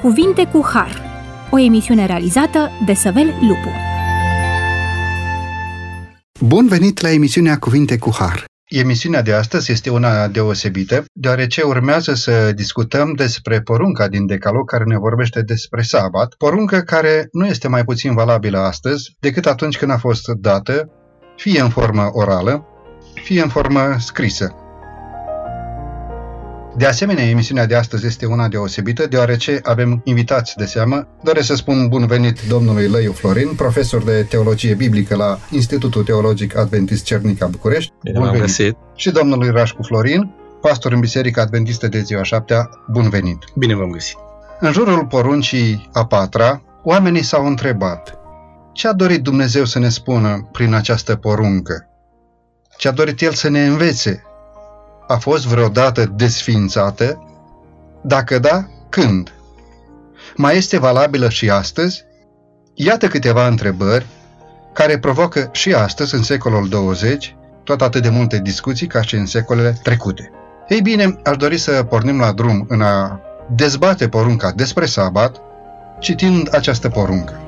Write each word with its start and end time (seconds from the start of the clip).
Cuvinte 0.00 0.46
cu 0.46 0.66
Har, 0.72 1.02
o 1.50 1.58
emisiune 1.58 2.06
realizată 2.06 2.70
de 2.86 2.94
Săvel 2.94 3.26
Lupu. 3.40 3.68
Bun 6.40 6.66
venit 6.66 7.00
la 7.00 7.10
emisiunea 7.10 7.58
Cuvinte 7.58 7.98
cu 7.98 8.10
Har. 8.18 8.44
Emisiunea 8.68 9.22
de 9.22 9.32
astăzi 9.32 9.72
este 9.72 9.90
una 9.90 10.28
deosebită, 10.28 11.04
deoarece 11.12 11.62
urmează 11.62 12.14
să 12.14 12.52
discutăm 12.52 13.12
despre 13.12 13.60
porunca 13.60 14.08
din 14.08 14.26
Decalog 14.26 14.70
care 14.70 14.84
ne 14.84 14.98
vorbește 14.98 15.42
despre 15.42 15.82
sabat, 15.82 16.34
poruncă 16.38 16.78
care 16.78 17.28
nu 17.32 17.46
este 17.46 17.68
mai 17.68 17.84
puțin 17.84 18.14
valabilă 18.14 18.58
astăzi 18.58 19.16
decât 19.18 19.46
atunci 19.46 19.78
când 19.78 19.90
a 19.90 19.98
fost 19.98 20.28
dată, 20.28 20.88
fie 21.36 21.60
în 21.60 21.68
formă 21.68 22.08
orală, 22.12 22.64
fie 23.14 23.42
în 23.42 23.48
formă 23.48 23.96
scrisă. 23.98 24.54
De 26.76 26.86
asemenea, 26.86 27.24
emisiunea 27.24 27.66
de 27.66 27.74
astăzi 27.74 28.06
este 28.06 28.26
una 28.26 28.48
deosebită, 28.48 29.06
deoarece 29.06 29.60
avem 29.62 30.00
invitați 30.04 30.56
de 30.56 30.64
seamă. 30.64 31.06
Doresc 31.22 31.46
să 31.46 31.54
spun 31.54 31.88
bun 31.88 32.06
venit 32.06 32.40
domnului 32.48 32.88
Lăiu 32.88 33.12
Florin, 33.12 33.54
profesor 33.54 34.02
de 34.02 34.26
teologie 34.28 34.74
biblică 34.74 35.16
la 35.16 35.38
Institutul 35.50 36.02
Teologic 36.02 36.56
Adventist 36.56 37.04
Cernica 37.04 37.46
București. 37.46 37.92
Bine 38.02 38.18
bun 38.18 38.28
venit. 38.28 38.40
Găsit. 38.40 38.76
Și 38.96 39.10
domnului 39.10 39.50
Rașcu 39.50 39.82
Florin, 39.82 40.30
pastor 40.60 40.92
în 40.92 41.00
Biserica 41.00 41.42
Adventistă 41.42 41.88
de 41.88 42.00
ziua 42.00 42.22
șaptea. 42.22 42.70
Bun 42.90 43.08
venit. 43.08 43.38
Bine 43.54 43.74
v-am 43.74 43.90
găsit. 43.90 44.16
În 44.60 44.72
jurul 44.72 45.06
poruncii 45.06 45.88
a 45.92 46.06
patra, 46.06 46.62
oamenii 46.82 47.22
s-au 47.22 47.46
întrebat 47.46 48.20
ce 48.72 48.88
a 48.88 48.92
dorit 48.92 49.22
Dumnezeu 49.22 49.64
să 49.64 49.78
ne 49.78 49.88
spună 49.88 50.48
prin 50.52 50.74
această 50.74 51.16
poruncă? 51.16 51.88
Ce 52.76 52.88
a 52.88 52.92
dorit 52.92 53.20
El 53.20 53.32
să 53.32 53.48
ne 53.48 53.66
învețe 53.66 54.24
a 55.10 55.16
fost 55.16 55.46
vreodată 55.46 56.12
desfințată? 56.16 57.24
Dacă 58.02 58.38
da, 58.38 58.66
când? 58.88 59.32
Mai 60.36 60.56
este 60.56 60.78
valabilă 60.78 61.28
și 61.28 61.50
astăzi? 61.50 62.04
Iată 62.74 63.06
câteva 63.06 63.46
întrebări 63.46 64.06
care 64.72 64.98
provoacă 64.98 65.48
și 65.52 65.72
astăzi, 65.72 66.14
în 66.14 66.22
secolul 66.22 66.68
20, 66.68 67.36
tot 67.64 67.80
atât 67.80 68.02
de 68.02 68.08
multe 68.08 68.38
discuții 68.38 68.86
ca 68.86 69.02
și 69.02 69.14
în 69.14 69.26
secolele 69.26 69.78
trecute. 69.82 70.30
Ei 70.68 70.80
bine, 70.80 71.20
aș 71.24 71.36
dori 71.36 71.58
să 71.58 71.82
pornim 71.82 72.18
la 72.18 72.32
drum 72.32 72.66
în 72.68 72.80
a 72.80 73.20
dezbate 73.54 74.08
porunca 74.08 74.52
despre 74.52 74.86
sabat, 74.86 75.40
citind 75.98 76.54
această 76.54 76.88
poruncă. 76.88 77.40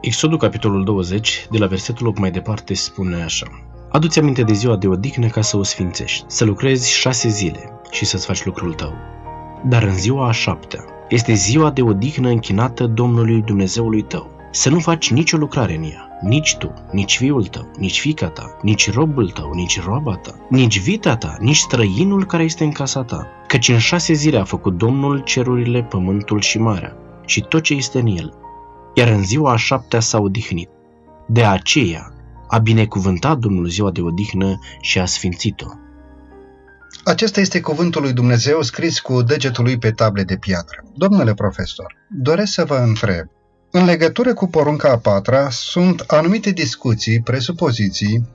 Exodul, 0.00 0.38
capitolul 0.38 0.84
20, 0.84 1.46
de 1.50 1.58
la 1.58 1.66
versetul 1.66 2.06
8 2.06 2.18
mai 2.18 2.30
departe, 2.30 2.74
spune 2.74 3.22
așa. 3.22 3.46
Adu-ți 3.92 4.18
aminte 4.18 4.42
de 4.42 4.52
ziua 4.52 4.76
de 4.76 4.86
odihnă 4.86 5.26
ca 5.26 5.40
să 5.40 5.56
o 5.56 5.62
sfințești, 5.62 6.24
să 6.26 6.44
lucrezi 6.44 6.90
șase 6.90 7.28
zile 7.28 7.80
și 7.90 8.04
să-ți 8.04 8.26
faci 8.26 8.44
lucrul 8.44 8.72
tău. 8.72 8.92
Dar 9.64 9.82
în 9.82 9.94
ziua 9.94 10.28
a 10.28 10.32
șaptea 10.32 10.84
este 11.08 11.32
ziua 11.32 11.70
de 11.70 11.82
odihnă 11.82 12.28
închinată 12.28 12.86
Domnului 12.86 13.42
Dumnezeului 13.42 14.02
tău. 14.02 14.30
Să 14.50 14.70
nu 14.70 14.78
faci 14.78 15.10
nicio 15.10 15.36
lucrare 15.36 15.74
în 15.74 15.82
ea, 15.82 16.08
nici 16.22 16.56
tu, 16.56 16.72
nici 16.92 17.16
fiul 17.16 17.44
tău, 17.44 17.70
nici 17.78 18.00
fica 18.00 18.28
ta, 18.28 18.56
nici 18.62 18.92
robul 18.92 19.30
tău, 19.30 19.50
nici 19.54 19.80
roaba 19.82 20.14
ta, 20.14 20.34
nici 20.48 20.80
vita 20.80 21.16
ta, 21.16 21.36
nici 21.40 21.56
străinul 21.56 22.24
care 22.24 22.42
este 22.42 22.64
în 22.64 22.72
casa 22.72 23.02
ta. 23.02 23.26
Căci 23.46 23.68
în 23.68 23.78
șase 23.78 24.12
zile 24.12 24.38
a 24.38 24.44
făcut 24.44 24.76
Domnul 24.76 25.18
cerurile, 25.18 25.82
pământul 25.82 26.40
și 26.40 26.58
marea 26.58 26.96
și 27.26 27.40
tot 27.40 27.62
ce 27.62 27.74
este 27.74 27.98
în 27.98 28.06
el. 28.06 28.34
Iar 28.94 29.08
în 29.08 29.24
ziua 29.24 29.52
a 29.52 29.56
șaptea 29.56 30.00
s-a 30.00 30.20
odihnit. 30.20 30.68
De 31.26 31.44
aceea, 31.44 32.12
a 32.50 32.58
binecuvântat 32.58 33.38
Domnul 33.38 33.68
ziua 33.68 33.90
de 33.90 34.00
odihnă 34.00 34.58
și 34.80 34.98
a 34.98 35.06
sfințit-o. 35.06 35.66
Acesta 37.04 37.40
este 37.40 37.60
cuvântul 37.60 38.02
lui 38.02 38.12
Dumnezeu 38.12 38.62
scris 38.62 39.00
cu 39.00 39.22
degetul 39.22 39.64
lui 39.64 39.78
pe 39.78 39.90
table 39.90 40.22
de 40.22 40.36
piatră. 40.36 40.84
Domnule 40.94 41.34
profesor, 41.34 41.94
doresc 42.08 42.52
să 42.52 42.64
vă 42.64 42.76
întreb. 42.76 43.26
În 43.70 43.84
legătură 43.84 44.34
cu 44.34 44.46
porunca 44.46 44.90
a 44.90 44.98
patra, 44.98 45.50
sunt 45.50 46.00
anumite 46.00 46.50
discuții, 46.50 47.22
presupoziții. 47.22 48.28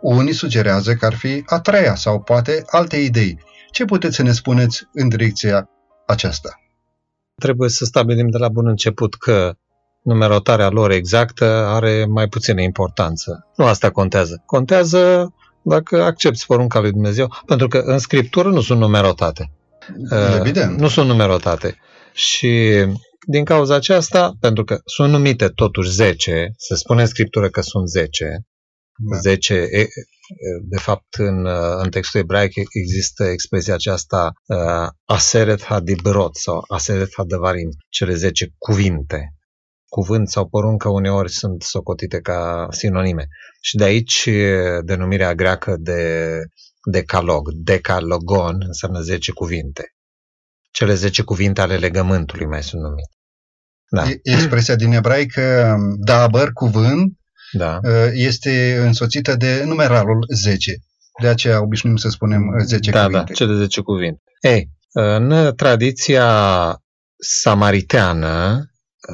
Unii 0.00 0.32
sugerează 0.32 0.94
că 0.94 1.06
ar 1.06 1.14
fi 1.14 1.42
a 1.46 1.60
treia 1.60 1.94
sau 1.94 2.20
poate 2.20 2.62
alte 2.66 2.96
idei. 2.96 3.38
Ce 3.70 3.84
puteți 3.84 4.16
să 4.16 4.22
ne 4.22 4.32
spuneți 4.32 4.88
în 4.92 5.08
direcția 5.08 5.68
aceasta? 6.06 6.60
Trebuie 7.34 7.68
să 7.68 7.84
stabilim 7.84 8.28
de 8.28 8.38
la 8.38 8.48
bun 8.48 8.66
început 8.66 9.14
că 9.14 9.54
numerotarea 10.02 10.68
lor 10.68 10.90
exactă 10.90 11.44
are 11.66 12.04
mai 12.04 12.28
puțină 12.28 12.60
importanță. 12.60 13.50
Nu 13.56 13.64
asta 13.64 13.90
contează. 13.90 14.42
Contează 14.46 15.32
dacă 15.62 16.02
accepti 16.02 16.46
porunca 16.46 16.80
lui 16.80 16.90
Dumnezeu, 16.90 17.32
pentru 17.46 17.68
că 17.68 17.78
în 17.78 17.98
Scriptură 17.98 18.48
nu 18.48 18.60
sunt 18.60 18.78
numerotate. 18.78 19.52
Evident. 20.38 20.72
Uh, 20.72 20.78
nu 20.80 20.88
sunt 20.88 21.08
numerotate. 21.08 21.76
Și 22.12 22.84
din 23.26 23.44
cauza 23.44 23.74
aceasta, 23.74 24.32
pentru 24.40 24.64
că 24.64 24.78
sunt 24.84 25.10
numite 25.10 25.48
totuși 25.48 25.90
10, 25.90 26.52
se 26.56 26.74
spune 26.74 27.00
în 27.00 27.06
Scriptură 27.06 27.48
că 27.48 27.60
sunt 27.60 27.88
10, 27.88 28.38
da. 29.10 29.16
10, 29.18 29.68
de 30.68 30.76
fapt 30.76 31.14
în, 31.18 31.46
în 31.82 31.90
textul 31.90 32.20
ebraic 32.20 32.52
există 32.72 33.24
expresia 33.24 33.74
aceasta 33.74 34.32
uh, 34.46 34.88
aseret 35.04 35.64
hadibrot 35.64 36.36
sau 36.36 36.64
aseret 36.68 37.08
hadavarim, 37.16 37.68
cele 37.88 38.14
10 38.14 38.46
cuvinte 38.58 39.34
cuvânt 39.90 40.28
sau 40.28 40.48
poruncă 40.48 40.88
uneori 40.88 41.30
sunt 41.30 41.62
socotite 41.62 42.20
ca 42.20 42.66
sinonime. 42.70 43.26
Și 43.60 43.76
de 43.76 43.84
aici 43.84 44.28
denumirea 44.84 45.34
greacă 45.34 45.76
de 45.78 46.28
decalog, 46.90 47.48
decalogon, 47.52 48.56
înseamnă 48.66 49.00
10 49.00 49.32
cuvinte. 49.32 49.94
Cele 50.70 50.94
10 50.94 51.22
cuvinte 51.22 51.60
ale 51.60 51.76
legământului 51.76 52.46
mai 52.46 52.62
sunt 52.62 52.82
numite. 52.82 53.14
Da. 53.90 54.04
Expresia 54.22 54.74
din 54.74 54.92
ebraică 54.92 55.76
dabar, 56.04 56.50
cuvânt, 56.52 57.12
da. 57.52 57.78
este 58.12 58.78
însoțită 58.78 59.36
de 59.36 59.62
numeralul 59.64 60.24
10. 60.34 60.72
De 61.20 61.28
aceea 61.28 61.62
obișnuim 61.62 61.96
să 61.96 62.08
spunem 62.08 62.42
10 62.64 62.90
da, 62.90 63.04
cuvinte. 63.04 63.24
Da, 63.26 63.34
cele 63.34 63.54
10 63.54 63.80
cuvinte. 63.80 64.22
Ei, 64.40 64.70
în 64.92 65.52
tradiția 65.56 66.28
samariteană, 67.16 68.64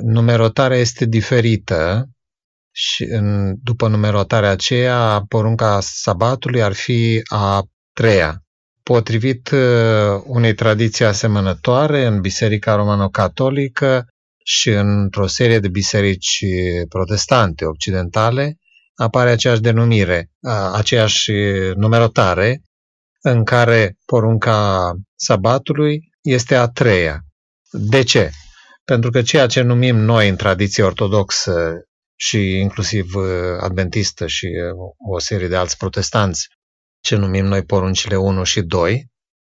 numerotarea 0.02 0.76
este 0.76 1.04
diferită 1.04 2.08
și 2.70 3.02
în, 3.02 3.54
după 3.62 3.88
numerotarea 3.88 4.50
aceea, 4.50 5.24
porunca 5.28 5.78
sabatului 5.80 6.62
ar 6.62 6.72
fi 6.72 7.20
a 7.24 7.62
treia. 7.92 8.40
Potrivit 8.82 9.50
uh, 9.50 10.20
unei 10.24 10.54
tradiții 10.54 11.04
asemănătoare 11.04 12.06
în 12.06 12.20
Biserica 12.20 12.74
Romano-Catolică 12.74 14.06
și 14.44 14.68
într-o 14.68 15.26
serie 15.26 15.58
de 15.58 15.68
biserici 15.68 16.44
protestante 16.88 17.64
occidentale, 17.64 18.56
apare 18.94 19.30
aceeași 19.30 19.60
denumire, 19.60 20.30
aceeași 20.72 21.30
numerotare, 21.74 22.62
în 23.20 23.44
care 23.44 23.96
porunca 24.04 24.92
sabatului 25.14 26.00
este 26.22 26.54
a 26.54 26.66
treia. 26.66 27.20
De 27.70 28.02
ce? 28.02 28.30
Pentru 28.92 29.10
că 29.10 29.22
ceea 29.22 29.46
ce 29.46 29.62
numim 29.62 29.96
noi 29.96 30.28
în 30.28 30.36
tradiție 30.36 30.82
ortodoxă 30.82 31.52
și 32.16 32.58
inclusiv 32.58 33.14
uh, 33.14 33.24
adventistă 33.60 34.26
și 34.26 34.46
uh, 34.46 35.12
o 35.14 35.18
serie 35.18 35.48
de 35.48 35.56
alți 35.56 35.76
protestanți, 35.76 36.48
ce 37.00 37.16
numim 37.16 37.44
noi 37.44 37.64
poruncile 37.64 38.16
1 38.16 38.44
și 38.44 38.60
2, 38.62 39.10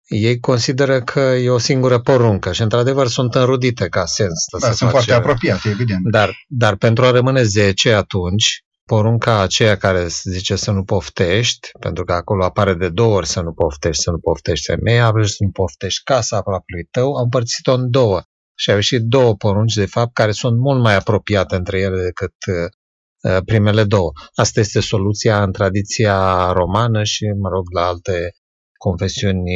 ei 0.08 0.40
consideră 0.40 1.02
că 1.02 1.20
e 1.20 1.50
o 1.50 1.58
singură 1.58 2.00
poruncă 2.00 2.52
și 2.52 2.62
într-adevăr 2.62 3.08
sunt 3.08 3.36
înrudite 3.36 3.88
ca 3.88 4.06
sens. 4.06 4.46
Da, 4.60 4.72
sunt 4.72 4.90
foarte 4.90 5.14
apropiate, 5.14 5.70
evident. 5.70 6.02
Dar, 6.12 6.36
dar 6.48 6.76
pentru 6.76 7.06
a 7.06 7.12
rămâne 7.12 7.44
10 7.44 7.94
atunci, 7.94 8.64
porunca 8.86 9.42
aceea 9.42 9.78
care 9.78 10.08
zice 10.08 10.56
să 10.56 10.72
nu 10.72 10.84
poftești, 10.84 11.70
pentru 11.80 12.04
că 12.04 12.14
acolo 12.14 12.44
apare 12.44 12.74
de 12.74 12.90
două 12.90 13.16
ori 13.16 13.28
să 13.28 13.42
nu 13.42 13.54
poftești, 13.54 14.04
să 14.04 14.12
nu 14.12 14.20
poftești 14.20 14.66
femeia, 14.66 15.12
să 15.24 15.36
nu 15.40 15.50
poftești 15.50 16.04
casa 16.04 16.38
aproape 16.38 16.88
tău, 16.92 17.16
au 17.16 17.24
împărțit-o 17.24 17.74
în 17.74 17.90
două 17.90 18.22
și 18.60 18.70
au 18.70 18.76
ieșit 18.76 19.02
două 19.02 19.36
porunci, 19.36 19.74
de 19.74 19.86
fapt, 19.86 20.14
care 20.14 20.32
sunt 20.32 20.60
mult 20.60 20.82
mai 20.82 20.96
apropiate 20.96 21.56
între 21.56 21.80
ele 21.80 22.02
decât 22.04 22.34
uh, 22.48 23.34
uh, 23.34 23.42
primele 23.46 23.84
două. 23.84 24.12
Asta 24.36 24.60
este 24.60 24.80
soluția 24.80 25.44
în 25.44 25.52
tradiția 25.52 26.52
romană 26.52 27.04
și, 27.04 27.26
mă 27.42 27.50
rog, 27.50 27.64
la 27.74 27.88
alte 27.88 28.32
confesiuni 28.78 29.52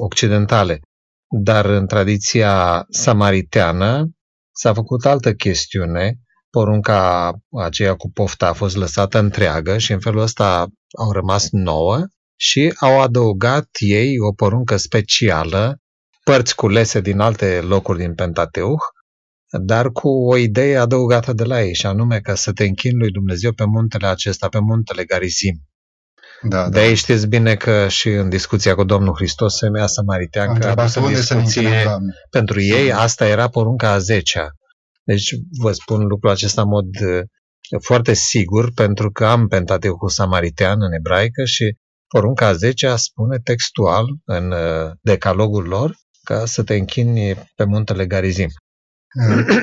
occidentale. 0.00 0.80
Dar 1.42 1.64
în 1.64 1.86
tradiția 1.86 2.84
samariteană 2.88 4.10
s-a 4.52 4.72
făcut 4.72 5.04
altă 5.04 5.32
chestiune. 5.32 6.18
Porunca 6.50 7.32
aceea 7.62 7.94
cu 7.94 8.10
pofta 8.10 8.48
a 8.48 8.52
fost 8.52 8.76
lăsată 8.76 9.18
întreagă 9.18 9.78
și 9.78 9.92
în 9.92 10.00
felul 10.00 10.20
ăsta 10.20 10.66
au 10.98 11.12
rămas 11.12 11.48
nouă 11.50 12.06
și 12.36 12.74
au 12.80 13.00
adăugat 13.00 13.68
ei 13.78 14.18
o 14.18 14.32
poruncă 14.32 14.76
specială 14.76 15.78
părți 16.24 16.54
culese 16.54 17.00
din 17.00 17.18
alte 17.18 17.60
locuri 17.60 17.98
din 17.98 18.14
Pentateuch, 18.14 18.82
dar 19.58 19.90
cu 19.90 20.08
o 20.08 20.36
idee 20.36 20.76
adăugată 20.76 21.32
de 21.32 21.44
la 21.44 21.62
ei, 21.62 21.74
și 21.74 21.86
anume 21.86 22.20
că 22.20 22.34
să 22.34 22.52
te 22.52 22.64
închini 22.64 22.98
lui 22.98 23.10
Dumnezeu 23.10 23.52
pe 23.52 23.64
muntele 23.64 24.06
acesta, 24.06 24.48
pe 24.48 24.58
muntele 24.58 25.04
Garizim. 25.04 25.62
Da, 26.42 26.68
De 26.68 26.78
aici 26.78 26.98
știți 26.98 27.26
bine 27.26 27.54
că 27.54 27.88
și 27.88 28.08
în 28.08 28.28
discuția 28.28 28.74
cu 28.74 28.84
Domnul 28.84 29.14
Hristos, 29.14 29.58
femeia 29.58 29.82
Am 29.82 29.88
samariteancă 29.88 30.52
a 30.52 30.54
întrebat 30.54 30.78
adus 30.78 30.94
în 30.94 31.02
unde 31.02 31.20
să 31.20 31.34
ne 31.34 31.40
închinăm, 31.40 31.70
discuție 31.70 31.84
Doamne. 31.84 32.12
pentru 32.30 32.60
ei, 32.60 32.92
asta 32.92 33.26
era 33.26 33.48
porunca 33.48 33.90
a 33.90 33.98
zecea. 33.98 34.48
Deci 35.04 35.34
vă 35.58 35.72
spun 35.72 36.06
lucrul 36.06 36.30
acesta 36.30 36.62
în 36.62 36.68
mod 36.68 36.84
uh, 36.84 37.22
foarte 37.82 38.12
sigur, 38.14 38.72
pentru 38.72 39.10
că 39.10 39.26
am 39.26 39.46
Pentateucul 39.46 40.08
Samaritean 40.08 40.82
în 40.82 40.92
ebraică 40.92 41.44
și 41.44 41.76
porunca 42.08 42.46
a 42.46 42.52
zecea 42.52 42.96
spune 42.96 43.38
textual 43.38 44.04
în 44.24 44.50
uh, 44.50 44.90
decalogul 45.00 45.64
lor 45.64 45.94
ca 46.24 46.44
să 46.44 46.62
te 46.62 46.74
închini 46.74 47.34
pe 47.54 47.64
muntele 47.64 48.06
Garizim. 48.06 48.48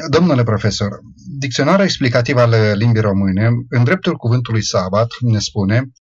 Domnule 0.09 0.43
profesor, 0.43 0.99
dicționarul 1.39 1.83
explicativ 1.83 2.37
al 2.37 2.77
limbii 2.77 3.01
române, 3.01 3.49
în 3.69 3.83
dreptul 3.83 4.15
cuvântului 4.15 4.63
sabat, 4.63 5.07
ne 5.19 5.39
spune 5.39 5.91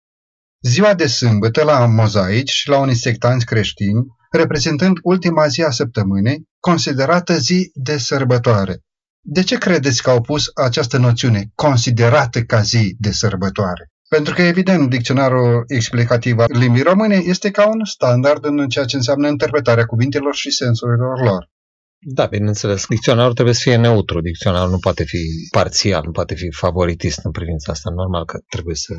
ziua 0.60 0.94
de 0.94 1.06
sâmbătă 1.06 1.62
la 1.64 1.86
mozaici 1.86 2.50
și 2.50 2.68
la 2.68 2.78
unii 2.78 2.94
sectanți 2.94 3.46
creștini, 3.46 4.04
reprezentând 4.30 4.98
ultima 5.02 5.46
zi 5.46 5.62
a 5.62 5.70
săptămânii, 5.70 6.48
considerată 6.60 7.38
zi 7.38 7.70
de 7.74 7.98
sărbătoare. 7.98 8.78
De 9.20 9.42
ce 9.42 9.58
credeți 9.58 10.02
că 10.02 10.10
au 10.10 10.20
pus 10.20 10.44
această 10.54 10.98
noțiune, 10.98 11.50
considerată 11.54 12.42
ca 12.42 12.62
zi 12.62 12.94
de 12.98 13.10
sărbătoare? 13.10 13.90
Pentru 14.16 14.34
că, 14.34 14.42
evident, 14.42 14.90
dicționarul 14.90 15.64
explicativ 15.66 16.38
al 16.38 16.46
limbii 16.50 16.82
române 16.82 17.16
este 17.16 17.50
ca 17.50 17.68
un 17.68 17.84
standard 17.84 18.44
în 18.44 18.68
ceea 18.68 18.84
ce 18.84 18.96
înseamnă 18.96 19.28
interpretarea 19.28 19.84
cuvintelor 19.84 20.34
și 20.34 20.50
sensurilor 20.50 21.20
lor. 21.20 21.50
Da, 21.98 22.26
bineînțeles. 22.26 22.86
Dicționarul 22.86 23.32
trebuie 23.32 23.54
să 23.54 23.60
fie 23.62 23.76
neutru. 23.76 24.20
Dicționarul 24.20 24.70
nu 24.70 24.78
poate 24.78 25.04
fi 25.04 25.18
parțial, 25.50 26.02
nu 26.04 26.10
poate 26.10 26.34
fi 26.34 26.50
favoritist 26.50 27.24
în 27.24 27.30
privința 27.30 27.72
asta. 27.72 27.90
Normal 27.90 28.24
că 28.24 28.38
trebuie 28.48 28.74
să, 28.74 28.94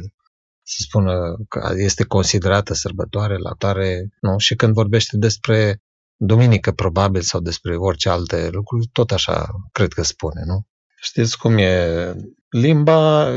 să 0.63 0.77
spună 0.77 1.13
că 1.49 1.73
este 1.75 2.03
considerată 2.03 2.73
sărbătoare 2.73 3.37
la 3.37 3.51
tare, 3.57 4.09
nu? 4.21 4.37
Și 4.37 4.55
când 4.55 4.73
vorbește 4.73 5.17
despre 5.17 5.81
duminică, 6.15 6.71
probabil, 6.71 7.21
sau 7.21 7.39
despre 7.39 7.75
orice 7.75 8.09
alte 8.09 8.49
lucruri, 8.51 8.89
tot 8.91 9.11
așa 9.11 9.47
cred 9.71 9.93
că 9.93 10.03
spune, 10.03 10.41
nu? 10.45 10.61
Știți 11.01 11.37
cum 11.37 11.57
e? 11.57 12.13
Limba 12.49 13.29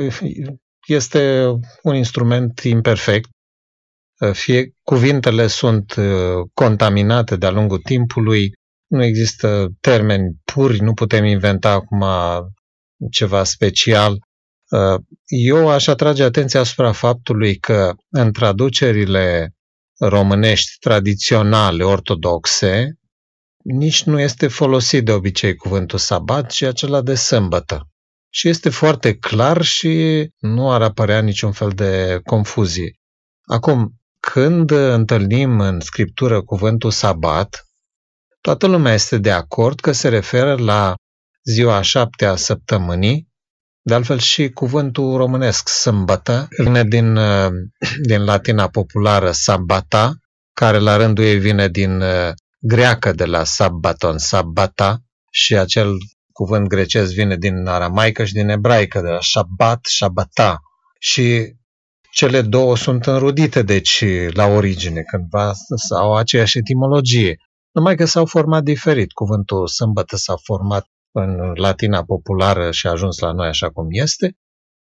este 0.87 1.47
un 1.83 1.95
instrument 1.95 2.61
imperfect. 2.61 3.29
Fie 4.33 4.73
cuvintele 4.83 5.47
sunt 5.47 5.95
uh, 5.95 6.05
contaminate 6.55 7.37
de-a 7.37 7.51
lungul 7.51 7.79
timpului, 7.79 8.53
nu 8.87 9.05
există 9.05 9.69
termeni 9.81 10.37
puri, 10.45 10.81
nu 10.81 10.95
putem 10.95 11.25
inventa 11.25 11.71
acum 11.71 12.05
ceva 13.11 13.45
special. 13.45 14.13
Uh, 14.71 15.01
Eu 15.27 15.69
aș 15.69 15.87
atrage 15.87 16.23
atenția 16.23 16.61
asupra 16.61 16.93
faptului 16.93 17.57
că 17.57 17.93
în 18.11 18.33
traducerile 18.33 19.55
românești 19.99 20.79
tradiționale, 20.79 21.85
ortodoxe, 21.85 22.95
nici 23.65 24.03
nu 24.03 24.21
este 24.21 24.49
folosit 24.49 25.05
de 25.05 25.13
obicei 25.13 25.55
cuvântul 25.55 25.99
sabat, 25.99 26.51
ci 26.51 26.63
acela 26.63 27.03
de 27.03 27.15
sâmbătă. 27.15 27.89
Și 28.37 28.49
este 28.49 28.71
foarte 28.71 29.17
clar 29.17 29.63
și 29.63 30.27
nu 30.39 30.73
ar 30.73 30.83
apărea 30.83 31.21
niciun 31.21 31.53
fel 31.53 31.71
de 31.71 32.21
confuzie. 32.25 32.99
Acum, 33.47 33.93
când 34.21 34.71
întâlnim 34.71 35.61
în 35.61 35.81
scriptură 35.81 36.43
cuvântul 36.43 36.91
sabat, 36.91 37.67
toată 38.41 38.67
lumea 38.67 38.93
este 38.93 39.19
de 39.19 39.31
acord 39.31 39.81
că 39.81 39.93
se 39.93 40.09
referă 40.09 40.55
la 40.55 40.95
ziua 41.43 41.77
a 41.77 41.81
șaptea 41.81 42.31
a 42.31 42.37
săptămânii, 42.37 43.29
de 43.83 43.95
altfel 43.95 44.19
și 44.19 44.49
cuvântul 44.49 45.17
românesc 45.17 45.69
sâmbătă 45.69 46.49
vine 46.59 46.85
din, 46.85 47.17
uh, 47.17 47.51
din 48.09 48.25
latina 48.25 48.69
populară 48.69 49.33
sabbata, 49.33 50.13
care 50.53 50.79
la 50.79 50.97
rândul 50.97 51.25
ei 51.25 51.39
vine 51.39 51.69
din 51.69 52.01
uh, 52.01 52.33
greacă 52.59 53.13
de 53.13 53.25
la 53.25 53.45
sabbaton, 53.45 54.19
sabbata, 54.19 54.99
și 55.31 55.57
acel 55.57 55.97
cuvânt 56.35 56.67
grecesc 56.69 57.13
vine 57.13 57.37
din 57.37 57.67
aramaică 57.67 58.25
și 58.25 58.33
din 58.33 58.49
ebraică, 58.49 59.01
de 59.01 59.09
la 59.09 59.21
shabbat, 59.21 59.81
shabbata. 59.83 60.61
Și 60.99 61.55
cele 62.13 62.43
două 62.43 62.77
sunt 62.77 63.07
înrudite, 63.07 63.63
deci, 63.63 64.05
la 64.33 64.47
origine, 64.47 65.03
cândva 65.03 65.53
au 65.99 66.17
aceeași 66.17 66.59
etimologie. 66.59 67.37
Numai 67.73 67.97
că 67.97 68.05
s-au 68.05 68.27
format 68.27 68.63
diferit. 68.63 69.13
Cuvântul 69.13 69.67
sâmbătă 69.67 70.17
s-a 70.17 70.35
format 70.43 70.87
în 71.13 71.53
latina 71.55 72.05
populară 72.05 72.71
și 72.71 72.87
a 72.87 72.91
ajuns 72.91 73.19
la 73.19 73.33
noi 73.33 73.49
așa 73.49 73.71
cum 73.71 73.87
este, 73.91 74.37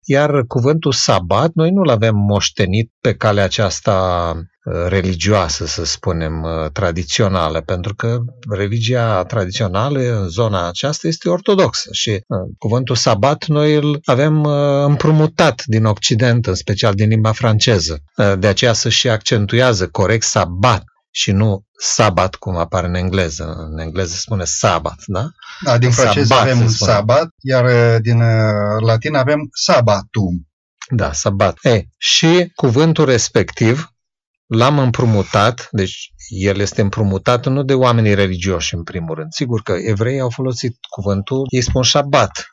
iar 0.04 0.44
cuvântul 0.46 0.92
sabat 0.92 1.50
noi 1.54 1.70
nu-l 1.70 1.88
avem 1.88 2.16
moștenit 2.16 2.92
pe 3.00 3.14
calea 3.14 3.44
aceasta 3.44 4.34
religioasă, 4.88 5.66
să 5.66 5.84
spunem, 5.84 6.46
tradițională, 6.72 7.60
pentru 7.60 7.94
că 7.94 8.18
religia 8.50 9.24
tradițională 9.24 10.20
în 10.20 10.28
zona 10.28 10.68
aceasta 10.68 11.08
este 11.08 11.28
ortodoxă 11.28 11.88
și 11.92 12.20
cuvântul 12.58 12.96
sabat 12.96 13.46
noi 13.46 13.74
îl 13.74 14.00
avem 14.04 14.44
împrumutat 14.84 15.62
din 15.66 15.84
Occident, 15.84 16.46
în 16.46 16.54
special 16.54 16.94
din 16.94 17.08
limba 17.08 17.32
franceză. 17.32 18.02
De 18.38 18.46
aceea 18.46 18.72
să 18.72 18.88
și 18.88 19.08
accentuează 19.08 19.88
corect 19.88 20.22
sabat 20.22 20.84
și 21.10 21.32
nu 21.32 21.64
sabat, 21.78 22.34
cum 22.34 22.56
apare 22.56 22.86
în 22.86 22.94
engleză. 22.94 23.54
În 23.70 23.78
engleză 23.78 24.12
se 24.12 24.18
spune 24.18 24.44
sabat, 24.44 24.98
da? 25.06 25.28
Da, 25.64 25.78
din 25.78 25.90
franceză 25.90 26.26
Sabat, 26.26 26.42
avem 26.42 26.56
se 26.56 26.62
un 26.62 26.68
spune. 26.68 26.90
sabat, 26.90 27.28
iar 27.42 27.64
uh, 27.64 28.00
din 28.00 28.20
uh, 28.20 28.80
latin 28.86 29.14
avem 29.14 29.48
sabatum. 29.52 30.48
Da, 30.90 31.12
sabat. 31.12 31.58
E, 31.62 31.82
și 31.98 32.52
cuvântul 32.54 33.04
respectiv 33.04 33.94
l-am 34.46 34.78
împrumutat, 34.78 35.68
deci 35.70 36.12
el 36.28 36.58
este 36.58 36.80
împrumutat 36.80 37.46
nu 37.46 37.62
de 37.62 37.74
oamenii 37.74 38.14
religioși 38.14 38.74
în 38.74 38.82
primul 38.82 39.14
rând. 39.14 39.32
Sigur 39.32 39.62
că 39.62 39.72
evreii 39.72 40.20
au 40.20 40.30
folosit 40.30 40.76
cuvântul, 40.90 41.46
ei 41.50 41.62
spun 41.62 41.82
șabat. 41.82 42.46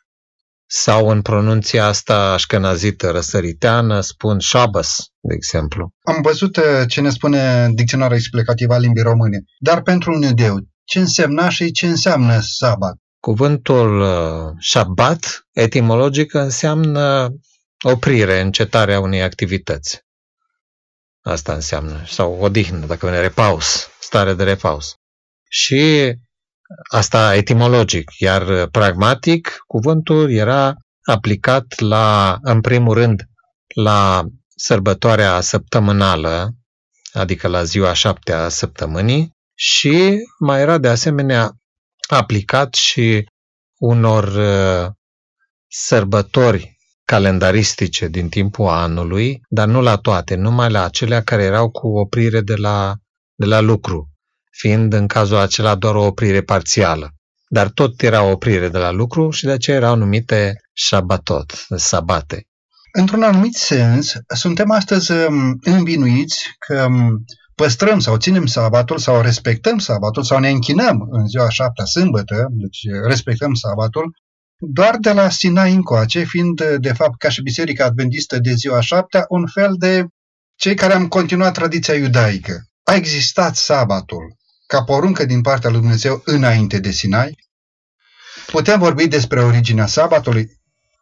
Sau 0.69 1.07
în 1.07 1.21
pronunția 1.21 1.85
asta 1.85 2.31
așkenazită 2.33 3.09
răsăriteană 3.11 4.01
spun 4.01 4.39
Shabbos, 4.39 4.95
de 5.19 5.33
exemplu. 5.33 5.93
Am 6.03 6.21
văzut 6.21 6.57
uh, 6.57 6.63
ce 6.87 7.01
ne 7.01 7.09
spune 7.09 7.69
dicționarul 7.73 8.15
explicativ 8.15 8.69
al 8.69 8.81
limbii 8.81 9.03
române, 9.03 9.43
dar 9.59 9.81
pentru 9.81 10.13
un 10.13 10.21
iudeu, 10.21 10.59
ce 10.83 10.99
însemna 10.99 11.49
și 11.49 11.71
ce 11.71 11.87
înseamnă 11.87 12.39
sabat? 12.41 12.95
Cuvântul 13.19 14.01
uh, 14.01 14.53
Shabbat, 14.59 15.47
etimologic, 15.51 16.33
înseamnă 16.33 17.33
oprire, 17.85 18.41
încetarea 18.41 18.99
unei 18.99 19.21
activități. 19.21 20.05
Asta 21.21 21.53
înseamnă. 21.53 22.03
Sau 22.07 22.37
odihnă, 22.39 22.85
dacă 22.85 23.05
vine 23.05 23.19
repaus, 23.19 23.89
stare 23.99 24.33
de 24.33 24.43
repaus. 24.43 24.95
Și 25.49 26.13
asta 26.91 27.35
etimologic, 27.35 28.11
iar 28.17 28.47
uh, 28.47 28.69
pragmatic, 28.71 29.63
cuvântul 29.67 30.31
era 30.31 30.75
aplicat 31.01 31.79
la, 31.79 32.37
în 32.41 32.61
primul 32.61 32.93
rând, 32.93 33.23
la 33.75 34.25
sărbătoarea 34.55 35.41
săptămânală, 35.41 36.53
adică 37.11 37.47
la 37.47 37.63
ziua 37.63 37.93
șaptea 37.93 38.43
a 38.43 38.49
săptămânii, 38.49 39.35
și 39.53 40.17
mai 40.39 40.61
era 40.61 40.77
de 40.77 40.87
asemenea 40.87 41.51
aplicat 42.07 42.73
și 42.73 43.29
unor 43.77 44.23
uh, 44.23 44.91
sărbători 45.67 46.77
calendaristice 47.05 48.07
din 48.07 48.29
timpul 48.29 48.67
anului, 48.67 49.41
dar 49.49 49.67
nu 49.67 49.81
la 49.81 49.95
toate, 49.95 50.35
numai 50.35 50.69
la 50.69 50.83
acelea 50.83 51.23
care 51.23 51.43
erau 51.43 51.69
cu 51.69 51.87
oprire 51.87 52.41
de 52.41 52.55
la, 52.55 52.95
de 53.35 53.45
la 53.45 53.59
lucru, 53.59 54.09
fiind 54.57 54.93
în 54.93 55.07
cazul 55.07 55.37
acela 55.37 55.75
doar 55.75 55.95
o 55.95 56.05
oprire 56.05 56.41
parțială. 56.41 57.11
Dar 57.47 57.69
tot 57.69 58.01
era 58.01 58.23
o 58.23 58.31
oprire 58.31 58.69
de 58.69 58.77
la 58.77 58.91
lucru 58.91 59.29
și 59.29 59.45
de 59.45 59.51
aceea 59.51 59.77
erau 59.77 59.95
numite 59.95 60.53
șabatot, 60.73 61.65
sabate. 61.75 62.47
Într-un 62.91 63.23
anumit 63.23 63.53
sens, 63.53 64.13
suntem 64.27 64.71
astăzi 64.71 65.11
um, 65.11 65.57
învinuiți 65.61 66.45
că 66.67 66.85
um, 66.89 67.23
păstrăm 67.55 67.99
sau 67.99 68.17
ținem 68.17 68.45
sabatul 68.45 68.97
sau 68.97 69.21
respectăm 69.21 69.77
sabatul 69.77 70.23
sau 70.23 70.39
ne 70.39 70.49
închinăm 70.49 71.07
în 71.09 71.27
ziua 71.27 71.49
șaptea 71.49 71.85
sâmbătă, 71.85 72.47
deci 72.51 72.79
respectăm 73.07 73.53
sabatul, 73.53 74.11
doar 74.57 74.97
de 74.97 75.11
la 75.11 75.29
Sinai 75.29 75.73
încoace, 75.73 76.23
fiind 76.23 76.63
de 76.77 76.93
fapt 76.93 77.17
ca 77.17 77.29
și 77.29 77.41
Biserica 77.41 77.85
Adventistă 77.85 78.39
de 78.39 78.53
ziua 78.53 78.79
șaptea 78.79 79.25
un 79.29 79.47
fel 79.47 79.75
de 79.77 80.05
cei 80.55 80.75
care 80.75 80.93
am 80.93 81.07
continuat 81.07 81.53
tradiția 81.53 81.93
iudaică. 81.93 82.61
A 82.83 82.93
existat 82.93 83.55
sabatul 83.55 84.36
ca 84.67 84.83
poruncă 84.83 85.25
din 85.25 85.41
partea 85.41 85.69
lui 85.69 85.79
Dumnezeu 85.79 86.21
înainte 86.25 86.79
de 86.79 86.91
Sinai? 86.91 87.35
Putem 88.51 88.79
vorbi 88.79 89.07
despre 89.07 89.41
originea 89.41 89.85
sabatului? 89.85 90.47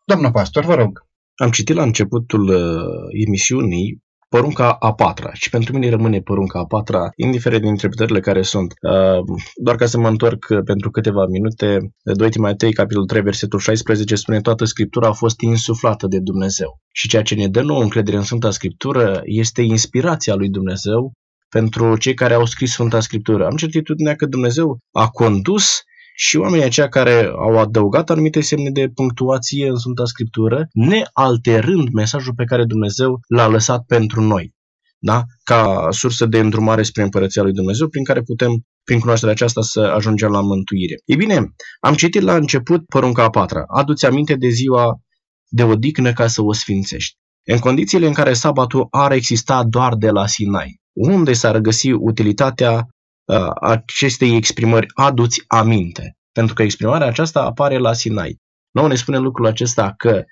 Domnul 0.06 0.32
pastor, 0.32 0.66
vă 0.66 0.76
rog. 0.76 1.06
Am 1.36 1.52
citit 1.52 1.76
la 1.76 1.84
începutul 1.84 2.48
uh, 2.48 3.26
emisiunii 3.28 4.04
porunca 4.30 4.72
a 4.72 4.94
patra 4.94 5.34
și 5.34 5.50
pentru 5.50 5.74
mine 5.74 5.90
rămâne 5.90 6.20
porunca 6.20 6.60
a 6.60 6.66
patra, 6.66 7.10
indiferent 7.16 7.62
de 7.62 7.68
interpretările 7.68 8.20
care 8.20 8.42
sunt. 8.42 8.74
Uh, 8.82 9.40
doar 9.64 9.76
ca 9.76 9.86
să 9.86 9.98
mă 10.00 10.08
întorc 10.08 10.46
pentru 10.66 10.92
câteva 10.92 11.26
minute, 11.26 11.78
2 12.04 12.30
Timotei, 12.30 12.74
capitolul 12.74 13.08
3, 13.08 13.22
versetul 13.22 13.60
16, 13.60 14.16
spune 14.16 14.42
toată 14.42 14.66
Scriptura 14.66 15.08
a 15.08 15.12
fost 15.12 15.42
insuflată 15.42 16.08
de 16.08 16.20
Dumnezeu. 16.20 16.80
Și 16.92 17.08
ceea 17.08 17.22
ce 17.22 17.36
ne 17.36 17.48
dă 17.48 17.62
nouă 17.62 17.82
încredere 17.82 18.18
în 18.18 18.24
Sfânta 18.24 18.52
Scriptură 18.52 19.22
este 19.24 19.62
inspirația 19.62 20.36
lui 20.36 20.50
Dumnezeu 20.50 21.14
pentru 21.50 21.98
cei 21.98 22.14
care 22.14 22.34
au 22.34 22.46
scris 22.46 22.72
Sfânta 22.72 23.00
Scriptură. 23.00 23.46
Am 23.46 23.56
certitudinea 23.56 24.16
că 24.16 24.26
Dumnezeu 24.26 24.78
a 24.92 25.10
condus 25.10 25.82
și 26.16 26.38
oamenii 26.38 26.66
aceia 26.66 26.90
care 26.90 27.24
au 27.26 27.58
adăugat 27.58 28.10
anumite 28.10 28.42
semne 28.42 28.70
de 28.70 28.90
punctuație 28.94 29.68
în 29.68 29.76
Sfânta 29.76 30.06
Scriptură, 30.06 30.68
nealterând 30.74 31.90
mesajul 31.90 32.34
pe 32.36 32.44
care 32.44 32.66
Dumnezeu 32.66 33.20
l-a 33.28 33.48
lăsat 33.48 33.84
pentru 33.88 34.22
noi. 34.22 34.54
Da? 35.00 35.24
Ca 35.44 35.88
sursă 35.90 36.26
de 36.26 36.40
îndrumare 36.40 36.84
spre 36.84 37.04
Împărăția 37.04 37.42
lui 37.44 37.54
Dumnezeu, 37.54 37.88
prin 37.88 38.04
care 38.04 38.22
putem, 38.22 38.66
prin 38.84 39.00
cunoașterea 39.00 39.34
aceasta, 39.34 39.62
să 39.62 39.80
ajungem 39.80 40.32
la 40.32 40.42
mântuire. 40.42 40.96
Ei 41.06 41.16
bine, 41.16 41.56
am 41.80 41.94
citit 41.94 42.22
la 42.22 42.36
început 42.36 42.86
porunca 42.86 43.24
a 43.24 43.30
patra. 43.30 43.64
Adu-ți 43.68 44.06
aminte 44.06 44.36
de 44.36 44.50
ziua 44.50 45.00
de 45.48 45.64
odihnă 45.64 46.14
ca 46.14 46.28
să 46.28 46.42
o 46.42 46.54
sfințești. 46.54 47.16
În 47.44 47.60
condițiile 47.60 48.08
în 48.08 48.14
care 48.14 48.34
sabatul 48.34 48.88
ar 48.90 49.12
exista 49.12 49.64
doar 49.64 49.96
de 49.96 50.10
la 50.10 50.28
Sinai, 50.28 50.82
unde 50.96 51.34
s-ar 51.34 51.58
găsi 51.58 51.92
utilitatea 51.92 52.88
uh, 53.26 53.50
acestei 53.62 54.36
exprimări 54.36 54.88
aduți 54.94 55.44
aminte. 55.48 56.16
Pentru 56.32 56.54
că 56.54 56.64
exprimarea 56.64 57.08
aceasta 57.08 57.42
apare 57.42 57.78
la 57.78 57.94
Sinai. 57.94 58.38
Nu 58.72 58.88
ne 58.88 58.96
spune 58.96 59.18
lucrul 59.18 59.46
acesta 59.46 59.94
că 59.98 60.24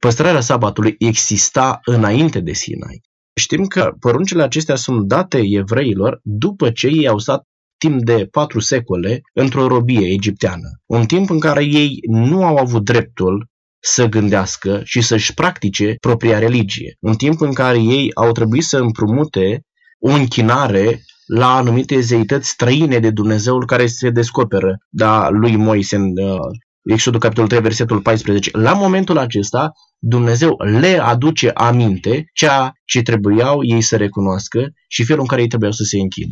păstrarea 0.00 0.40
sabatului 0.40 0.94
exista 0.98 1.80
înainte 1.84 2.40
de 2.40 2.52
Sinai. 2.52 3.00
Știm 3.40 3.64
că 3.64 3.92
poruncile 4.00 4.42
acestea 4.42 4.74
sunt 4.74 5.06
date 5.06 5.40
evreilor 5.44 6.20
după 6.22 6.70
ce 6.70 6.86
ei 6.86 7.08
au 7.08 7.18
stat 7.18 7.42
timp 7.78 8.02
de 8.04 8.26
patru 8.30 8.60
secole 8.60 9.20
într-o 9.34 9.66
robie 9.66 10.12
egipteană. 10.12 10.68
Un 10.86 11.04
timp 11.06 11.30
în 11.30 11.40
care 11.40 11.64
ei 11.64 11.98
nu 12.10 12.44
au 12.44 12.56
avut 12.56 12.84
dreptul 12.84 13.46
să 13.82 14.06
gândească 14.06 14.80
și 14.84 15.00
să-și 15.00 15.34
practice 15.34 15.94
propria 16.00 16.38
religie. 16.38 16.96
Un 17.00 17.14
timp 17.14 17.40
în 17.40 17.52
care 17.52 17.78
ei 17.78 18.14
au 18.14 18.32
trebuit 18.32 18.64
să 18.64 18.78
împrumute 18.78 19.60
o 20.00 20.10
închinare 20.10 21.02
la 21.26 21.56
anumite 21.56 22.00
zeități 22.00 22.48
străine 22.48 22.98
de 22.98 23.10
Dumnezeul 23.10 23.66
care 23.66 23.86
se 23.86 24.10
descoperă 24.10 24.78
da, 24.88 25.28
lui 25.28 25.56
Moise 25.56 25.96
în 25.96 26.18
uh, 26.18 26.38
Exodul 26.82 27.20
capitolul 27.20 27.48
3, 27.48 27.60
versetul 27.60 28.00
14. 28.00 28.50
La 28.52 28.72
momentul 28.72 29.18
acesta, 29.18 29.72
Dumnezeu 29.98 30.56
le 30.80 30.98
aduce 31.02 31.48
aminte 31.48 32.24
ceea 32.32 32.72
ce 32.84 33.02
trebuiau 33.02 33.58
ei 33.62 33.80
să 33.80 33.96
recunoască 33.96 34.72
și 34.88 35.04
felul 35.04 35.20
în 35.20 35.26
care 35.26 35.40
ei 35.40 35.48
trebuiau 35.48 35.72
să 35.72 35.82
se 35.82 35.98
închine. 35.98 36.30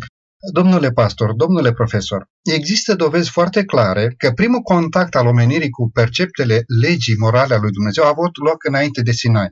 Domnule 0.53 0.91
pastor, 0.91 1.35
domnule 1.35 1.73
profesor, 1.73 2.27
există 2.43 2.95
dovezi 2.95 3.31
foarte 3.31 3.65
clare 3.65 4.15
că 4.17 4.31
primul 4.31 4.61
contact 4.61 5.15
al 5.15 5.27
omenirii 5.27 5.71
cu 5.71 5.91
perceptele 5.91 6.63
legii 6.81 7.17
morale 7.19 7.55
a 7.55 7.59
lui 7.59 7.71
Dumnezeu 7.71 8.05
a 8.05 8.09
avut 8.09 8.37
loc 8.45 8.65
înainte 8.69 9.03
de 9.03 9.13
Sinai. 9.13 9.49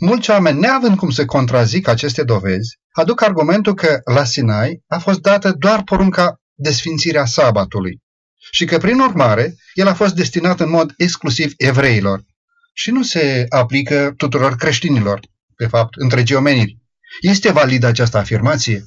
Mulți 0.00 0.30
oameni, 0.30 0.58
neavând 0.58 0.96
cum 0.96 1.10
să 1.10 1.24
contrazic 1.24 1.88
aceste 1.88 2.24
dovezi, 2.24 2.78
aduc 2.92 3.22
argumentul 3.22 3.74
că 3.74 4.00
la 4.04 4.24
Sinai 4.24 4.82
a 4.86 4.98
fost 4.98 5.20
dată 5.20 5.52
doar 5.58 5.82
porunca 5.82 6.40
de 6.54 6.70
sfințirea 6.70 7.24
sabatului 7.24 8.02
și 8.50 8.64
că, 8.64 8.78
prin 8.78 9.00
urmare, 9.00 9.54
el 9.74 9.86
a 9.86 9.94
fost 9.94 10.14
destinat 10.14 10.60
în 10.60 10.70
mod 10.70 10.92
exclusiv 10.96 11.52
evreilor 11.56 12.24
și 12.72 12.90
nu 12.90 13.02
se 13.02 13.46
aplică 13.48 14.12
tuturor 14.16 14.54
creștinilor, 14.54 15.20
pe 15.56 15.66
fapt, 15.66 15.94
întregii 15.96 16.36
omeniri. 16.36 16.78
Este 17.20 17.52
validă 17.52 17.86
această 17.86 18.18
afirmație? 18.18 18.84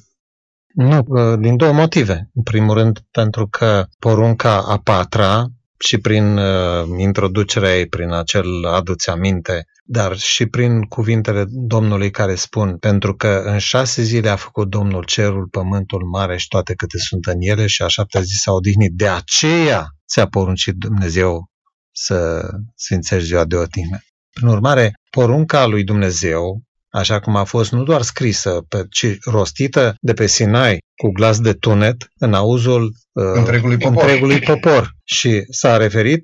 Nu, 0.74 1.02
din 1.36 1.56
două 1.56 1.72
motive. 1.72 2.30
În 2.34 2.42
primul 2.42 2.74
rând, 2.74 2.98
pentru 3.10 3.48
că 3.48 3.86
porunca 3.98 4.62
a 4.62 4.78
patra 4.78 5.46
și 5.78 5.98
prin 5.98 6.36
uh, 6.36 6.84
introducerea 6.96 7.76
ei, 7.76 7.86
prin 7.86 8.12
acel 8.12 8.64
aduți 8.64 9.10
aminte, 9.10 9.64
dar 9.90 10.16
și 10.16 10.46
prin 10.46 10.82
cuvintele 10.82 11.44
Domnului 11.48 12.10
care 12.10 12.34
spun, 12.34 12.76
pentru 12.76 13.16
că 13.16 13.42
în 13.44 13.58
șase 13.58 14.02
zile 14.02 14.28
a 14.28 14.36
făcut 14.36 14.68
Domnul 14.68 15.04
cerul, 15.04 15.46
pământul 15.46 16.04
mare 16.04 16.36
și 16.36 16.48
toate 16.48 16.74
câte 16.74 16.98
sunt 16.98 17.26
în 17.26 17.36
ele 17.38 17.66
și 17.66 17.82
a 17.82 17.86
șaptea 17.86 18.20
zi 18.20 18.34
s-a 18.42 18.52
odihnit. 18.52 18.92
De 18.92 19.08
aceea 19.08 19.86
ți-a 20.08 20.26
poruncit 20.26 20.74
Dumnezeu 20.74 21.50
să 21.92 22.48
sfințești 22.74 23.26
ziua 23.26 23.44
de 23.44 23.56
odihnă. 23.56 23.98
Prin 24.30 24.48
urmare, 24.48 24.92
porunca 25.10 25.66
lui 25.66 25.84
Dumnezeu, 25.84 26.62
așa 26.88 27.20
cum 27.20 27.36
a 27.36 27.44
fost 27.44 27.72
nu 27.72 27.82
doar 27.82 28.02
scrisă, 28.02 28.66
ci 28.90 29.06
rostită 29.24 29.94
de 30.00 30.12
pe 30.12 30.26
Sinai 30.26 30.78
cu 30.96 31.10
glas 31.10 31.40
de 31.40 31.52
tunet 31.52 32.10
în 32.18 32.34
auzul 32.34 32.82
uh, 32.84 33.24
întregului, 33.34 33.76
popor. 33.76 34.02
întregului 34.02 34.40
popor. 34.40 34.92
Și 35.04 35.44
s-a 35.50 35.76
referit 35.76 36.22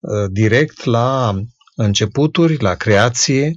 uh, 0.00 0.30
direct 0.30 0.84
la 0.84 1.34
începuturi, 1.74 2.62
la 2.62 2.74
creație, 2.74 3.52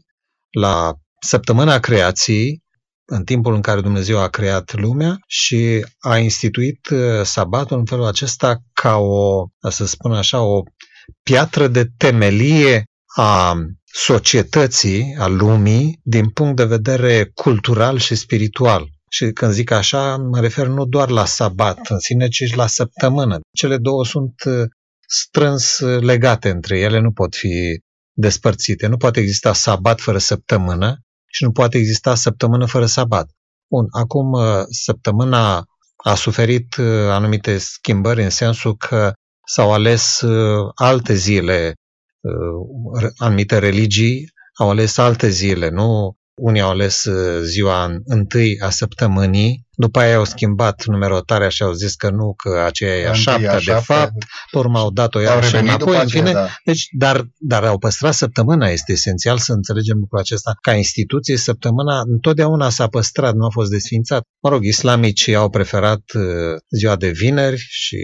la 0.51 0.93
săptămâna 1.19 1.79
creației, 1.79 2.63
în 3.05 3.24
timpul 3.24 3.53
în 3.53 3.62
care 3.62 3.81
Dumnezeu 3.81 4.19
a 4.19 4.27
creat 4.27 4.74
lumea 4.74 5.17
și 5.27 5.86
a 6.00 6.17
instituit 6.17 6.88
uh, 6.89 7.22
sabatul 7.24 7.77
în 7.77 7.86
felul 7.86 8.05
acesta 8.05 8.57
ca 8.74 8.95
o, 8.95 9.45
să 9.69 9.86
spun 9.86 10.13
așa, 10.13 10.41
o 10.41 10.62
piatră 11.24 11.67
de 11.67 11.86
temelie 11.98 12.84
a 13.15 13.55
societății, 13.86 15.15
a 15.19 15.27
lumii, 15.27 16.00
din 16.03 16.29
punct 16.29 16.55
de 16.55 16.65
vedere 16.65 17.31
cultural 17.34 17.98
și 17.98 18.15
spiritual. 18.15 18.88
Și 19.10 19.31
când 19.31 19.51
zic 19.51 19.72
așa, 19.72 20.17
mă 20.17 20.39
refer 20.39 20.67
nu 20.67 20.86
doar 20.86 21.10
la 21.10 21.25
sabat 21.25 21.79
în 21.89 22.00
sine, 22.00 22.27
ci 22.27 22.43
și 22.43 22.55
la 22.55 22.67
săptămână. 22.67 23.39
Cele 23.57 23.77
două 23.77 24.05
sunt 24.05 24.34
uh, 24.45 24.53
strâns 25.07 25.79
uh, 25.79 26.01
legate 26.01 26.50
între 26.50 26.79
ele, 26.79 27.00
nu 27.00 27.12
pot 27.12 27.36
fi 27.36 27.79
despărțite. 28.17 28.88
Nu 28.88 28.98
poate 28.98 29.19
exista 29.19 29.53
sabat 29.53 30.00
fără 30.00 30.17
săptămână 30.17 31.00
și 31.25 31.43
nu 31.43 31.51
poate 31.51 31.77
exista 31.77 32.15
săptămână 32.15 32.65
fără 32.65 32.86
sabat. 32.86 33.29
Bun, 33.69 33.88
acum 33.91 34.31
uh, 34.31 34.63
săptămâna 34.69 35.65
a 35.95 36.15
suferit 36.15 36.75
anumite 37.10 37.57
schimbări 37.57 38.24
în 38.24 38.29
sensul 38.29 38.77
că 38.77 39.13
s-au 39.48 39.74
ales 39.74 40.22
alte 40.75 41.13
zile, 41.13 41.74
anumite 43.17 43.57
religii 43.57 44.29
au 44.57 44.69
ales 44.69 44.98
alte 44.98 45.29
zile, 45.29 45.69
nu 45.69 46.15
unii 46.35 46.61
au 46.61 46.69
ales 46.69 47.03
uh, 47.03 47.41
ziua 47.43 47.95
întâi 48.05 48.59
a 48.59 48.69
săptămânii, 48.69 49.65
după 49.75 49.99
aia 49.99 50.15
au 50.15 50.23
schimbat 50.23 50.85
numerotarea 50.85 51.49
și 51.49 51.63
au 51.63 51.71
zis 51.71 51.95
că 51.95 52.09
nu, 52.09 52.33
că 52.33 52.59
aceea 52.65 52.95
e 52.95 53.09
a 53.09 53.13
șaptea, 53.13 53.59
de 53.59 53.71
fapt, 53.71 54.13
pe 54.51 54.57
urmă 54.57 54.79
au 54.79 54.91
dat-o 54.91 55.19
iar 55.19 55.43
și 55.43 55.55
înapoi, 55.55 56.01
în 56.01 56.07
fine. 56.07 56.31
Da. 56.31 56.47
Deci, 56.65 56.87
dar, 56.97 57.25
dar 57.37 57.63
au 57.63 57.77
păstrat 57.77 58.13
săptămâna, 58.13 58.67
este 58.67 58.91
esențial 58.91 59.37
să 59.37 59.53
înțelegem 59.53 59.97
lucrul 59.97 60.19
acesta. 60.19 60.57
Ca 60.61 60.73
instituție, 60.73 61.37
săptămâna 61.37 61.99
întotdeauna 61.99 62.69
s-a 62.69 62.87
păstrat, 62.87 63.33
nu 63.33 63.45
a 63.45 63.49
fost 63.49 63.69
desfințat. 63.69 64.23
Mă 64.41 64.49
rog, 64.49 64.63
islamicii 64.63 65.35
au 65.35 65.49
preferat 65.49 66.01
uh, 66.13 66.23
ziua 66.77 66.95
de 66.95 67.09
vineri 67.09 67.65
și 67.69 67.97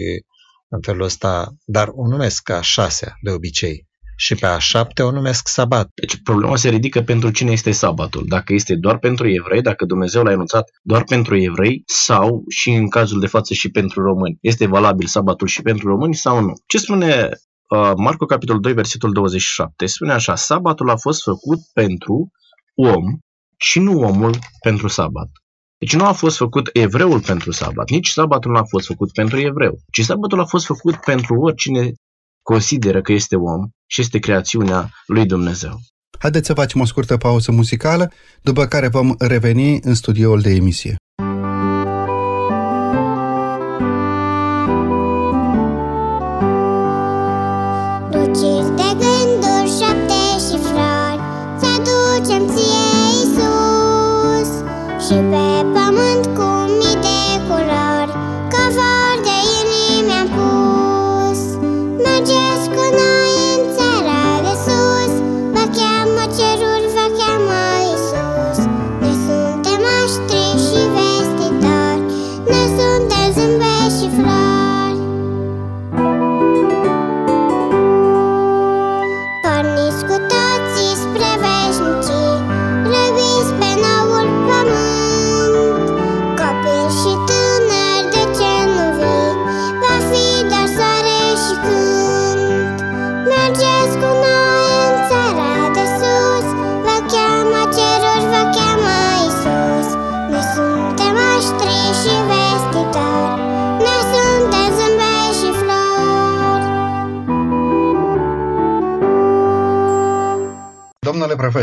în 0.68 0.80
felul 0.80 1.02
ăsta, 1.02 1.54
dar 1.64 1.88
o 1.92 2.08
numesc 2.08 2.42
ca 2.42 2.60
șasea 2.60 3.14
de 3.22 3.30
obicei 3.30 3.90
și 4.22 4.34
pe 4.34 4.46
a 4.46 4.58
șapte 4.58 5.02
o 5.02 5.10
numesc 5.10 5.48
sabat. 5.48 5.90
Deci 5.94 6.22
problema 6.22 6.56
se 6.56 6.68
ridică 6.68 7.02
pentru 7.02 7.30
cine 7.30 7.50
este 7.50 7.70
sabatul. 7.70 8.24
Dacă 8.26 8.52
este 8.52 8.74
doar 8.74 8.98
pentru 8.98 9.28
evrei, 9.28 9.62
dacă 9.62 9.84
Dumnezeu 9.84 10.22
l-a 10.22 10.30
enunțat 10.30 10.70
doar 10.82 11.04
pentru 11.04 11.36
evrei 11.36 11.82
sau 11.86 12.44
și 12.48 12.70
în 12.70 12.88
cazul 12.88 13.20
de 13.20 13.26
față 13.26 13.54
și 13.54 13.70
pentru 13.70 14.02
români. 14.02 14.38
Este 14.40 14.66
valabil 14.66 15.06
sabatul 15.06 15.46
și 15.46 15.62
pentru 15.62 15.88
români 15.88 16.14
sau 16.14 16.40
nu? 16.40 16.52
Ce 16.66 16.78
spune 16.78 17.28
uh, 17.68 17.92
Marco 17.96 18.24
capitolul 18.24 18.60
2 18.60 18.72
versetul 18.72 19.12
27? 19.12 19.86
Spune 19.86 20.12
așa, 20.12 20.34
sabatul 20.34 20.90
a 20.90 20.96
fost 20.96 21.22
făcut 21.22 21.58
pentru 21.72 22.30
om 22.74 23.04
și 23.56 23.78
nu 23.78 24.00
omul 24.00 24.34
pentru 24.64 24.88
sabat. 24.88 25.28
Deci 25.78 25.94
nu 25.94 26.04
a 26.04 26.12
fost 26.12 26.36
făcut 26.36 26.70
evreul 26.72 27.20
pentru 27.20 27.50
sabat, 27.50 27.90
nici 27.90 28.08
sabatul 28.08 28.50
nu 28.50 28.58
a 28.58 28.64
fost 28.64 28.86
făcut 28.86 29.12
pentru 29.12 29.38
evreu, 29.40 29.78
ci 29.92 30.00
sabatul 30.00 30.40
a 30.40 30.44
fost 30.44 30.66
făcut 30.66 30.96
pentru 30.96 31.34
oricine 31.34 31.92
consideră 32.42 33.02
că 33.02 33.12
este 33.12 33.36
om 33.36 33.68
și 33.86 34.00
este 34.00 34.18
creațiunea 34.18 34.90
lui 35.06 35.26
Dumnezeu. 35.26 35.80
Haideți 36.18 36.46
să 36.46 36.54
facem 36.54 36.80
o 36.80 36.84
scurtă 36.84 37.16
pauză 37.16 37.52
muzicală, 37.52 38.12
după 38.42 38.66
care 38.66 38.88
vom 38.88 39.14
reveni 39.18 39.78
în 39.82 39.94
studioul 39.94 40.40
de 40.40 40.50
emisie. 40.50 40.96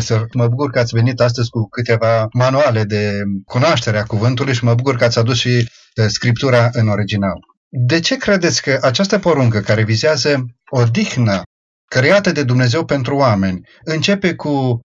Profesor, 0.05 0.27
mă 0.33 0.47
bucur 0.47 0.69
că 0.69 0.79
ați 0.79 0.93
venit 0.95 1.19
astăzi 1.19 1.49
cu 1.49 1.67
câteva 1.69 2.27
manuale 2.33 2.83
de 2.83 3.21
cunoaștere 3.45 3.97
a 3.97 4.03
cuvântului 4.03 4.53
și 4.53 4.63
mă 4.63 4.73
bucur 4.73 4.95
că 4.95 5.03
ați 5.03 5.19
adus 5.19 5.37
și 5.37 5.49
uh, 5.95 6.05
scriptura 6.07 6.69
în 6.71 6.87
original. 6.87 7.39
De 7.69 7.99
ce 7.99 8.17
credeți 8.17 8.61
că 8.61 8.79
această 8.81 9.19
poruncă 9.19 9.59
care 9.59 9.83
vizează 9.83 10.45
odihnă 10.69 11.41
creată 11.85 12.31
de 12.31 12.43
Dumnezeu 12.43 12.85
pentru 12.85 13.15
oameni 13.15 13.67
începe 13.83 14.35
cu 14.35 14.79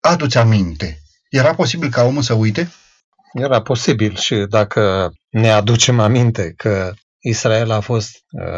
aduți 0.00 0.38
aminte? 0.38 0.98
Era 1.30 1.54
posibil 1.54 1.90
ca 1.90 2.04
omul 2.04 2.22
să 2.22 2.34
uite? 2.34 2.70
Era 3.32 3.62
posibil 3.62 4.16
și 4.16 4.46
dacă 4.48 5.10
ne 5.30 5.50
aducem 5.50 6.00
aminte 6.00 6.52
că 6.56 6.92
Israel 7.22 7.70
a 7.70 7.80
fost, 7.80 8.10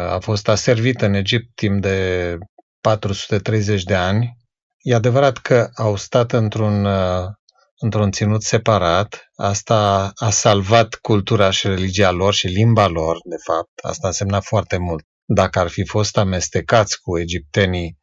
a 0.09 0.19
fost 0.19 0.47
aservit 0.47 1.01
în 1.01 1.13
Egipt 1.13 1.55
timp 1.55 1.81
de 1.81 2.37
430 2.81 3.83
de 3.83 3.95
ani, 3.95 4.37
e 4.83 4.93
adevărat 4.93 5.37
că 5.37 5.69
au 5.75 5.95
stat 5.95 6.31
într-un, 6.31 6.87
într-un 7.77 8.11
ținut 8.11 8.43
separat, 8.43 9.31
asta 9.35 10.11
a 10.15 10.29
salvat 10.29 10.95
cultura 10.95 11.49
și 11.49 11.67
religia 11.67 12.11
lor 12.11 12.33
și 12.33 12.47
limba 12.47 12.87
lor, 12.87 13.17
de 13.29 13.35
fapt, 13.45 13.71
asta 13.81 14.07
însemna 14.07 14.39
foarte 14.39 14.77
mult. 14.77 15.05
Dacă 15.25 15.59
ar 15.59 15.67
fi 15.67 15.85
fost 15.85 16.17
amestecați 16.17 17.01
cu 17.01 17.19
egiptenii 17.19 17.97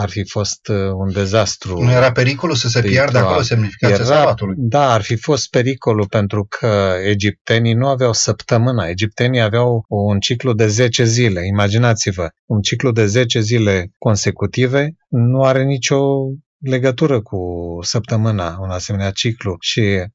ar 0.00 0.08
fi 0.08 0.28
fost 0.28 0.68
uh, 0.68 0.90
un 0.92 1.12
dezastru. 1.12 1.82
Nu 1.82 1.90
era 1.90 2.12
pericolul 2.12 2.54
să 2.54 2.68
se 2.68 2.80
piardă 2.80 3.18
acolo 3.18 3.42
semnificația 3.42 4.04
era, 4.04 4.04
sabatului? 4.04 4.54
Da, 4.58 4.92
ar 4.92 5.02
fi 5.02 5.16
fost 5.16 5.50
pericolul 5.50 6.06
pentru 6.08 6.46
că 6.58 6.94
egiptenii 7.04 7.74
nu 7.74 7.88
aveau 7.88 8.12
săptămâna. 8.12 8.88
Egiptenii 8.88 9.40
aveau 9.40 9.84
un 9.88 10.18
ciclu 10.18 10.52
de 10.52 10.66
10 10.66 11.04
zile. 11.04 11.46
Imaginați-vă, 11.46 12.28
un 12.46 12.60
ciclu 12.60 12.90
de 12.90 13.06
10 13.06 13.40
zile 13.40 13.90
consecutive 13.98 14.94
nu 15.08 15.42
are 15.42 15.64
nicio 15.64 15.98
legătură 16.58 17.22
cu 17.22 17.38
săptămâna, 17.80 18.58
un 18.60 18.70
asemenea 18.70 19.10
ciclu. 19.10 19.56
Și 19.60 20.06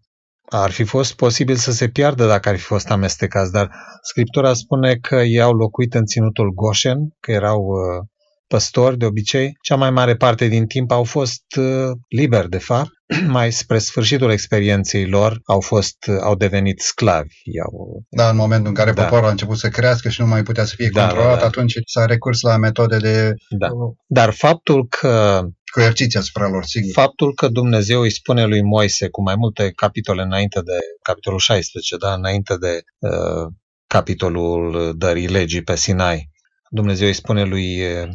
ar 0.50 0.72
fi 0.72 0.84
fost 0.84 1.16
posibil 1.16 1.56
să 1.56 1.72
se 1.72 1.88
piardă 1.88 2.28
dacă 2.28 2.50
ar 2.50 2.56
fi 2.56 2.64
fost 2.64 2.90
amestecați, 2.90 3.52
dar 3.52 3.70
Scriptura 4.02 4.54
spune 4.54 4.96
că 4.96 5.16
ei 5.16 5.42
au 5.42 5.54
locuit 5.54 5.94
în 5.94 6.06
ținutul 6.06 6.54
Goshen, 6.54 6.98
că 7.20 7.32
erau 7.32 7.60
uh, 7.60 8.06
păstori, 8.54 8.98
de 8.98 9.06
obicei, 9.06 9.58
cea 9.62 9.76
mai 9.76 9.92
mare 9.92 10.16
parte 10.16 10.48
din 10.48 10.66
timp 10.66 10.92
au 10.92 11.04
fost 11.04 11.44
uh, 11.58 11.92
liberi, 12.08 12.50
de 12.50 12.58
fapt. 12.58 12.90
Mai 13.38 13.52
spre 13.52 13.78
sfârșitul 13.78 14.32
experienței 14.32 15.08
lor 15.08 15.40
au 15.46 15.60
fost, 15.60 15.98
uh, 16.08 16.18
au 16.22 16.36
devenit 16.36 16.80
sclavi. 16.80 17.36
Au... 17.66 18.04
Da, 18.10 18.30
în 18.30 18.36
momentul 18.36 18.68
în 18.68 18.74
care 18.74 18.92
da. 18.92 19.04
poporul 19.04 19.26
a 19.26 19.30
început 19.30 19.58
să 19.58 19.70
crească 19.70 20.10
și 20.10 20.22
nu 20.22 20.28
mai 20.28 20.44
putea 20.44 20.66
să 20.66 20.74
fie 20.76 20.90
da, 20.94 21.02
controlat, 21.02 21.34
da, 21.34 21.40
da. 21.40 21.46
atunci 21.46 21.74
s-a 21.86 22.06
recurs 22.06 22.42
la 22.42 22.58
metode 22.58 22.98
de... 22.98 23.34
Da. 23.50 23.70
Dar 24.08 24.34
faptul 24.34 24.88
că 24.88 25.42
coerciție 25.72 26.20
asupra 26.20 26.48
lor, 26.48 26.64
sigur. 26.64 26.92
Faptul 26.94 27.34
că 27.34 27.48
Dumnezeu 27.48 28.02
îi 28.02 28.12
spune 28.12 28.46
lui 28.46 28.62
Moise 28.62 29.08
cu 29.10 29.22
mai 29.22 29.36
multe 29.38 29.72
capitole 29.76 30.22
înainte 30.22 30.62
de 30.62 30.78
capitolul 31.02 31.40
16, 31.40 31.98
da, 31.98 32.14
înainte 32.14 32.58
de 32.58 32.82
uh, 33.00 33.48
capitolul 33.88 34.94
dării 34.98 35.28
legii 35.28 35.64
pe 35.64 35.76
Sinai, 35.76 36.32
Dumnezeu 36.70 37.08
îi 37.08 37.14
spune 37.14 37.44
lui 37.44 37.82
uh, 37.82 38.10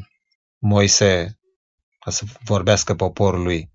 Moise 0.58 1.38
ca 2.04 2.10
să 2.10 2.24
vorbească 2.44 2.94
poporului. 2.94 3.70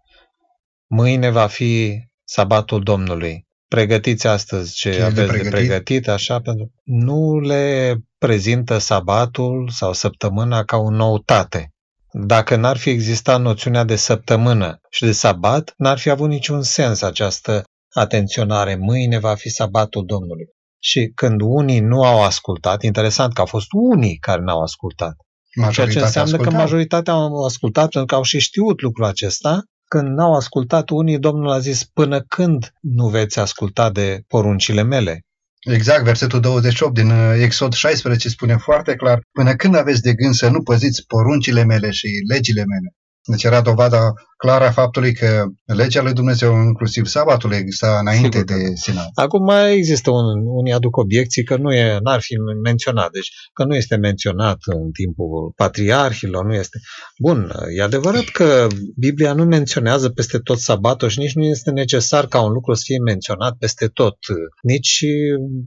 Mâine 0.88 1.30
va 1.30 1.48
fi 1.48 1.98
sabatul 2.24 2.84
Domnului. 2.84 3.48
Pregătiți 3.67 4.28
astăzi 4.28 4.74
ce, 4.74 4.91
ce 4.91 5.02
aveți 5.02 5.15
de 5.15 5.26
pregătit? 5.26 5.52
de 5.52 5.58
pregătit, 5.58 6.08
așa, 6.08 6.39
pentru 6.41 6.72
nu 6.84 7.39
le 7.39 7.96
prezintă 8.17 8.78
sabatul 8.78 9.69
sau 9.69 9.93
săptămâna 9.93 10.63
ca 10.63 10.78
o 10.78 10.89
noutate. 10.89 11.74
Dacă 12.12 12.56
n-ar 12.56 12.78
fi 12.78 12.89
existat 12.89 13.41
noțiunea 13.41 13.84
de 13.84 13.96
săptămână 13.96 14.80
și 14.89 15.04
de 15.04 15.12
sabat, 15.12 15.74
n-ar 15.78 15.98
fi 15.98 16.10
avut 16.10 16.30
niciun 16.30 16.62
sens 16.62 17.02
această 17.02 17.63
atenționare. 17.93 18.76
Mâine 18.76 19.19
va 19.19 19.36
fi 19.36 19.50
sabatul 19.50 20.06
Domnului. 20.06 20.46
Și 20.80 21.12
când 21.15 21.41
unii 21.41 21.80
nu 21.80 22.04
au 22.04 22.24
ascultat, 22.24 22.82
interesant 22.82 23.34
că 23.34 23.39
au 23.39 23.48
fost 23.48 23.67
unii 23.72 24.17
care 24.17 24.41
n-au 24.41 24.62
ascultat, 24.62 25.15
Ceea 25.72 25.88
ce 25.88 26.00
înseamnă 26.00 26.32
ascultau. 26.32 26.52
că 26.52 26.58
majoritatea 26.58 27.13
au 27.13 27.46
ascultat 27.46 27.89
pentru 27.89 28.06
că 28.06 28.16
au 28.16 28.24
și 28.24 28.39
știut 28.39 28.82
lucrul 28.82 29.06
acesta. 29.06 29.63
Când 29.86 30.08
n-au 30.08 30.36
ascultat 30.36 30.89
unii, 30.89 31.20
Domnul 31.20 31.50
a 31.50 31.60
zis, 31.60 31.84
până 31.84 32.22
când 32.22 32.74
nu 32.82 33.08
veți 33.08 33.39
asculta 33.39 33.89
de 33.89 34.24
poruncile 34.28 34.84
mele? 34.84 35.22
Exact, 35.60 36.04
versetul 36.04 36.39
28 36.39 36.94
din 36.94 37.10
uh, 37.10 37.42
Exod 37.42 37.74
16 37.74 38.30
spune 38.30 38.56
foarte 38.58 38.96
clar, 38.96 39.20
până 39.32 39.56
când 39.56 39.76
aveți 39.76 40.02
de 40.02 40.13
gând 40.13 40.34
să 40.34 40.50
nu 40.50 40.62
păziți 40.62 41.06
poruncile 41.08 41.63
mele 41.63 41.92
și 41.92 42.08
legile 42.28 42.66
mele. 42.66 42.94
Deci 43.26 43.44
era 43.44 43.62
dovada 43.62 44.14
clară 44.38 44.64
a 44.64 44.72
faptului 44.72 45.14
că 45.14 45.46
legea 45.66 46.02
lui 46.02 46.14
Dumnezeu, 46.14 46.54
inclusiv 46.54 47.06
sabatul, 47.06 47.54
exista 47.54 47.98
înainte 48.00 48.38
Sigur, 48.38 48.56
de 48.56 48.76
Sinai. 48.76 49.10
Acum 49.14 49.44
mai 49.44 49.76
există 49.76 50.10
un, 50.10 50.46
unii 50.46 50.74
aduc 50.74 50.98
obiecții 50.98 51.44
că 51.44 51.58
nu 51.58 51.74
e, 51.74 52.00
n-ar 52.04 52.22
fi 52.22 52.34
menționat, 52.64 53.12
deci 53.12 53.30
că 53.54 53.64
nu 53.64 53.76
este 53.76 53.96
menționat 53.96 54.58
în 54.66 54.92
timpul 54.92 55.54
patriarhilor, 55.56 56.46
nu 56.46 56.54
este. 56.54 56.80
Bun, 57.18 57.52
e 57.78 57.82
adevărat 57.82 58.24
că 58.24 58.68
Biblia 58.98 59.34
nu 59.34 59.44
menționează 59.44 60.10
peste 60.10 60.38
tot 60.38 60.60
sabatul 60.60 61.10
și 61.10 61.20
nici 61.20 61.36
nu 61.36 61.44
este 61.44 61.72
necesar 61.72 62.26
ca 62.28 62.42
un 62.42 62.52
lucru 62.52 62.74
să 62.74 62.82
fie 62.86 63.00
menționat 63.00 63.56
peste 63.60 63.88
tot. 63.88 64.18
Nici 64.62 65.04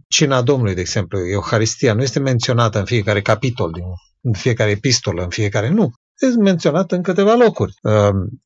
cina 0.09 0.43
Domnului, 0.43 0.75
de 0.75 0.81
exemplu, 0.81 1.19
Euharistia, 1.19 1.95
nu 1.95 2.03
este 2.03 2.19
menționată 2.19 2.79
în 2.79 2.85
fiecare 2.85 3.23
capitol 3.23 3.71
din 3.71 3.85
în 4.27 4.33
fiecare 4.33 4.71
epistolă, 4.71 5.23
în 5.23 5.29
fiecare... 5.29 5.69
Nu 5.69 5.83
este 5.83 6.06
menționat 6.39 6.93
în 6.93 7.03
câteva 7.03 7.35
locuri. 7.35 7.75
Ehm, 7.83 8.43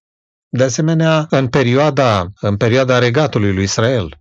de 0.48 0.62
asemenea, 0.62 1.26
în 1.30 1.48
perioada, 1.48 2.26
în 2.40 2.56
perioada 2.56 2.98
regatului 2.98 3.54
lui 3.54 3.62
Israel, 3.62 4.18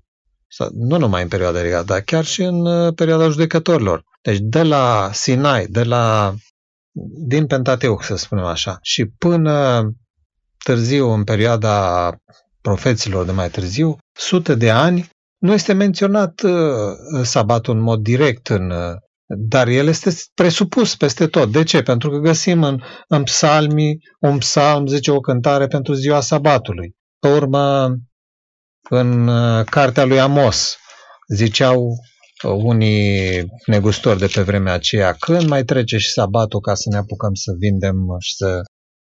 nu 0.74 0.98
numai 0.98 1.22
în 1.22 1.28
perioada 1.28 1.62
regatului, 1.62 1.96
dar 1.96 2.02
chiar 2.02 2.26
și 2.26 2.42
în 2.42 2.66
uh, 2.66 2.94
perioada 2.96 3.30
judecătorilor. 3.30 4.04
Deci 4.22 4.40
de 4.42 4.64
la 4.64 5.10
Sinai, 5.14 5.66
de 5.66 5.84
la 5.84 6.34
din 7.28 7.48
Pentateuch, 7.48 8.04
să 8.04 8.16
spunem 8.16 8.44
așa, 8.44 8.78
și 8.82 9.06
până 9.06 9.84
târziu, 10.64 11.08
în 11.10 11.24
perioada 11.24 12.12
profeților 12.62 13.26
de 13.26 13.32
mai 13.32 13.50
târziu, 13.50 13.98
sute 14.12 14.56
de 14.56 14.70
ani, 14.70 15.10
nu 15.38 15.54
este 15.54 15.74
menționat 15.74 16.42
uh, 16.42 17.22
sabatul 17.24 17.76
în 17.76 17.82
mod 17.82 18.02
direct 18.02 18.48
în, 18.48 18.70
uh, 18.70 18.96
dar 19.38 19.68
el 19.68 19.88
este 19.88 20.12
presupus 20.34 20.96
peste 20.96 21.28
tot. 21.28 21.52
De 21.52 21.64
ce? 21.64 21.82
Pentru 21.82 22.10
că 22.10 22.18
găsim 22.18 22.64
în, 22.64 22.82
în 23.08 23.24
psalmii 23.24 23.98
un 24.20 24.38
psalm, 24.38 24.88
zice 24.88 25.12
o 25.12 25.20
cântare 25.20 25.68
pentru 25.68 25.94
ziua 25.94 26.20
sabatului. 26.20 26.96
Pe 27.20 27.28
urmă, 27.28 27.96
în 28.90 29.28
uh, 29.28 29.66
cartea 29.66 30.06
lui 30.06 30.20
Amos, 30.20 30.78
ziceau 31.36 31.88
uh, 32.44 32.52
unii 32.52 33.46
negustori 33.66 34.20
de 34.20 34.28
pe 34.34 34.42
vremea 34.42 34.74
aceea, 34.74 35.14
când 35.14 35.48
mai 35.48 35.64
trece 35.64 35.98
și 35.98 36.12
sabatul 36.12 36.60
ca 36.60 36.74
să 36.74 36.90
ne 36.90 36.98
apucăm 36.98 37.34
să 37.34 37.52
vindem 37.60 37.96
și 38.20 38.36
să 38.36 38.62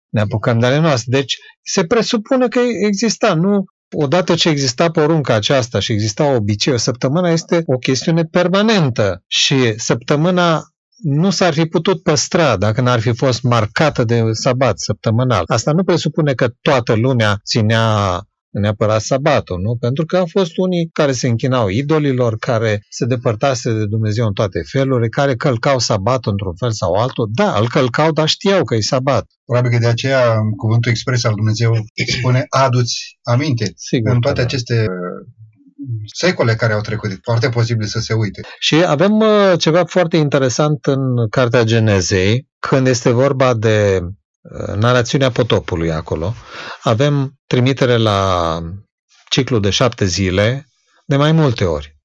ne 0.10 0.22
apucăm 0.22 0.60
de 0.60 0.66
ale 0.66 0.80
noastre. 0.80 1.18
Deci 1.20 1.36
se 1.62 1.86
presupune 1.86 2.48
că 2.48 2.60
exista, 2.60 3.34
nu 3.34 3.66
Odată 3.96 4.36
ce 4.36 4.50
exista 4.50 4.92
porunca 4.92 5.34
aceasta 5.34 5.80
și 5.80 5.92
exista 5.92 6.36
obiceiul, 6.36 6.80
săptămâna 6.80 7.30
este 7.30 7.64
o 7.66 7.78
chestiune 7.78 8.24
permanentă 8.24 9.24
și 9.28 9.80
săptămâna 9.80 10.64
nu 10.98 11.30
s-ar 11.30 11.54
fi 11.54 11.66
putut 11.66 12.04
păstra 12.04 12.58
dacă 12.58 12.82
n-ar 12.82 13.00
fi 13.00 13.14
fost 13.14 13.42
marcată 13.42 14.04
de 14.04 14.24
sabat 14.32 14.80
săptămânal. 14.80 15.44
Asta 15.48 15.72
nu 15.72 15.84
presupune 15.84 16.34
că 16.34 16.48
toată 16.62 16.94
lumea 16.94 17.40
ținea 17.46 18.22
neapărat 18.60 19.02
sabatul, 19.02 19.60
nu? 19.62 19.76
Pentru 19.76 20.06
că 20.06 20.18
au 20.18 20.28
fost 20.32 20.58
unii 20.58 20.90
care 20.94 21.12
se 21.12 21.28
închinau 21.28 21.68
idolilor, 21.68 22.38
care 22.38 22.86
se 22.90 23.06
depărtase 23.06 23.74
de 23.74 23.86
Dumnezeu 23.86 24.26
în 24.26 24.34
toate 24.34 24.62
felurile, 24.72 25.10
care 25.10 25.36
călcau 25.36 25.80
sabatul 25.80 26.32
într-un 26.32 26.56
fel 26.56 26.72
sau 26.72 26.94
altul. 26.94 27.30
Da, 27.34 27.58
îl 27.60 27.70
călcau, 27.70 28.12
dar 28.12 28.28
știau 28.28 28.64
că 28.64 28.76
e 28.76 28.82
sabat. 28.82 29.26
Probabil 29.46 29.72
că 29.72 29.78
de 29.78 29.88
aceea 29.88 30.36
cuvântul 30.58 30.92
expres 30.92 31.24
al 31.24 31.34
Dumnezeu 31.36 31.74
spune 32.18 32.46
aduți 32.50 33.18
aminte. 33.24 33.72
Sigur, 33.76 34.12
în 34.12 34.20
toate 34.20 34.40
da. 34.40 34.46
aceste 34.46 34.86
secole 36.14 36.56
care 36.56 36.74
au 36.74 36.82
trecut, 36.82 37.10
foarte 37.24 37.50
posibil 37.50 37.86
să 37.86 38.00
se 38.00 38.14
uite. 38.14 38.42
Și 38.60 38.76
avem 38.86 39.12
uh, 39.12 39.54
ceva 39.58 39.84
foarte 39.86 40.18
interesant 40.18 40.86
în 40.86 41.30
Cartea 41.30 41.64
Genezei, 41.64 42.48
când 42.60 42.88
este 42.88 43.10
vorba 43.10 43.54
de 43.54 44.00
narațiunea 44.76 45.32
potopului 45.32 45.92
acolo, 45.92 46.34
avem 46.82 47.34
trimitere 47.48 47.98
la 47.98 48.60
ciclul 49.30 49.62
de 49.62 49.70
șapte 49.70 50.06
zile 50.06 50.68
de 51.06 51.16
mai 51.16 51.32
multe 51.32 51.66
ori. 51.66 51.96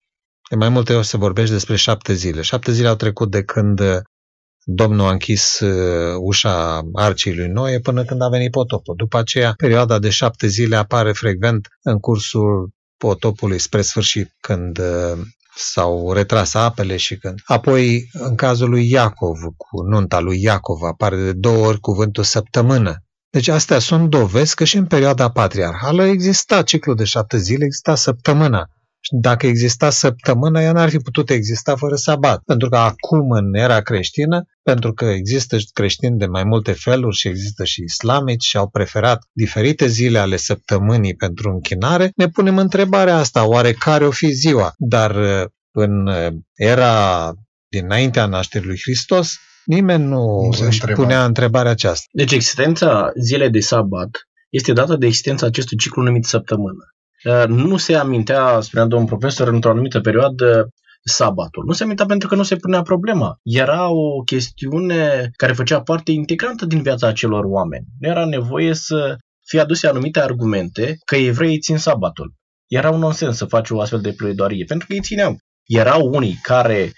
De 0.51 0.57
mai 0.57 0.69
multe 0.69 0.95
ori 0.95 1.07
se 1.07 1.17
vorbește 1.17 1.53
despre 1.53 1.77
șapte 1.77 2.13
zile. 2.13 2.43
Șapte 2.43 2.73
zile 2.73 2.89
au 2.89 2.95
trecut 2.95 3.31
de 3.31 3.43
când 3.43 3.81
Domnul 4.65 5.07
a 5.07 5.11
închis 5.11 5.61
uh, 5.61 6.17
ușa 6.19 6.83
arcii 6.93 7.37
lui 7.37 7.49
Noe 7.49 7.81
până 7.81 8.05
când 8.05 8.23
a 8.23 8.29
venit 8.29 8.51
potopul. 8.51 8.95
După 8.97 9.19
aceea, 9.19 9.55
perioada 9.57 9.99
de 9.99 10.11
șapte 10.11 10.47
zile 10.47 10.77
apare 10.77 11.13
frecvent 11.13 11.69
în 11.83 11.99
cursul 11.99 12.71
potopului 12.97 13.59
spre 13.59 13.83
sfârșit, 13.83 14.35
când 14.41 14.79
uh, 14.79 15.19
s-au 15.55 16.13
retras 16.13 16.55
apele 16.55 16.97
și 16.97 17.17
când... 17.17 17.39
Apoi, 17.45 18.09
în 18.13 18.35
cazul 18.35 18.69
lui 18.69 18.91
Iacov, 18.91 19.39
cu 19.57 19.83
nunta 19.83 20.21
lui 20.21 20.43
Iacov, 20.43 20.83
apare 20.83 21.17
de 21.17 21.33
două 21.33 21.67
ori 21.67 21.81
cuvântul 21.81 22.23
săptămână. 22.23 22.97
Deci 23.31 23.49
astea 23.49 23.79
sunt 23.79 24.11
dovezi 24.11 24.55
că 24.55 24.65
și 24.65 24.77
în 24.77 24.87
perioada 24.87 25.31
patriarhală 25.31 26.05
exista 26.05 26.63
ciclul 26.63 26.97
de 26.97 27.05
șapte 27.05 27.39
zile, 27.39 27.65
exista 27.65 27.95
săptămâna. 27.95 28.67
Și 29.05 29.15
dacă 29.21 29.47
exista 29.47 29.91
săptămâna, 29.91 30.63
ea 30.63 30.73
n-ar 30.73 30.89
fi 30.89 30.99
putut 30.99 31.31
exista 31.31 31.77
fără 31.77 31.95
sabat. 31.95 32.43
Pentru 32.47 32.69
că 32.69 32.77
acum, 32.77 33.31
în 33.31 33.55
era 33.55 33.81
creștină, 33.81 34.45
pentru 34.63 34.93
că 34.93 35.05
există 35.05 35.57
creștini 35.73 36.19
de 36.19 36.27
mai 36.27 36.45
multe 36.45 36.73
feluri 36.73 37.17
și 37.17 37.29
există 37.29 37.65
și 37.65 37.83
islamici 37.83 38.45
și 38.45 38.57
au 38.57 38.69
preferat 38.69 39.25
diferite 39.33 39.87
zile 39.87 40.19
ale 40.19 40.37
săptămânii 40.37 41.15
pentru 41.15 41.51
închinare, 41.51 42.13
ne 42.17 42.29
punem 42.29 42.59
întrebarea 42.59 43.17
asta, 43.17 43.49
oare 43.49 43.73
care 43.73 44.07
o 44.07 44.11
fi 44.11 44.31
ziua? 44.31 44.73
Dar 44.77 45.17
în 45.71 46.11
era 46.55 47.33
dinaintea 47.69 48.27
nașterii 48.27 48.67
lui 48.67 48.79
Hristos, 48.83 49.33
nimeni 49.65 50.05
nu, 50.05 50.25
nu 50.25 50.49
își 50.49 50.63
întreba. 50.63 51.03
punea 51.03 51.25
întrebarea 51.25 51.71
aceasta. 51.71 52.07
Deci 52.13 52.33
existența 52.33 53.13
zilei 53.23 53.51
de 53.51 53.61
sabat 53.61 54.11
este 54.51 54.73
dată 54.73 54.97
de 54.97 55.07
existența 55.07 55.47
acestui 55.47 55.77
ciclu 55.77 56.03
numit 56.03 56.25
săptămână. 56.25 56.85
Uh, 57.25 57.45
nu 57.47 57.77
se 57.77 57.95
amintea, 57.95 58.61
spunea 58.61 58.87
domnul 58.87 59.09
profesor, 59.09 59.49
într-o 59.49 59.71
anumită 59.71 60.01
perioadă 60.01 60.69
sabatul. 61.05 61.65
Nu 61.65 61.73
se 61.73 61.83
amintea 61.83 62.07
pentru 62.07 62.29
că 62.29 62.35
nu 62.35 62.43
se 62.43 62.57
punea 62.57 62.83
problema. 62.83 63.39
Era 63.43 63.89
o 63.91 64.23
chestiune 64.23 65.31
care 65.37 65.53
făcea 65.53 65.83
parte 65.83 66.13
integrantă 66.13 66.67
din 66.67 66.83
viața 66.83 67.07
acelor 67.07 67.45
oameni. 67.45 67.85
Nu 67.99 68.09
era 68.09 68.25
nevoie 68.25 68.75
să 68.75 69.17
fie 69.47 69.61
aduse 69.61 69.87
anumite 69.87 70.21
argumente 70.21 70.97
că 71.05 71.17
evreii 71.17 71.59
țin 71.59 71.77
sabatul. 71.77 72.35
Era 72.67 72.91
un 72.91 72.99
nonsens 72.99 73.37
să 73.37 73.45
faci 73.45 73.71
o 73.71 73.81
astfel 73.81 74.01
de 74.01 74.13
pledoarie, 74.13 74.65
pentru 74.65 74.87
că 74.87 74.93
ei 74.95 75.01
țineau. 75.01 75.37
Erau 75.67 76.07
unii 76.13 76.39
care 76.43 76.83
uh, 76.83 76.93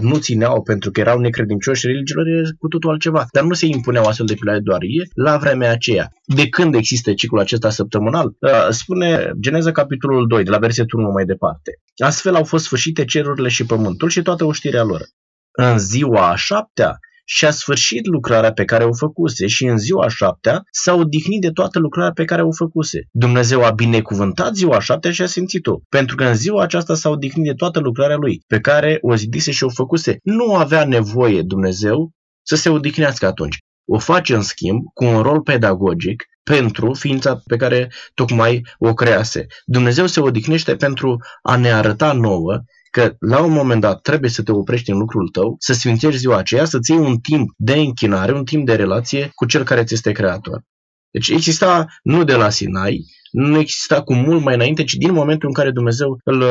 nu 0.00 0.16
țineau 0.18 0.62
pentru 0.62 0.90
că 0.90 1.00
erau 1.00 1.18
necredincioși, 1.18 1.86
religiilor 1.86 2.26
era 2.26 2.48
cu 2.58 2.68
totul 2.68 2.90
altceva. 2.90 3.26
Dar 3.32 3.44
nu 3.44 3.52
se 3.52 3.66
impuneau 3.66 4.04
astfel 4.04 4.26
de 4.26 4.34
pledoarie 4.34 5.08
la 5.14 5.36
vremea 5.36 5.70
aceea. 5.70 6.12
De 6.24 6.48
când 6.48 6.74
există 6.74 7.12
ciclul 7.12 7.40
acesta 7.40 7.70
săptămânal? 7.70 8.26
Uh, 8.40 8.68
spune 8.70 9.32
Geneza 9.40 9.72
capitolul 9.72 10.26
2, 10.26 10.44
de 10.44 10.50
la 10.50 10.58
versetul 10.58 10.98
1 10.98 11.10
mai 11.10 11.24
departe. 11.24 11.70
Astfel 11.96 12.34
au 12.34 12.44
fost 12.44 12.64
sfârșite 12.64 13.04
cerurile 13.04 13.48
și 13.48 13.66
pământul 13.66 14.08
și 14.08 14.22
toată 14.22 14.44
oștirea 14.44 14.82
lor. 14.82 15.02
În 15.50 15.78
ziua 15.78 16.30
a 16.30 16.36
șaptea, 16.36 16.98
și-a 17.30 17.50
sfârșit 17.50 18.06
lucrarea 18.06 18.52
pe 18.52 18.64
care 18.64 18.84
o 18.84 18.94
făcuse 18.94 19.46
și 19.46 19.64
în 19.64 19.78
ziua 19.78 20.08
șaptea 20.08 20.62
s-a 20.70 20.94
odihnit 20.94 21.40
de 21.40 21.50
toată 21.50 21.78
lucrarea 21.78 22.12
pe 22.12 22.24
care 22.24 22.42
o 22.42 22.52
făcuse. 22.52 22.98
Dumnezeu 23.10 23.64
a 23.64 23.70
binecuvântat 23.70 24.54
ziua 24.54 24.80
șaptea 24.80 25.10
și 25.10 25.22
a 25.22 25.26
simțit-o, 25.26 25.74
pentru 25.88 26.16
că 26.16 26.24
în 26.24 26.34
ziua 26.34 26.62
aceasta 26.62 26.94
s-a 26.94 27.08
odihnit 27.08 27.44
de 27.44 27.52
toată 27.52 27.78
lucrarea 27.78 28.16
lui, 28.16 28.42
pe 28.46 28.60
care 28.60 28.98
o 29.00 29.14
zidise 29.14 29.50
și 29.50 29.64
o 29.64 29.68
făcuse. 29.68 30.18
Nu 30.22 30.54
avea 30.54 30.84
nevoie 30.84 31.42
Dumnezeu 31.42 32.10
să 32.42 32.56
se 32.56 32.68
odihnească 32.68 33.26
atunci. 33.26 33.58
O 33.90 33.98
face, 33.98 34.34
în 34.34 34.42
schimb, 34.42 34.82
cu 34.94 35.04
un 35.04 35.22
rol 35.22 35.40
pedagogic 35.40 36.24
pentru 36.42 36.94
ființa 36.94 37.40
pe 37.46 37.56
care 37.56 37.92
tocmai 38.14 38.66
o 38.78 38.94
crease. 38.94 39.46
Dumnezeu 39.64 40.06
se 40.06 40.20
odihnește 40.20 40.76
pentru 40.76 41.16
a 41.42 41.56
ne 41.56 41.72
arăta 41.72 42.12
nouă 42.12 42.60
că 42.98 43.16
la 43.18 43.42
un 43.42 43.52
moment 43.52 43.80
dat 43.80 44.00
trebuie 44.00 44.30
să 44.30 44.42
te 44.42 44.52
oprești 44.52 44.90
în 44.90 44.98
lucrul 44.98 45.28
tău, 45.28 45.56
să 45.58 45.72
sfințești 45.72 46.18
ziua 46.18 46.36
aceea, 46.36 46.64
să-ți 46.64 46.90
iei 46.90 47.00
un 47.00 47.18
timp 47.18 47.50
de 47.56 47.72
închinare, 47.72 48.32
un 48.32 48.44
timp 48.44 48.66
de 48.66 48.74
relație 48.74 49.30
cu 49.34 49.46
cel 49.46 49.64
care 49.64 49.84
ți 49.84 49.94
este 49.94 50.12
creator. 50.12 50.62
Deci 51.10 51.28
exista 51.28 51.86
nu 52.02 52.24
de 52.24 52.34
la 52.34 52.50
Sinai, 52.50 53.04
nu 53.30 53.58
exista 53.58 54.02
cu 54.02 54.14
mult 54.14 54.42
mai 54.42 54.54
înainte, 54.54 54.84
ci 54.84 54.92
din 54.92 55.12
momentul 55.12 55.48
în 55.48 55.54
care 55.54 55.70
Dumnezeu 55.70 56.18
îl, 56.24 56.42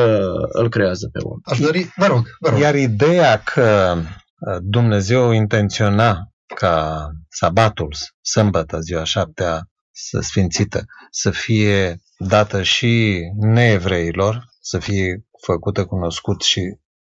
îl 0.48 0.68
creează 0.68 1.08
pe 1.12 1.18
om. 1.22 1.38
Aș 1.42 1.58
dori, 1.58 1.92
vă 1.96 2.06
rog, 2.06 2.26
vă 2.38 2.48
rog. 2.48 2.58
Iar 2.60 2.74
ideea 2.74 3.42
că 3.42 3.96
uh, 3.96 4.56
Dumnezeu 4.60 5.30
intenționa 5.30 6.32
ca 6.54 7.08
sabatul, 7.28 7.94
sâmbătă, 8.20 8.78
ziua 8.80 9.04
șaptea, 9.04 9.68
să 9.92 10.20
sfințită, 10.20 10.84
să 11.10 11.30
fie 11.30 12.00
dată 12.18 12.62
și 12.62 13.20
neevreilor, 13.40 14.44
să 14.60 14.78
fie 14.78 15.27
făcută 15.40 15.84
cunoscut 15.84 16.42
și 16.42 16.60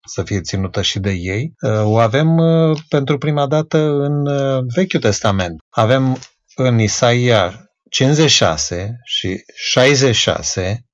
să 0.08 0.24
fie 0.24 0.42
ținută 0.42 0.82
și 0.82 1.00
de 1.00 1.12
ei, 1.12 1.54
uh, 1.62 1.82
o 1.84 1.98
avem 1.98 2.38
uh, 2.38 2.78
pentru 2.90 3.18
prima 3.18 3.48
dată 3.48 3.78
în 3.78 4.28
uh, 4.28 4.64
Vechiul 4.76 5.00
Testament. 5.00 5.62
Avem 5.70 6.20
în 6.56 6.80
Isaia 6.80 7.66
56 7.90 8.96
și 9.04 9.44
66 9.56 10.86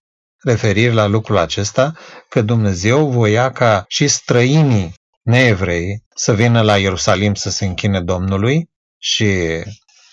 referiri 0.44 0.94
la 0.94 1.06
lucrul 1.06 1.38
acesta, 1.38 1.94
că 2.30 2.42
Dumnezeu 2.42 3.10
voia 3.10 3.52
ca 3.52 3.86
și 3.88 4.08
străinii 4.08 4.94
neevrei 5.22 6.04
să 6.16 6.34
vină 6.34 6.62
la 6.62 6.78
Ierusalim 6.78 7.34
să 7.34 7.50
se 7.50 7.66
închine 7.66 8.02
Domnului 8.02 8.70
și 8.98 9.28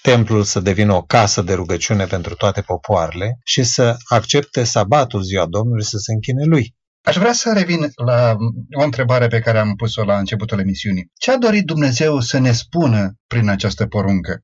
templul 0.02 0.42
să 0.42 0.60
devină 0.60 0.94
o 0.94 1.02
casă 1.02 1.42
de 1.42 1.54
rugăciune 1.54 2.06
pentru 2.06 2.34
toate 2.34 2.60
popoarele 2.60 3.38
și 3.44 3.62
să 3.62 3.96
accepte 4.04 4.64
sabatul 4.64 5.22
ziua 5.22 5.46
Domnului 5.46 5.84
să 5.84 5.96
se 5.98 6.12
închine 6.12 6.44
lui. 6.44 6.74
Aș 7.04 7.16
vrea 7.16 7.32
să 7.32 7.52
revin 7.56 7.92
la 8.04 8.36
o 8.80 8.82
întrebare 8.82 9.26
pe 9.26 9.38
care 9.38 9.58
am 9.58 9.74
pus-o 9.74 10.04
la 10.04 10.18
începutul 10.18 10.58
emisiunii. 10.58 11.10
Ce 11.18 11.30
a 11.30 11.38
dorit 11.38 11.64
Dumnezeu 11.64 12.20
să 12.20 12.38
ne 12.38 12.52
spună 12.52 13.12
prin 13.26 13.48
această 13.48 13.86
poruncă? 13.86 14.40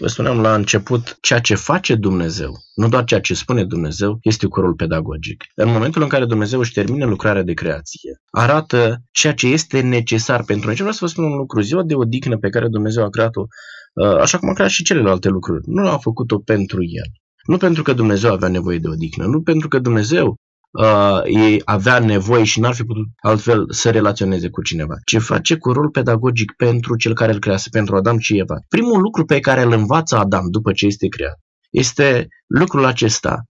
Vă 0.00 0.06
spuneam 0.06 0.40
la 0.40 0.54
început, 0.54 1.16
ceea 1.20 1.38
ce 1.38 1.54
face 1.54 1.94
Dumnezeu, 1.94 2.52
nu 2.74 2.88
doar 2.88 3.04
ceea 3.04 3.20
ce 3.20 3.34
spune 3.34 3.64
Dumnezeu, 3.64 4.18
este 4.22 4.46
cu 4.46 4.60
rol 4.60 4.74
pedagogic. 4.74 5.44
În 5.54 5.70
momentul 5.72 6.02
în 6.02 6.08
care 6.08 6.24
Dumnezeu 6.24 6.58
își 6.58 6.72
termină 6.72 7.04
lucrarea 7.04 7.42
de 7.42 7.52
creație, 7.52 8.20
arată 8.30 9.02
ceea 9.10 9.34
ce 9.34 9.46
este 9.46 9.80
necesar 9.80 10.44
pentru 10.44 10.66
noi. 10.66 10.74
Ce 10.74 10.82
vreau 10.82 10.96
să 10.96 11.04
vă 11.04 11.10
spun 11.10 11.24
un 11.24 11.36
lucru, 11.36 11.60
ziua 11.60 11.82
de 11.82 11.94
odihnă 11.94 12.36
pe 12.36 12.48
care 12.48 12.68
Dumnezeu 12.68 13.04
a 13.04 13.10
creat-o, 13.10 13.46
uh, 13.94 14.16
așa 14.20 14.38
cum 14.38 14.48
a 14.48 14.52
creat 14.52 14.70
și 14.70 14.84
celelalte 14.84 15.28
lucruri, 15.28 15.62
nu 15.66 15.88
a 15.88 15.98
făcut-o 15.98 16.38
pentru 16.38 16.82
El. 16.82 17.10
Nu 17.46 17.56
pentru 17.56 17.82
că 17.82 17.92
Dumnezeu 17.92 18.32
avea 18.32 18.48
nevoie 18.48 18.78
de 18.78 18.88
odihnă, 18.88 19.24
nu 19.24 19.42
pentru 19.42 19.68
că 19.68 19.78
Dumnezeu 19.78 20.36
uh, 20.70 21.20
ei 21.24 21.62
avea 21.64 21.98
nevoie 21.98 22.44
și 22.44 22.60
n-ar 22.60 22.74
fi 22.74 22.84
putut 22.84 23.06
altfel 23.20 23.64
să 23.68 23.90
relaționeze 23.90 24.48
cu 24.48 24.62
cineva. 24.62 24.94
Ce 25.04 25.18
face 25.18 25.56
cu 25.56 25.72
rol 25.72 25.90
pedagogic 25.90 26.52
pentru 26.56 26.96
cel 26.96 27.14
care 27.14 27.32
îl 27.32 27.38
crease, 27.38 27.68
pentru 27.70 27.96
Adam 27.96 28.18
și 28.18 28.38
Eva. 28.38 28.56
Primul 28.68 29.00
lucru 29.00 29.24
pe 29.24 29.40
care 29.40 29.62
îl 29.62 29.72
învață 29.72 30.16
Adam 30.16 30.50
după 30.50 30.72
ce 30.72 30.86
este 30.86 31.08
creat 31.08 31.38
este 31.70 32.28
lucrul 32.46 32.84
acesta. 32.84 33.42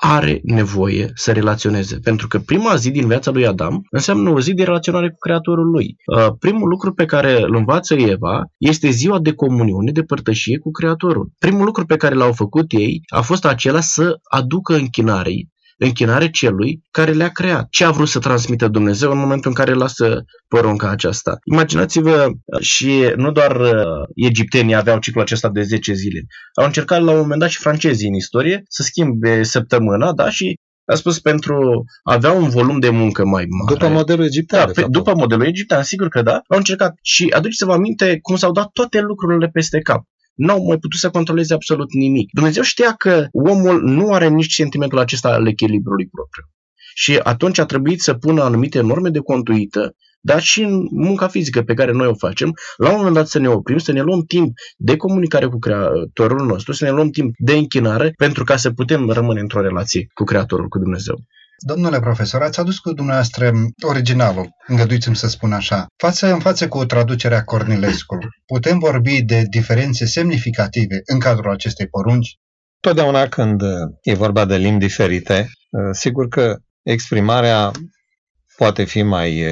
Are 0.00 0.40
nevoie 0.42 1.10
să 1.14 1.32
relaționeze. 1.32 1.98
Pentru 1.98 2.26
că 2.28 2.38
prima 2.38 2.74
zi 2.74 2.90
din 2.90 3.06
viața 3.06 3.30
lui 3.30 3.46
Adam 3.46 3.80
înseamnă 3.90 4.30
o 4.30 4.40
zi 4.40 4.54
de 4.54 4.64
relaționare 4.64 5.10
cu 5.10 5.16
Creatorul 5.18 5.70
lui. 5.70 5.96
Uh, 6.16 6.28
primul 6.38 6.68
lucru 6.68 6.92
pe 6.92 7.04
care 7.04 7.40
îl 7.42 7.54
învață 7.54 7.94
Eva 7.94 8.42
este 8.58 8.88
ziua 8.90 9.18
de 9.18 9.32
comuniune, 9.32 9.90
de 9.92 10.02
părtășie 10.02 10.58
cu 10.58 10.70
Creatorul. 10.70 11.30
Primul 11.38 11.64
lucru 11.64 11.86
pe 11.86 11.96
care 11.96 12.14
l-au 12.14 12.32
făcut 12.32 12.72
ei 12.72 13.00
a 13.14 13.20
fost 13.20 13.44
acela 13.44 13.80
să 13.80 14.14
aducă 14.30 14.74
închinarei 14.74 15.48
închinare 15.78 16.30
celui 16.30 16.82
care 16.90 17.12
le-a 17.12 17.28
creat. 17.28 17.66
Ce 17.70 17.84
a 17.84 17.90
vrut 17.90 18.08
să 18.08 18.18
transmită 18.18 18.68
Dumnezeu 18.68 19.10
în 19.10 19.18
momentul 19.18 19.50
în 19.50 19.56
care 19.56 19.72
lasă 19.72 20.24
porunca 20.48 20.90
aceasta? 20.90 21.38
Imaginați-vă 21.52 22.28
și 22.60 23.12
nu 23.16 23.32
doar 23.32 23.60
uh, 23.60 23.72
egiptenii 24.14 24.74
aveau 24.74 24.98
ciclul 24.98 25.22
acesta 25.22 25.48
de 25.48 25.62
10 25.62 25.92
zile. 25.92 26.20
Au 26.54 26.64
încercat 26.64 27.02
la 27.02 27.10
un 27.10 27.18
moment 27.18 27.40
dat 27.40 27.48
și 27.48 27.58
francezii 27.58 28.08
în 28.08 28.14
istorie 28.14 28.62
să 28.68 28.82
schimbe 28.82 29.42
săptămâna, 29.42 30.12
da, 30.12 30.30
și 30.30 30.54
a 30.92 30.94
spus 30.94 31.20
pentru 31.20 31.84
a 32.02 32.14
avea 32.14 32.32
un 32.32 32.48
volum 32.48 32.78
de 32.78 32.90
muncă 32.90 33.24
mai 33.24 33.44
mare. 33.48 33.78
După 33.78 33.88
modelul 33.88 34.24
egiptean. 34.24 34.66
Da, 34.66 34.72
pe, 34.72 34.86
după 34.88 35.14
modelul 35.14 35.46
egiptean, 35.46 35.82
sigur 35.82 36.08
că 36.08 36.22
da. 36.22 36.40
Au 36.48 36.56
încercat 36.56 36.94
și 37.02 37.32
aduceți-vă 37.36 37.72
aminte 37.72 38.18
cum 38.22 38.36
s-au 38.36 38.52
dat 38.52 38.68
toate 38.72 39.00
lucrurile 39.00 39.48
peste 39.52 39.78
cap 39.78 40.02
n-au 40.38 40.64
mai 40.66 40.78
putut 40.78 40.98
să 40.98 41.10
controleze 41.10 41.54
absolut 41.54 41.92
nimic. 41.92 42.28
Dumnezeu 42.32 42.62
știa 42.62 42.92
că 42.92 43.26
omul 43.32 43.82
nu 43.82 44.12
are 44.12 44.28
nici 44.28 44.52
sentimentul 44.52 44.98
acesta 44.98 45.28
al 45.28 45.46
echilibrului 45.46 46.08
propriu. 46.08 46.44
Și 46.94 47.16
atunci 47.22 47.58
a 47.58 47.64
trebuit 47.64 48.00
să 48.00 48.14
pună 48.14 48.42
anumite 48.42 48.80
norme 48.80 49.08
de 49.08 49.18
conduită, 49.18 49.94
dar 50.20 50.40
și 50.42 50.62
în 50.62 50.88
munca 50.90 51.28
fizică 51.28 51.62
pe 51.62 51.74
care 51.74 51.92
noi 51.92 52.06
o 52.06 52.14
facem, 52.14 52.52
la 52.76 52.90
un 52.90 52.96
moment 52.96 53.14
dat 53.14 53.28
să 53.28 53.38
ne 53.38 53.48
oprim, 53.48 53.78
să 53.78 53.92
ne 53.92 54.00
luăm 54.00 54.22
timp 54.22 54.52
de 54.76 54.96
comunicare 54.96 55.46
cu 55.46 55.58
Creatorul 55.58 56.46
nostru, 56.46 56.72
să 56.72 56.84
ne 56.84 56.90
luăm 56.90 57.10
timp 57.10 57.34
de 57.38 57.56
închinare, 57.56 58.12
pentru 58.16 58.44
ca 58.44 58.56
să 58.56 58.70
putem 58.70 59.10
rămâne 59.10 59.40
într-o 59.40 59.60
relație 59.60 60.06
cu 60.14 60.24
Creatorul, 60.24 60.68
cu 60.68 60.78
Dumnezeu. 60.78 61.16
Domnule 61.66 62.00
profesor, 62.00 62.42
ați 62.42 62.60
adus 62.60 62.78
cu 62.78 62.92
dumneavoastră 62.92 63.52
originalul, 63.82 64.48
îngăduiți-mi 64.66 65.16
să 65.16 65.28
spun 65.28 65.52
așa. 65.52 65.86
Față 65.96 66.32
în 66.32 66.40
față 66.40 66.68
cu 66.68 66.84
traducerea 66.84 67.44
Cornilescu, 67.44 68.18
putem 68.46 68.78
vorbi 68.78 69.22
de 69.22 69.42
diferențe 69.50 70.06
semnificative 70.06 71.00
în 71.04 71.18
cadrul 71.18 71.50
acestei 71.50 71.88
porunci? 71.88 72.38
Totdeauna 72.80 73.28
când 73.28 73.62
e 74.02 74.14
vorba 74.14 74.44
de 74.44 74.56
limbi 74.56 74.84
diferite, 74.84 75.48
sigur 75.92 76.28
că 76.28 76.56
exprimarea 76.82 77.70
poate 78.56 78.84
fi 78.84 79.02
mai, 79.02 79.44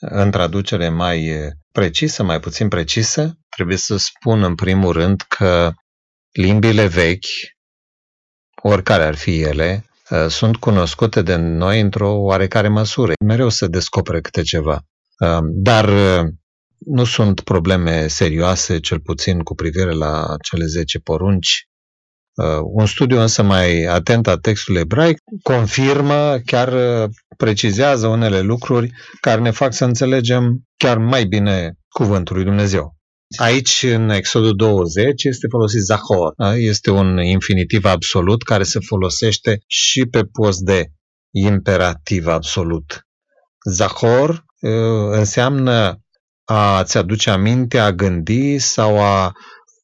în 0.00 0.30
traducere, 0.30 0.88
mai 0.88 1.32
precisă, 1.72 2.22
mai 2.22 2.40
puțin 2.40 2.68
precisă. 2.68 3.38
Trebuie 3.48 3.76
să 3.76 3.96
spun 3.96 4.42
în 4.42 4.54
primul 4.54 4.92
rând 4.92 5.22
că 5.28 5.72
limbile 6.32 6.86
vechi, 6.86 7.26
oricare 8.62 9.04
ar 9.04 9.14
fi 9.14 9.40
ele, 9.40 9.84
Uh, 9.86 9.95
sunt 10.28 10.56
cunoscute 10.56 11.22
de 11.22 11.36
noi 11.36 11.80
într-o 11.80 12.12
oarecare 12.12 12.68
măsură. 12.68 13.12
Mereu 13.24 13.48
se 13.48 13.66
descoperă 13.66 14.20
câte 14.20 14.42
ceva. 14.42 14.80
Uh, 15.18 15.38
dar 15.42 15.88
uh, 15.88 16.28
nu 16.78 17.04
sunt 17.04 17.40
probleme 17.40 18.06
serioase, 18.06 18.80
cel 18.80 19.00
puțin 19.00 19.38
cu 19.38 19.54
privire 19.54 19.92
la 19.92 20.34
cele 20.42 20.64
10 20.64 20.98
porunci. 20.98 21.68
Uh, 22.34 22.60
un 22.62 22.86
studiu 22.86 23.20
însă 23.20 23.42
mai 23.42 23.82
atent 23.82 24.26
a 24.26 24.36
textului 24.36 24.80
ebraic 24.80 25.18
confirmă, 25.42 26.38
chiar 26.44 26.72
uh, 26.72 27.10
precizează 27.36 28.06
unele 28.06 28.40
lucruri 28.40 28.90
care 29.20 29.40
ne 29.40 29.50
fac 29.50 29.72
să 29.72 29.84
înțelegem 29.84 30.62
chiar 30.76 30.98
mai 30.98 31.24
bine 31.24 31.72
cuvântul 31.88 32.36
lui 32.36 32.44
Dumnezeu. 32.44 32.95
Aici, 33.36 33.82
în 33.82 34.10
Exodul 34.10 34.56
20, 34.56 35.24
este 35.24 35.46
folosit 35.50 35.80
Zahor. 35.80 36.32
Da? 36.36 36.56
Este 36.56 36.90
un 36.90 37.18
infinitiv 37.18 37.84
absolut 37.84 38.42
care 38.42 38.62
se 38.62 38.78
folosește 38.80 39.58
și 39.66 40.06
pe 40.06 40.24
post 40.24 40.60
de 40.60 40.86
imperativ 41.30 42.26
absolut. 42.26 43.06
Zahor 43.70 44.30
uh, 44.30 44.70
înseamnă 45.10 46.00
a-ți 46.44 46.96
aduce 46.96 47.30
aminte, 47.30 47.78
a 47.78 47.92
gândi 47.92 48.58
sau 48.58 49.02
a 49.02 49.32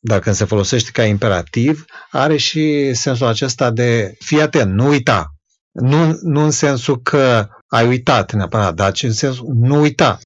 dacă 0.01 0.33
se 0.33 0.45
folosește 0.45 0.91
ca 0.91 1.05
imperativ, 1.05 1.85
are 2.11 2.37
și 2.37 2.95
sensul 2.95 3.27
acesta 3.27 3.71
de 3.71 4.15
fii 4.19 4.41
atent, 4.41 4.73
nu 4.73 4.89
uita. 4.89 5.35
Nu, 5.73 6.19
nu 6.23 6.41
în 6.41 6.51
sensul 6.51 7.03
că 7.03 7.49
ai 7.67 7.87
uitat 7.87 8.33
neapărat, 8.33 8.75
dar 8.75 8.93
ci 8.93 9.03
în 9.03 9.13
sensul 9.13 9.47
nu 9.55 9.81
uita. 9.81 10.19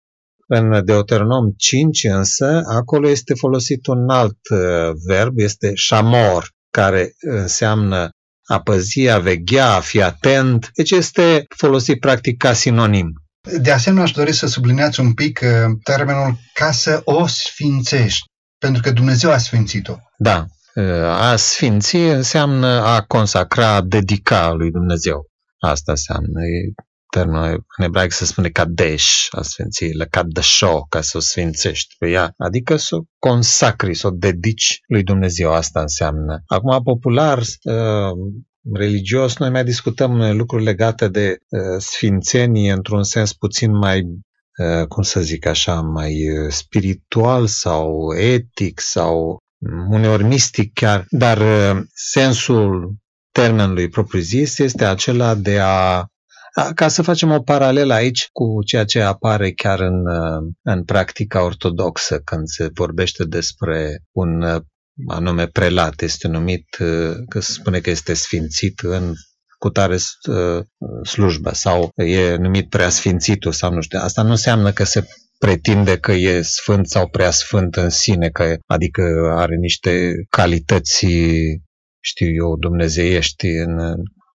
În 0.48 0.84
Deuteronom 0.84 1.50
5 1.56 2.04
însă, 2.04 2.62
acolo 2.66 3.08
este 3.08 3.34
folosit 3.34 3.86
un 3.86 4.08
alt 4.08 4.38
uh, 4.50 4.58
verb, 5.06 5.38
este 5.38 5.72
shamor, 5.74 6.50
care 6.70 7.12
înseamnă 7.18 8.10
a 8.46 8.60
păzi, 8.60 9.08
a 9.08 9.18
veghea, 9.18 9.74
a 9.74 9.80
fi 9.80 10.02
atent. 10.02 10.70
Deci 10.74 10.90
este 10.90 11.44
folosit 11.56 12.00
practic 12.00 12.36
ca 12.36 12.52
sinonim. 12.52 13.12
De 13.60 13.70
asemenea, 13.70 14.04
aș 14.04 14.10
dori 14.10 14.32
să 14.32 14.46
subliniați 14.46 15.00
un 15.00 15.14
pic 15.14 15.40
uh, 15.42 15.48
termenul 15.82 16.38
ca 16.54 16.70
să 16.72 17.00
o 17.04 17.26
sfințești, 17.26 18.24
pentru 18.58 18.82
că 18.82 18.90
Dumnezeu 18.90 19.30
a 19.30 19.38
sfințit-o. 19.38 19.96
Da, 20.18 20.46
uh, 20.74 20.84
a 21.02 21.36
sfinți 21.36 21.96
înseamnă 21.96 22.66
a 22.66 23.02
consacra, 23.02 23.74
a 23.74 23.80
dedica 23.80 24.52
lui 24.52 24.70
Dumnezeu. 24.70 25.26
Asta 25.58 25.92
înseamnă. 25.92 26.40
E 27.16 27.18
termenul 27.18 27.64
în 27.76 27.84
ebraic 27.84 28.12
se 28.12 28.24
spune 28.24 28.48
kadesh, 28.48 29.26
a 29.30 29.42
sfinți, 29.42 29.84
le 29.84 30.06
kadesho, 30.06 30.80
ca 30.88 31.00
să 31.00 31.16
o 31.16 31.20
sfințești 31.20 31.94
pe 31.98 32.10
ea, 32.10 32.34
adică 32.36 32.76
să 32.76 32.96
o 32.96 33.02
consacri, 33.18 33.94
să 33.94 34.06
o 34.06 34.10
dedici 34.10 34.80
lui 34.86 35.02
Dumnezeu, 35.02 35.52
asta 35.52 35.80
înseamnă. 35.80 36.42
Acum, 36.46 36.82
popular, 36.82 37.38
uh, 37.38 38.10
religios, 38.72 39.36
noi 39.36 39.50
mai 39.50 39.64
discutăm 39.64 40.36
lucruri 40.36 40.64
legate 40.64 41.08
de 41.08 41.36
uh, 41.48 41.60
sfințenie 41.78 42.72
într-un 42.72 43.02
sens 43.02 43.32
puțin 43.32 43.76
mai 43.76 44.02
uh, 44.02 44.86
cum 44.86 45.02
să 45.02 45.20
zic 45.20 45.46
așa, 45.46 45.80
mai 45.80 46.14
spiritual 46.48 47.46
sau 47.46 48.14
etic 48.16 48.80
sau 48.80 49.38
uneori 49.88 50.24
mistic 50.24 50.72
chiar, 50.72 51.06
dar 51.08 51.38
sensul 51.94 52.94
termenului 53.32 53.88
propriu-zis 53.88 54.58
este 54.58 54.84
acela 54.84 55.34
de 55.34 55.58
a 55.58 56.06
ca 56.74 56.88
să 56.88 57.02
facem 57.02 57.30
o 57.30 57.40
paralelă 57.40 57.94
aici 57.94 58.28
cu 58.32 58.62
ceea 58.64 58.84
ce 58.84 59.00
apare 59.00 59.52
chiar 59.52 59.80
în, 59.80 60.02
în 60.62 60.84
practica 60.84 61.44
ortodoxă, 61.44 62.18
când 62.18 62.46
se 62.46 62.70
vorbește 62.74 63.24
despre 63.24 64.02
un 64.12 64.62
anume 65.06 65.46
prelat, 65.46 66.00
este 66.00 66.28
numit, 66.28 66.76
că 67.28 67.40
se 67.40 67.52
spune 67.52 67.80
că 67.80 67.90
este 67.90 68.14
sfințit 68.14 68.78
în 68.80 69.12
cu 69.58 69.70
tare 69.70 69.96
slujbă 71.04 71.50
sau 71.50 71.90
e 71.94 72.36
numit 72.36 72.68
preasfințitul 72.68 73.52
sau 73.52 73.72
nu 73.72 73.80
știu. 73.80 73.98
Asta 73.98 74.22
nu 74.22 74.30
înseamnă 74.30 74.72
că 74.72 74.84
se 74.84 75.06
pretinde 75.38 75.98
că 75.98 76.12
e 76.12 76.42
sfânt 76.42 76.88
sau 76.88 77.08
preasfânt 77.08 77.76
în 77.76 77.90
sine, 77.90 78.28
că, 78.28 78.54
adică 78.66 79.02
are 79.34 79.56
niște 79.56 80.12
calități, 80.28 81.06
știu 82.00 82.34
eu, 82.34 82.56
dumnezeiești, 82.56 83.46
în, 83.46 83.74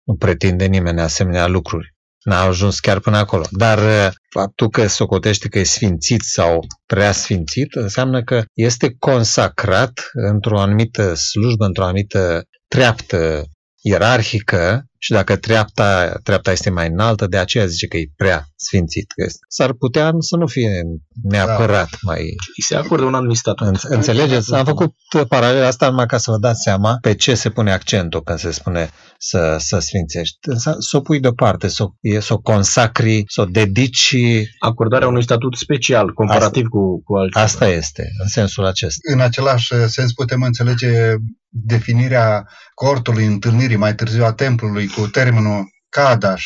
nu 0.05 0.15
pretinde 0.19 0.67
nimeni 0.67 1.01
asemenea 1.01 1.47
lucruri. 1.47 1.95
N-a 2.25 2.41
ajuns 2.41 2.81
chiar 2.81 2.99
până 2.99 3.17
acolo. 3.17 3.45
Dar 3.51 3.79
uh, 3.79 4.13
faptul 4.31 4.69
că 4.69 4.87
socotește 4.87 5.49
că 5.49 5.59
e 5.59 5.63
sfințit 5.65 6.21
sau 6.21 6.67
prea 6.87 7.13
sfințit 7.13 7.75
înseamnă 7.75 8.23
că 8.23 8.43
este 8.55 8.95
consacrat 8.99 10.11
într-o 10.13 10.61
anumită 10.61 11.15
slujbă, 11.15 11.65
într-o 11.65 11.85
anumită 11.85 12.43
treaptă 12.69 13.45
ierarhică 13.81 14.85
și 15.03 15.13
dacă 15.13 15.37
treapta, 15.37 16.13
treapta 16.23 16.53
este 16.53 16.71
mai 16.71 16.89
înaltă, 16.89 17.27
de 17.27 17.37
aceea 17.37 17.67
zice 17.67 17.87
că 17.87 17.97
e 17.97 18.07
prea 18.17 18.45
sfințit. 18.57 19.13
Că 19.13 19.27
S-ar 19.49 19.73
putea 19.73 20.13
să 20.19 20.37
nu 20.37 20.47
fie 20.47 20.83
neapărat 21.23 21.91
da. 21.91 21.97
mai... 22.03 22.21
Îi 22.57 22.63
se 22.67 22.77
acordă 22.77 23.05
un 23.05 23.15
anumit 23.15 23.37
statut. 23.37 23.67
În, 23.67 23.75
înțelegeți? 23.83 24.55
Am 24.55 24.65
făcut 24.65 24.95
paralela 25.29 25.67
asta 25.67 25.89
numai 25.89 26.07
ca 26.07 26.19
să 26.19 26.31
vă 26.31 26.39
dați 26.39 26.63
seama 26.63 26.99
pe 27.01 27.15
ce 27.15 27.35
se 27.35 27.51
pune 27.51 27.73
accentul 27.73 28.23
când 28.23 28.39
se 28.39 28.51
spune 28.51 28.91
să, 29.19 29.57
să 29.59 29.79
sfințești. 29.79 30.39
Să 30.79 30.97
o 30.97 31.01
pui 31.01 31.21
deoparte, 31.21 31.69
să, 31.69 31.85
să 32.19 32.33
o 32.33 32.39
consacri, 32.39 33.23
să 33.27 33.41
o 33.41 33.45
dedici. 33.45 34.17
Acordarea 34.59 35.09
unui 35.09 35.23
statut 35.23 35.57
special, 35.57 36.13
comparativ 36.13 36.65
asta, 36.65 36.69
cu, 36.69 37.03
cu 37.03 37.15
altceva. 37.15 37.45
Asta 37.45 37.69
este, 37.69 38.03
în 38.23 38.29
sensul 38.29 38.65
acesta. 38.65 39.13
În 39.13 39.21
același 39.21 39.75
sens 39.89 40.13
putem 40.13 40.43
înțelege 40.43 41.15
definirea 41.51 42.49
cortului 42.75 43.27
întâlnirii 43.27 43.77
mai 43.77 43.95
târziu 43.95 44.25
a 44.25 44.33
templului 44.33 44.87
cu 44.87 45.07
termenul 45.07 45.69
Kadash 45.89 46.45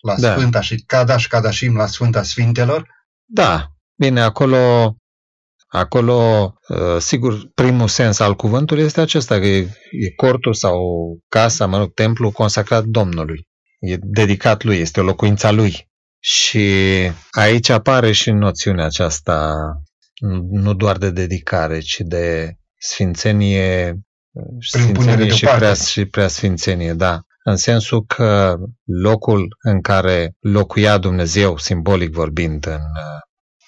la 0.00 0.14
da. 0.18 0.32
Sfânta 0.32 0.60
și 0.60 0.82
Kadash 0.86 1.26
Kadashim 1.26 1.76
la 1.76 1.86
Sfânta 1.86 2.22
Sfintelor? 2.22 2.88
Da, 3.24 3.66
bine, 3.94 4.20
acolo, 4.20 4.94
acolo, 5.66 6.52
uh, 6.68 6.96
sigur, 6.98 7.50
primul 7.54 7.88
sens 7.88 8.18
al 8.18 8.34
cuvântului 8.34 8.82
este 8.82 9.00
acesta, 9.00 9.38
că 9.38 9.46
e, 9.46 9.58
e 9.90 10.14
cortul 10.16 10.54
sau 10.54 10.78
casa, 11.28 11.66
mă 11.66 11.78
rog, 11.78 11.94
templu 11.94 12.30
consacrat 12.30 12.84
Domnului. 12.84 13.48
E 13.78 13.96
dedicat 14.00 14.62
lui, 14.62 14.76
este 14.76 15.00
o 15.00 15.02
locuința 15.02 15.50
lui. 15.50 15.88
Și 16.18 16.68
aici 17.30 17.68
apare 17.68 18.12
și 18.12 18.30
noțiunea 18.30 18.84
aceasta, 18.84 19.54
nu 20.50 20.74
doar 20.74 20.96
de 20.96 21.10
dedicare, 21.10 21.78
ci 21.78 22.00
de 22.00 22.56
sfințenie 22.78 24.00
Sfințenie 24.60 25.28
și, 25.28 25.44
prea, 25.44 25.74
și 25.74 26.04
prea 26.04 26.28
sfințenie, 26.28 26.92
da. 26.92 27.20
În 27.44 27.56
sensul 27.56 28.04
că 28.04 28.56
locul 28.84 29.56
în 29.62 29.80
care 29.80 30.36
locuia 30.40 30.98
Dumnezeu, 30.98 31.58
simbolic 31.58 32.12
vorbind, 32.12 32.66
în 32.66 32.72
uh, 32.72 33.20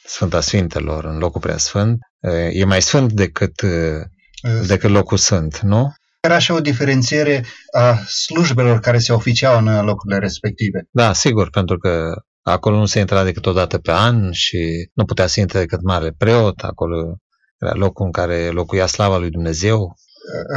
Sfânta 0.04 0.40
Sfintelor, 0.40 1.04
în 1.04 1.18
locul 1.18 1.40
prea 1.40 1.56
sfânt, 1.56 1.98
uh, 2.20 2.48
e 2.52 2.64
mai 2.64 2.82
sfânt 2.82 3.12
decât, 3.12 3.60
uh, 3.60 4.66
decât 4.66 4.90
locul 4.90 5.16
sfânt, 5.16 5.58
nu? 5.58 5.92
Era 6.20 6.38
și 6.38 6.50
o 6.50 6.60
diferențiere 6.60 7.44
a 7.72 7.98
slujbelor 8.06 8.80
care 8.80 8.98
se 8.98 9.12
oficiau 9.12 9.58
în 9.58 9.84
locurile 9.84 10.18
respective. 10.18 10.86
Da, 10.90 11.12
sigur, 11.12 11.50
pentru 11.50 11.78
că 11.78 12.10
acolo 12.42 12.76
nu 12.76 12.86
se 12.86 12.98
intra 12.98 13.24
decât 13.24 13.46
o 13.46 13.52
dată 13.52 13.78
pe 13.78 13.90
an 13.92 14.32
și 14.32 14.90
nu 14.94 15.04
putea 15.04 15.26
să 15.26 15.40
intre 15.40 15.58
decât 15.58 15.82
mare 15.82 16.14
preot, 16.18 16.60
acolo 16.60 17.16
era 17.58 17.74
locul 17.74 18.06
în 18.06 18.12
care 18.12 18.48
locuia 18.48 18.86
slava 18.86 19.18
lui 19.18 19.30
Dumnezeu, 19.30 19.96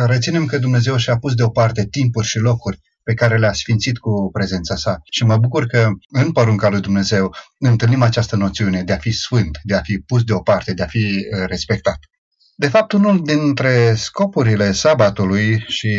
reținem 0.06 0.46
că 0.46 0.58
Dumnezeu 0.58 0.98
și-a 0.98 1.18
pus 1.18 1.34
deoparte 1.34 1.86
timpuri 1.86 2.28
și 2.28 2.38
locuri 2.38 2.80
pe 3.04 3.14
care 3.14 3.38
le-a 3.38 3.54
sfințit 3.54 3.98
cu 3.98 4.30
prezența 4.32 4.76
sa. 4.76 4.98
Și 5.12 5.24
mă 5.24 5.38
bucur 5.38 5.66
că 5.66 5.90
în 6.10 6.32
porunca 6.32 6.70
lui 6.70 6.82
Dumnezeu 6.82 7.36
întâlnim 7.60 8.02
această 8.02 8.36
noțiune 8.36 8.84
de 8.84 8.94
a 8.94 8.98
fi 8.98 9.12
sfânt, 9.12 9.60
de 9.64 9.76
a 9.76 9.82
fi 9.82 9.98
pus 9.98 10.24
deoparte, 10.24 10.74
de 10.74 10.84
a 10.84 10.88
fi 10.88 10.98
uh, 10.98 11.46
respectat. 11.48 11.98
De 12.56 12.68
fapt, 12.68 12.92
unul 12.92 13.22
dintre 13.24 13.96
scopurile 13.96 14.72
sabatului 14.72 15.64
și 15.68 15.90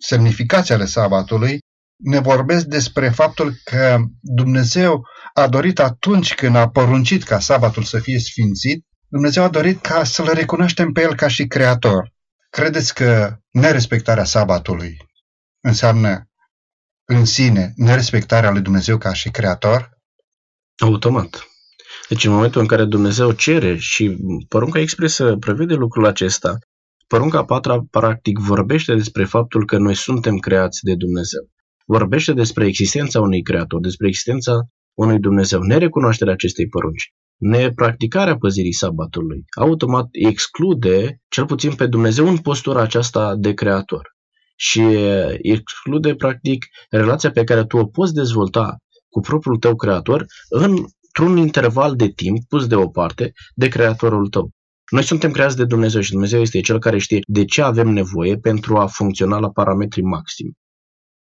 semnificația 0.00 0.74
ale 0.74 0.84
sabatului 0.84 1.58
ne 1.96 2.18
vorbesc 2.18 2.64
despre 2.64 3.08
faptul 3.08 3.54
că 3.64 3.98
Dumnezeu 4.20 5.02
a 5.34 5.48
dorit 5.48 5.78
atunci 5.78 6.34
când 6.34 6.56
a 6.56 6.68
poruncit 6.68 7.22
ca 7.22 7.38
sabatul 7.38 7.82
să 7.82 7.98
fie 7.98 8.18
sfințit, 8.18 8.84
Dumnezeu 9.08 9.42
a 9.42 9.48
dorit 9.48 9.80
ca 9.80 10.04
să-L 10.04 10.30
recunoaștem 10.34 10.92
pe 10.92 11.00
El 11.00 11.14
ca 11.14 11.28
și 11.28 11.46
Creator, 11.46 12.14
Credeți 12.56 12.94
că 12.94 13.36
nerespectarea 13.50 14.24
sabatului 14.24 14.96
înseamnă 15.60 16.30
în 17.04 17.24
sine 17.24 17.72
nerespectarea 17.74 18.50
lui 18.50 18.60
Dumnezeu 18.60 18.98
ca 18.98 19.12
și 19.12 19.30
creator? 19.30 19.90
Automat. 20.82 21.46
Deci 22.08 22.24
în 22.24 22.32
momentul 22.32 22.60
în 22.60 22.66
care 22.66 22.84
Dumnezeu 22.84 23.32
cere 23.32 23.76
și 23.76 24.16
porunca 24.48 24.78
expresă 24.78 25.36
prevede 25.36 25.74
lucrul 25.74 26.06
acesta, 26.06 26.58
porunca 27.06 27.44
patra 27.44 27.86
practic 27.90 28.38
vorbește 28.38 28.94
despre 28.94 29.24
faptul 29.24 29.66
că 29.66 29.78
noi 29.78 29.94
suntem 29.94 30.36
creați 30.36 30.84
de 30.84 30.94
Dumnezeu. 30.94 31.50
Vorbește 31.86 32.32
despre 32.32 32.66
existența 32.66 33.20
unui 33.20 33.42
creator, 33.42 33.80
despre 33.80 34.06
existența 34.06 34.52
unui 34.94 35.18
Dumnezeu, 35.18 35.60
nerecunoașterea 35.60 36.32
acestei 36.32 36.68
porunci 36.68 37.12
nepracticarea 37.36 38.36
păzirii 38.36 38.72
sabatului 38.72 39.44
automat 39.60 40.08
exclude, 40.10 41.20
cel 41.28 41.46
puțin 41.46 41.74
pe 41.74 41.86
Dumnezeu, 41.86 42.28
în 42.28 42.38
postura 42.38 42.80
aceasta 42.80 43.34
de 43.36 43.52
creator. 43.54 44.14
Și 44.56 44.82
exclude, 45.40 46.14
practic, 46.14 46.64
relația 46.90 47.30
pe 47.30 47.44
care 47.44 47.64
tu 47.64 47.76
o 47.76 47.86
poți 47.86 48.14
dezvolta 48.14 48.76
cu 49.08 49.20
propriul 49.20 49.56
tău 49.56 49.76
creator 49.76 50.24
într-un 50.48 51.36
interval 51.36 51.96
de 51.96 52.08
timp 52.08 52.38
pus 52.48 52.66
deoparte 52.66 53.32
de 53.54 53.68
creatorul 53.68 54.28
tău. 54.28 54.50
Noi 54.90 55.02
suntem 55.02 55.30
creați 55.30 55.56
de 55.56 55.64
Dumnezeu 55.64 56.00
și 56.00 56.10
Dumnezeu 56.10 56.40
este 56.40 56.60
Cel 56.60 56.78
care 56.78 56.98
știe 56.98 57.18
de 57.26 57.44
ce 57.44 57.62
avem 57.62 57.88
nevoie 57.88 58.36
pentru 58.36 58.76
a 58.76 58.86
funcționa 58.86 59.38
la 59.38 59.50
parametri 59.50 60.02
maxim. 60.02 60.52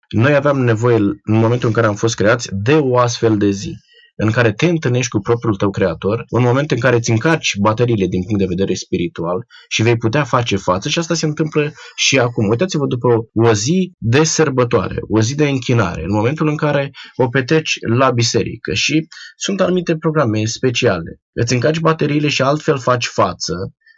Noi 0.10 0.36
aveam 0.36 0.60
nevoie, 0.60 0.95
în 0.97 1.19
momentul 1.23 1.67
în 1.67 1.73
care 1.73 1.88
am 1.88 1.95
fost 1.95 2.15
creați, 2.15 2.49
de 2.51 2.73
o 2.73 2.97
astfel 2.97 3.38
de 3.38 3.49
zi 3.49 3.73
în 4.15 4.32
care 4.32 4.51
te 4.51 4.65
întâlnești 4.65 5.10
cu 5.10 5.19
propriul 5.19 5.56
tău 5.56 5.69
creator, 5.69 6.25
un 6.30 6.43
moment 6.43 6.71
în 6.71 6.80
care 6.80 6.95
îți 6.95 7.10
încarci 7.10 7.58
bateriile 7.58 8.08
din 8.08 8.23
punct 8.23 8.39
de 8.39 8.45
vedere 8.47 8.73
spiritual 8.73 9.45
și 9.69 9.84
vei 9.84 9.97
putea 9.97 10.23
face 10.23 10.56
față 10.56 10.89
și 10.89 10.99
asta 10.99 11.13
se 11.13 11.25
întâmplă 11.25 11.71
și 11.95 12.19
acum. 12.19 12.47
Uitați-vă 12.47 12.86
după 12.88 13.08
o 13.34 13.54
zi 13.54 13.91
de 13.97 14.23
sărbătoare, 14.23 14.97
o 15.10 15.21
zi 15.21 15.36
de 15.36 15.47
închinare, 15.47 16.01
în 16.01 16.13
momentul 16.13 16.47
în 16.47 16.58
care 16.58 16.91
o 17.15 17.28
petreci 17.28 17.78
la 17.97 18.12
biserică 18.12 18.73
și 18.73 19.08
sunt 19.36 19.62
anumite 19.62 19.97
programe 19.97 20.45
speciale. 20.45 21.19
Îți 21.34 21.54
încarci 21.54 21.80
bateriile 21.80 22.28
și 22.28 22.41
altfel 22.41 22.78
faci 22.78 23.06
față 23.06 23.54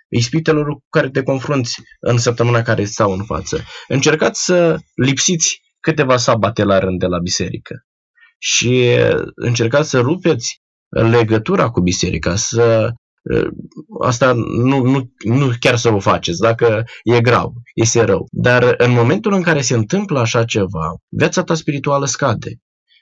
ispitelor 0.10 0.65
cu 0.65 0.86
care 0.89 1.10
te 1.10 1.23
confrunți 1.23 1.82
în 1.99 2.17
săptămâna 2.17 2.62
care 2.62 2.84
stau 2.84 3.12
în 3.12 3.23
față. 3.23 3.63
Încercați 3.88 4.43
să 4.43 4.77
lipsiți 4.95 5.62
câteva 5.80 6.17
sabate 6.17 6.63
la 6.63 6.80
rând 6.80 6.99
de 6.99 7.06
la 7.06 7.19
biserică 7.19 7.87
și 8.38 8.86
încercați 9.36 9.89
să 9.89 10.00
rupeți 10.00 10.62
legătura 10.89 11.69
cu 11.69 11.82
biserica, 11.82 12.36
să 12.36 12.91
asta 14.02 14.34
nu, 14.63 14.82
nu, 14.82 15.12
nu 15.23 15.52
chiar 15.60 15.76
să 15.76 15.93
o 15.93 16.00
faceți, 16.00 16.39
dacă 16.39 16.84
e 17.04 17.21
grav, 17.21 17.52
este 17.73 18.04
rău. 18.04 18.26
Dar 18.32 18.76
în 18.78 18.91
momentul 18.91 19.34
în 19.34 19.41
care 19.41 19.62
se 19.62 19.76
întâmplă 19.76 20.19
așa 20.19 20.43
ceva, 20.43 20.95
viața 21.10 21.43
ta 21.43 21.54
spirituală 21.54 22.06
scade. 22.06 22.52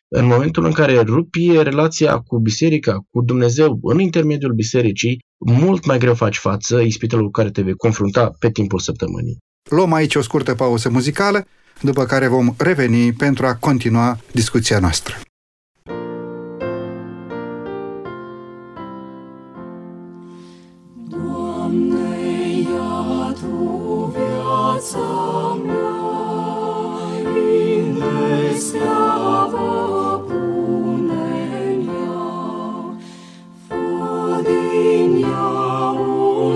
În 0.08 0.26
momentul 0.26 0.66
în 0.66 0.72
care 0.72 1.00
rupi 1.00 1.52
relația 1.52 2.18
cu 2.18 2.40
biserica, 2.40 2.94
cu 3.10 3.22
Dumnezeu, 3.22 3.80
în 3.82 4.00
intermediul 4.00 4.54
bisericii, 4.54 5.20
mult 5.38 5.86
mai 5.86 5.98
greu 5.98 6.14
faci 6.14 6.38
față 6.38 6.82
ispitelor 6.82 7.24
cu 7.24 7.32
care 7.32 7.52
te 7.52 7.62
vei 7.62 7.76
confrunta 7.76 8.32
pe 8.40 8.52
timpul 8.52 8.80
săptămânii. 8.80 9.38
Luăm 9.70 9.94
aici 9.94 10.16
o 10.16 10.22
scurtă 10.22 10.56
pauză 10.56 10.90
muzicală 10.90 11.46
după 11.82 12.06
care 12.06 12.28
vom 12.28 12.54
reveni 12.58 13.14
pentru 13.14 13.46
a 13.46 13.56
continua 13.56 14.18
discuția 14.32 14.80
noastră. 14.80 15.16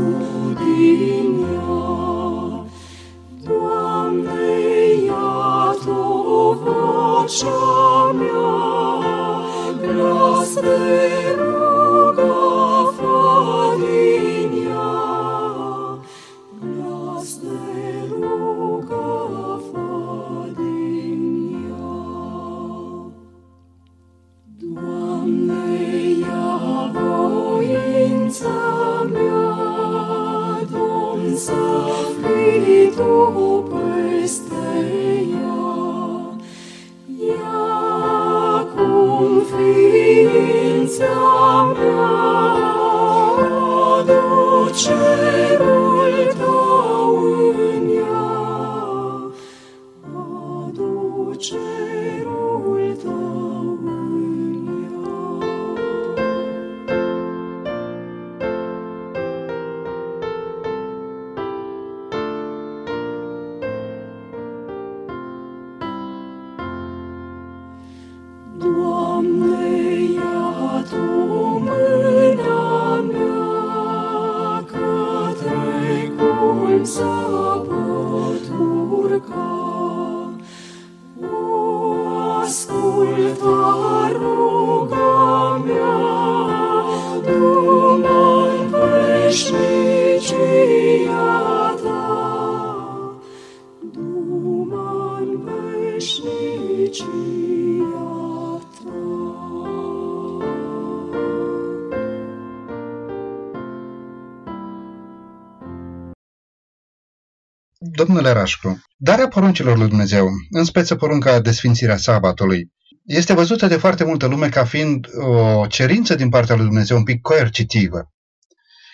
Domnule 108.28 108.46
Rașcu, 108.46 108.82
darea 108.98 109.28
poruncilor 109.28 109.78
lui 109.78 109.88
Dumnezeu, 109.88 110.28
în 110.50 110.63
speță 110.63 110.96
porunca 110.96 111.40
desfințirea 111.40 111.98
sabatului, 111.98 112.71
este 113.06 113.34
văzută 113.34 113.67
de 113.67 113.78
foarte 113.78 114.04
multă 114.04 114.25
lume 114.25 114.50
ca 114.50 114.65
fiind 114.65 115.08
o 115.17 115.67
cerință 115.67 116.15
din 116.15 116.30
partea 116.30 116.56
lui 116.56 116.65
Dumnezeu 116.65 116.98
un 116.98 117.04
pic 117.04 117.21
coercitivă. 117.21 118.12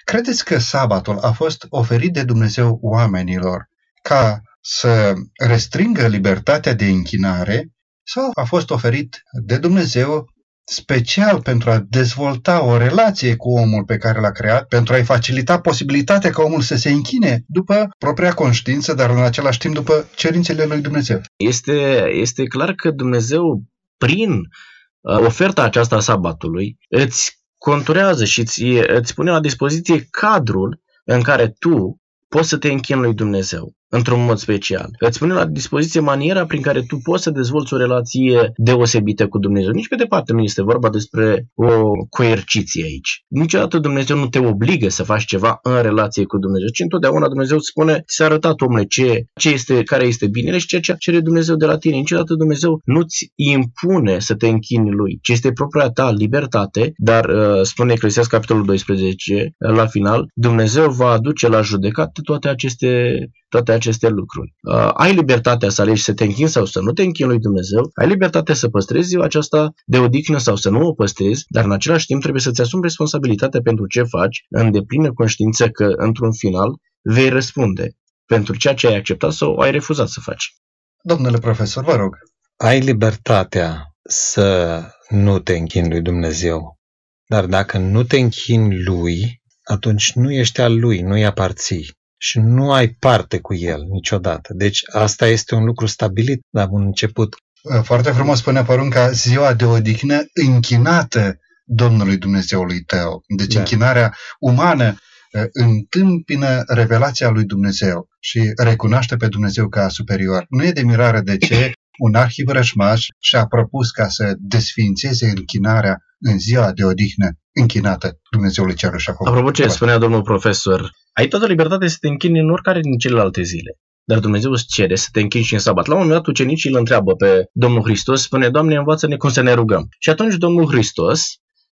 Credeți 0.04 0.46
că 0.46 0.58
sabatul 0.58 1.18
a 1.18 1.32
fost 1.32 1.66
oferit 1.70 2.14
de 2.14 2.24
Dumnezeu 2.24 2.80
oamenilor 2.82 3.70
ca 4.02 4.42
să 4.62 5.14
restringă 5.38 6.08
libertatea 6.08 6.74
de 6.74 6.86
închinare 6.86 7.70
sau 8.04 8.32
a 8.34 8.44
fost 8.44 8.70
oferit 8.70 9.24
de 9.46 9.58
Dumnezeu 9.58 10.33
special 10.66 11.42
pentru 11.42 11.70
a 11.70 11.86
dezvolta 11.90 12.64
o 12.64 12.78
relație 12.78 13.36
cu 13.36 13.50
omul 13.50 13.84
pe 13.84 13.98
care 13.98 14.20
l-a 14.20 14.32
creat, 14.32 14.68
pentru 14.68 14.94
a-i 14.94 15.04
facilita 15.04 15.60
posibilitatea 15.60 16.30
ca 16.30 16.42
omul 16.42 16.62
să 16.62 16.76
se 16.76 16.90
închine 16.90 17.44
după 17.48 17.90
propria 17.98 18.34
conștiință, 18.34 18.94
dar 18.94 19.10
în 19.10 19.24
același 19.24 19.58
timp 19.58 19.74
după 19.74 20.10
cerințele 20.16 20.66
lui 20.66 20.82
Dumnezeu. 20.82 21.22
Este, 21.36 22.06
este 22.12 22.44
clar 22.44 22.74
că 22.74 22.92
Dumnezeu, 22.92 23.64
prin 23.98 24.32
uh, 24.32 25.20
oferta 25.20 25.64
aceasta 25.64 25.96
a 25.96 26.00
sabatului, 26.00 26.78
îți 26.90 27.42
conturează 27.58 28.26
și 28.26 28.40
îți, 28.40 28.64
îți 28.88 29.14
pune 29.14 29.32
la 29.32 29.40
dispoziție 29.40 30.08
cadrul 30.10 30.82
în 31.04 31.22
care 31.22 31.48
tu 31.60 32.02
poți 32.28 32.50
să 32.50 32.58
te 32.58 32.72
închini 32.72 33.02
lui 33.02 33.14
Dumnezeu. 33.14 33.74
Într-un 33.96 34.26
mod 34.26 34.38
special. 34.38 34.90
Îți 35.00 35.20
pune 35.20 35.34
la 35.34 35.46
dispoziție 35.46 36.00
maniera 36.00 36.46
prin 36.46 36.62
care 36.62 36.82
tu 36.82 36.98
poți 37.04 37.24
să 37.24 37.30
dezvolți 37.30 37.74
o 37.74 37.78
relație 37.78 38.52
deosebită 38.56 39.28
cu 39.28 39.40
Dumnezeu. 39.40 39.72
Nici 39.72 39.88
pe 39.88 39.96
departe 39.96 40.34
nu 40.34 40.42
este 40.42 40.64
vorba 40.64 40.90
despre 40.90 41.46
o 41.56 41.92
coerciție 42.10 42.84
aici. 42.84 43.24
Niciodată 43.28 43.78
Dumnezeu 43.78 44.18
nu 44.18 44.28
te 44.28 44.40
obligă 44.40 44.90
să 44.90 45.04
faci 45.04 45.26
ceva 45.26 45.60
în 45.62 45.82
relație 45.82 46.24
cu 46.26 46.38
Dumnezeu, 46.38 46.68
ci 46.74 46.80
întotdeauna 46.80 47.28
Dumnezeu 47.28 47.58
îți 47.58 47.68
spune, 47.68 48.04
ți-a 48.08 48.26
arătat 48.26 48.62
omule 48.62 48.86
ce, 48.86 49.24
ce 49.40 49.50
este, 49.50 49.84
care 49.84 50.06
este 50.06 50.28
binele 50.28 50.58
și 50.58 50.68
ceea 50.68 50.82
ce 50.82 50.96
cere 51.00 51.20
Dumnezeu 51.20 51.56
de 51.56 51.66
la 51.66 51.78
tine. 51.78 51.96
Niciodată 51.96 52.34
Dumnezeu 52.34 52.82
nu-ți 52.84 53.32
impune 53.36 54.20
să 54.20 54.36
te 54.36 54.48
închini 54.48 54.92
lui, 54.92 55.20
ci 55.22 55.30
este 55.30 55.52
propria 55.52 55.90
ta 55.90 56.12
libertate, 56.12 56.94
dar 56.98 57.26
uh, 57.26 57.62
spune 57.62 57.94
Eclesiast 57.94 58.30
capitolul 58.30 58.66
12 58.66 59.54
la 59.58 59.86
final, 59.86 60.28
Dumnezeu 60.34 60.92
va 60.92 61.10
aduce 61.10 61.48
la 61.48 61.62
judecată 61.62 62.22
toate 62.24 62.48
aceste 62.48 63.18
toate 63.54 63.72
aceste 63.72 63.83
lucruri. 63.92 64.54
Uh, 64.62 64.90
ai 64.94 65.14
libertatea 65.14 65.70
să 65.70 65.82
alegi 65.82 66.04
să 66.04 66.14
te 66.14 66.24
închini 66.24 66.50
sau 66.50 66.66
să 66.66 66.80
nu 66.80 66.92
te 66.92 67.04
închini 67.04 67.28
lui 67.28 67.40
Dumnezeu, 67.40 67.90
ai 67.94 68.08
libertatea 68.08 68.56
să 68.56 68.70
păstrezi 68.70 69.08
ziua 69.08 69.24
aceasta 69.24 69.74
de 69.86 69.98
odihnă 69.98 70.38
sau 70.38 70.56
să 70.56 70.70
nu 70.70 70.88
o 70.88 70.94
păstrezi, 70.94 71.44
dar 71.48 71.64
în 71.64 71.72
același 71.72 72.06
timp 72.06 72.22
trebuie 72.22 72.42
să-ți 72.42 72.62
asumi 72.62 72.84
responsabilitatea 72.84 73.62
pentru 73.62 73.88
ce 73.88 74.04
faci, 74.04 74.46
în 74.50 74.72
deplină 74.72 75.14
conștiință 75.14 75.70
că, 75.70 75.86
într-un 75.96 76.34
final, 76.34 76.76
vei 77.02 77.30
răspunde 77.30 77.90
pentru 78.26 78.56
ceea 78.56 78.74
ce 78.74 78.88
ai 78.88 78.96
acceptat 78.96 79.32
sau 79.32 79.58
ai 79.58 79.72
refuzat 79.72 80.08
să 80.08 80.20
faci. 80.20 80.56
Domnule 81.02 81.38
profesor, 81.38 81.84
vă 81.84 81.96
rog. 81.96 82.16
Ai 82.58 82.80
libertatea 82.80 83.84
să 84.10 84.80
nu 85.10 85.40
te 85.40 85.54
închini 85.54 85.90
lui 85.90 86.02
Dumnezeu, 86.02 86.80
dar 87.28 87.46
dacă 87.46 87.78
nu 87.78 88.04
te 88.04 88.18
închini 88.18 88.84
lui, 88.84 89.42
atunci 89.64 90.12
nu 90.14 90.32
ești 90.32 90.62
al 90.62 90.80
lui, 90.80 91.02
nu-i 91.02 91.26
aparții 91.26 92.02
și 92.24 92.40
nu 92.40 92.72
ai 92.72 92.88
parte 92.88 93.40
cu 93.40 93.54
el 93.54 93.82
niciodată. 93.92 94.54
Deci 94.54 94.80
asta 94.92 95.28
este 95.28 95.56
un 95.56 95.64
lucru 95.64 95.86
stabilit 95.86 96.42
la 96.50 96.68
un 96.70 96.84
început. 96.86 97.36
Foarte 97.84 98.12
frumos 98.12 98.38
spune 98.38 98.64
porunca 98.64 99.10
ziua 99.12 99.54
de 99.54 99.66
odihnă 99.66 100.22
închinată 100.34 101.40
Domnului 101.66 102.18
Dumnezeului 102.18 102.82
tău. 102.82 103.24
Deci 103.38 103.54
Da. 103.54 103.60
închinarea 103.60 104.14
umană 104.40 104.88
uh, 104.88 105.44
întâmpină 105.52 106.64
revelația 106.68 107.30
lui 107.30 107.44
Dumnezeu 107.44 108.08
și 108.20 108.52
recunoaște 108.56 109.16
pe 109.16 109.28
Dumnezeu 109.28 109.68
ca 109.68 109.90
superior. 109.90 110.46
Nu 110.50 110.66
e 110.66 110.72
de 110.72 110.84
mirare 110.84 111.22
de 111.22 111.38
ce 111.38 111.72
un 112.00 112.16
arhivrășmaș 112.16 113.08
și-a 113.20 113.46
propus 113.46 113.92
ca 113.92 114.08
să 114.08 114.34
desfințeze 114.38 115.28
închinarea 115.28 115.98
în 116.20 116.40
ziua 116.40 116.72
de 116.72 116.84
odihnă 116.84 117.30
închinată 117.54 118.20
Dumnezeului 118.32 118.76
Cerul 118.76 118.98
și 118.98 119.10
acolo. 119.10 119.30
Apropo 119.30 119.52
ce 119.52 119.68
spunea 119.68 119.98
domnul 119.98 120.22
profesor, 120.22 120.92
ai 121.14 121.28
toată 121.28 121.46
libertatea 121.46 121.88
să 121.88 121.98
te 122.00 122.08
închini 122.08 122.40
în 122.40 122.52
oricare 122.52 122.80
din 122.80 122.98
celelalte 122.98 123.42
zile. 123.42 123.78
Dar 124.06 124.20
Dumnezeu 124.20 124.52
îți 124.52 124.66
cere 124.66 124.96
să 124.96 125.08
te 125.12 125.20
închini 125.20 125.44
și 125.44 125.54
în 125.54 125.60
sabat. 125.60 125.86
La 125.86 125.94
un 125.94 126.00
moment 126.00 126.18
dat 126.18 126.28
ucenicii 126.28 126.70
îl 126.70 126.78
întreabă 126.78 127.16
pe 127.16 127.50
Domnul 127.52 127.84
Hristos, 127.84 128.22
spune, 128.22 128.50
Doamne, 128.50 128.76
învață-ne 128.76 129.18
cum 129.18 129.30
să 129.30 129.42
ne 129.42 129.54
rugăm. 129.54 129.88
Și 130.00 130.10
atunci 130.10 130.36
Domnul 130.36 130.68
Hristos 130.68 131.26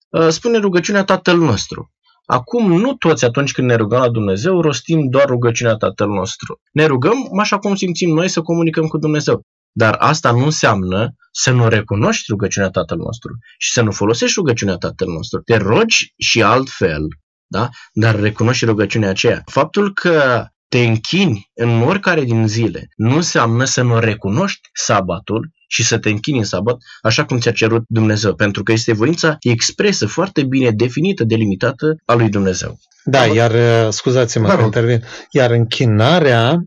uh, 0.10 0.28
spune 0.30 0.58
rugăciunea 0.58 1.04
Tatăl 1.04 1.38
nostru. 1.38 1.92
Acum, 2.26 2.72
nu 2.72 2.94
toți 2.94 3.26
atunci 3.26 3.52
când 3.52 3.68
ne 3.68 3.76
rugăm 3.76 4.00
la 4.00 4.10
Dumnezeu, 4.10 4.62
rostim 4.62 5.10
doar 5.10 5.26
rugăciunea 5.26 5.76
Tatăl 5.76 6.08
nostru. 6.08 6.60
Ne 6.72 6.86
rugăm 6.86 7.18
așa 7.40 7.58
cum 7.58 7.76
simțim 7.76 8.14
noi 8.14 8.28
să 8.28 8.42
comunicăm 8.42 8.88
cu 8.88 8.98
Dumnezeu. 8.98 9.42
Dar 9.72 9.96
asta 10.00 10.32
nu 10.32 10.44
înseamnă 10.44 11.16
să 11.32 11.52
nu 11.52 11.68
recunoști 11.68 12.26
rugăciunea 12.30 12.70
Tatăl 12.70 12.98
nostru 12.98 13.38
și 13.58 13.72
să 13.72 13.82
nu 13.82 13.92
folosești 13.92 14.36
rugăciunea 14.38 14.76
Tatăl 14.76 15.08
nostru. 15.08 15.42
Te 15.42 15.58
rogi 15.58 16.14
și 16.18 16.42
altfel, 16.42 17.08
da? 17.48 17.70
dar 17.94 18.20
recunoști 18.20 18.66
rugăciunea 18.66 19.10
aceea. 19.10 19.42
Faptul 19.46 19.94
că 19.94 20.46
te 20.68 20.80
închini 20.80 21.50
în 21.54 21.82
oricare 21.82 22.24
din 22.24 22.48
zile 22.48 22.88
nu 22.96 23.16
înseamnă 23.16 23.64
să 23.64 23.82
nu 23.82 24.00
recunoști 24.00 24.70
sabatul 24.74 25.52
și 25.68 25.84
să 25.84 25.98
te 25.98 26.10
închini 26.10 26.38
în 26.38 26.44
sabat 26.44 26.78
așa 27.02 27.26
cum 27.26 27.40
ți-a 27.40 27.52
cerut 27.52 27.84
Dumnezeu, 27.88 28.36
pentru 28.36 28.64
că 28.64 28.72
este 28.72 28.94
voința 28.94 29.38
expresă, 29.40 30.08
foarte 30.08 30.44
bine 30.44 30.72
definită, 30.72 31.24
delimitată 31.24 31.96
a 32.06 32.14
lui 32.14 32.30
Dumnezeu. 32.30 32.80
Da, 33.04 33.26
iar 33.26 33.52
uh, 33.52 33.94
scuzați-mă 33.94 34.46
Vă 34.46 34.50
că 34.52 34.56
rog. 34.56 34.66
intervin. 34.66 35.04
Iar 35.32 35.52
închinarea 35.52 36.66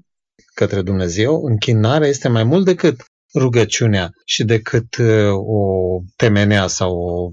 către 0.54 0.82
Dumnezeu, 0.82 1.42
închinarea 1.44 2.08
este 2.08 2.28
mai 2.28 2.44
mult 2.44 2.64
decât 2.64 3.04
rugăciunea 3.38 4.10
și 4.24 4.44
decât 4.44 4.96
uh, 4.96 5.30
o 5.32 5.62
temenea 6.16 6.66
sau 6.66 6.90
o, 6.96 7.28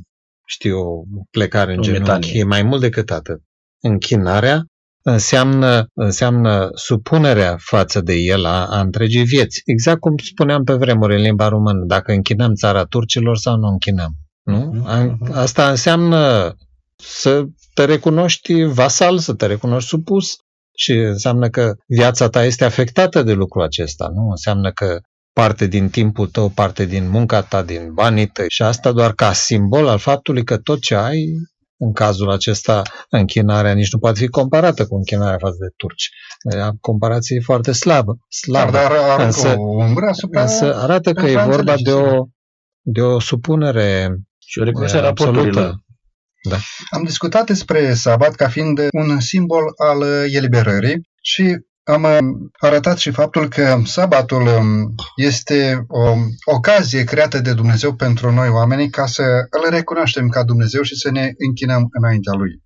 știu, 0.46 0.80
o 0.80 1.04
plecare 1.32 1.74
în 1.74 1.80
O 1.80 1.82
genunchi. 1.82 2.08
metanie. 2.10 2.40
E 2.40 2.44
mai 2.44 2.64
mult 2.64 2.82
decât 2.82 3.12
atât. 3.12 3.42
Închinarea 3.82 4.64
înseamnă, 5.04 5.86
înseamnă 5.94 6.70
supunerea 6.74 7.58
față 7.60 8.02
de 8.02 8.14
el 8.14 8.46
a, 8.46 8.66
a 8.66 8.80
întregii 8.80 9.24
vieți. 9.24 9.62
Exact 9.66 10.00
cum 10.00 10.16
spuneam 10.18 10.64
pe 10.64 10.74
vremuri 10.74 11.16
în 11.16 11.22
limba 11.22 11.48
română, 11.48 11.84
dacă 11.86 12.12
închinăm 12.12 12.54
țara 12.54 12.84
turcilor 12.86 13.38
sau 13.38 13.58
nu 13.58 13.68
închinăm. 13.68 14.12
Nu? 14.44 14.84
A- 14.86 15.18
Asta 15.32 15.70
înseamnă 15.70 16.54
să 16.96 17.44
te 17.74 17.86
recunoști 17.86 18.64
vasal, 18.64 19.18
să 19.18 19.34
te 19.34 19.46
recunoști 19.46 19.90
supus 19.90 20.36
și 20.82 20.92
înseamnă 20.92 21.50
că 21.50 21.74
viața 21.88 22.30
ta 22.30 22.44
este 22.44 22.66
afectată 22.66 23.24
de 23.24 23.34
lucrul 23.34 23.64
acesta, 23.64 24.12
nu? 24.14 24.30
Înseamnă 24.30 24.72
că 24.72 25.00
parte 25.34 25.66
din 25.68 25.90
timpul 25.90 26.28
tău, 26.28 26.50
parte 26.50 26.86
din 26.86 27.10
munca 27.10 27.42
ta, 27.42 27.62
din 27.62 27.94
banii 27.94 28.28
tăi 28.28 28.46
și 28.48 28.62
asta 28.62 28.92
doar 28.92 29.14
ca 29.14 29.34
simbol 29.34 29.88
al 29.88 29.98
faptului 29.98 30.44
că 30.44 30.58
tot 30.58 30.82
ce 30.82 30.96
ai, 30.96 31.26
în 31.78 31.94
cazul 31.94 32.32
acesta, 32.32 32.82
închinarea 33.10 33.74
nici 33.74 33.92
nu 33.92 34.00
poate 34.00 34.20
fi 34.20 34.28
comparată 34.28 34.86
cu 34.86 34.96
închinarea 34.96 35.38
față 35.38 35.58
de 35.60 35.74
turci. 35.78 36.10
E 36.56 36.68
o 36.68 36.72
comparație 36.80 37.40
foarte 37.40 37.72
slabă. 37.72 38.18
slabă. 38.30 38.72
Dar, 38.72 38.90
dar 38.90 38.92
aruncă 38.92 39.24
Însă- 39.24 39.56
o 39.58 39.84
umbră 39.84 40.06
asupra... 40.06 40.42
Însă 40.42 40.76
arată 40.76 41.14
că 41.14 41.22
pentru 41.22 41.40
e 41.40 41.42
a 41.42 41.46
vorba 41.46 41.72
înțelege, 41.72 41.84
de 41.84 41.92
o, 41.92 42.10
sigur. 42.10 42.28
de 42.82 43.02
o 43.02 43.20
supunere 43.20 44.18
Și 44.38 44.60
o 44.60 44.64
recunoaștere 44.64 45.06
a 45.06 45.10
absolută. 45.10 45.84
Raporturilor. 46.44 46.62
Am 46.90 47.04
discutat 47.04 47.46
despre 47.46 47.94
sabat 47.94 48.36
ca 48.36 48.50
fiind 48.50 48.80
un 48.92 49.20
simbol 49.20 49.64
al 49.78 50.02
uh, 50.02 50.26
eliberării 50.28 51.10
și 51.22 51.58
am 51.84 52.04
uh, 52.04 52.18
arătat 52.60 52.98
și 52.98 53.12
faptul 53.12 53.48
că 53.48 53.82
sabatul 53.86 54.48
um, 54.48 54.96
este 55.16 55.86
o 55.88 56.16
ocazie 56.46 57.04
creată 57.04 57.40
de 57.40 57.54
Dumnezeu 57.54 57.96
pentru 57.96 58.32
noi 58.32 58.50
oamenii 58.50 58.90
ca 58.90 59.06
să 59.06 59.24
îl 59.50 59.70
recunoaștem 59.70 60.28
ca 60.28 60.44
Dumnezeu 60.44 60.82
și 60.82 60.96
să 60.96 61.12
ne 61.12 61.32
închinăm 61.38 61.88
înaintea 61.92 62.34
Lui. 62.34 62.62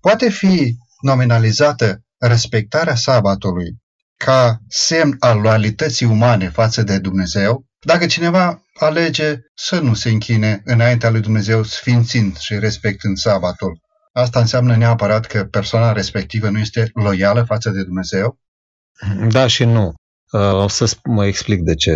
Poate 0.00 0.30
fi 0.30 0.76
nominalizată 1.00 2.02
respectarea 2.18 2.94
sabatului 2.94 3.82
ca 4.16 4.58
semn 4.68 5.16
al 5.18 5.40
loialității 5.40 6.06
umane 6.06 6.48
față 6.48 6.82
de 6.82 6.98
Dumnezeu, 6.98 7.64
dacă 7.80 8.06
cineva 8.06 8.63
alege 8.80 9.38
să 9.54 9.80
nu 9.80 9.94
se 9.94 10.10
închine 10.10 10.62
înaintea 10.64 11.10
lui 11.10 11.20
Dumnezeu 11.20 11.62
sfințind 11.62 12.36
și 12.36 12.58
respectând 12.58 13.16
sabatul. 13.16 13.80
Asta 14.12 14.40
înseamnă 14.40 14.76
neapărat 14.76 15.26
că 15.26 15.44
persoana 15.44 15.92
respectivă 15.92 16.48
nu 16.48 16.58
este 16.58 16.90
loială 16.94 17.42
față 17.42 17.70
de 17.70 17.82
Dumnezeu? 17.84 18.38
Da 19.28 19.46
și 19.46 19.64
nu. 19.64 19.94
Uh, 20.32 20.52
O 20.52 20.68
să 20.68 20.86
sp- 20.86 21.00
mă 21.04 21.26
explic 21.26 21.60
de 21.60 21.74
ce. 21.74 21.94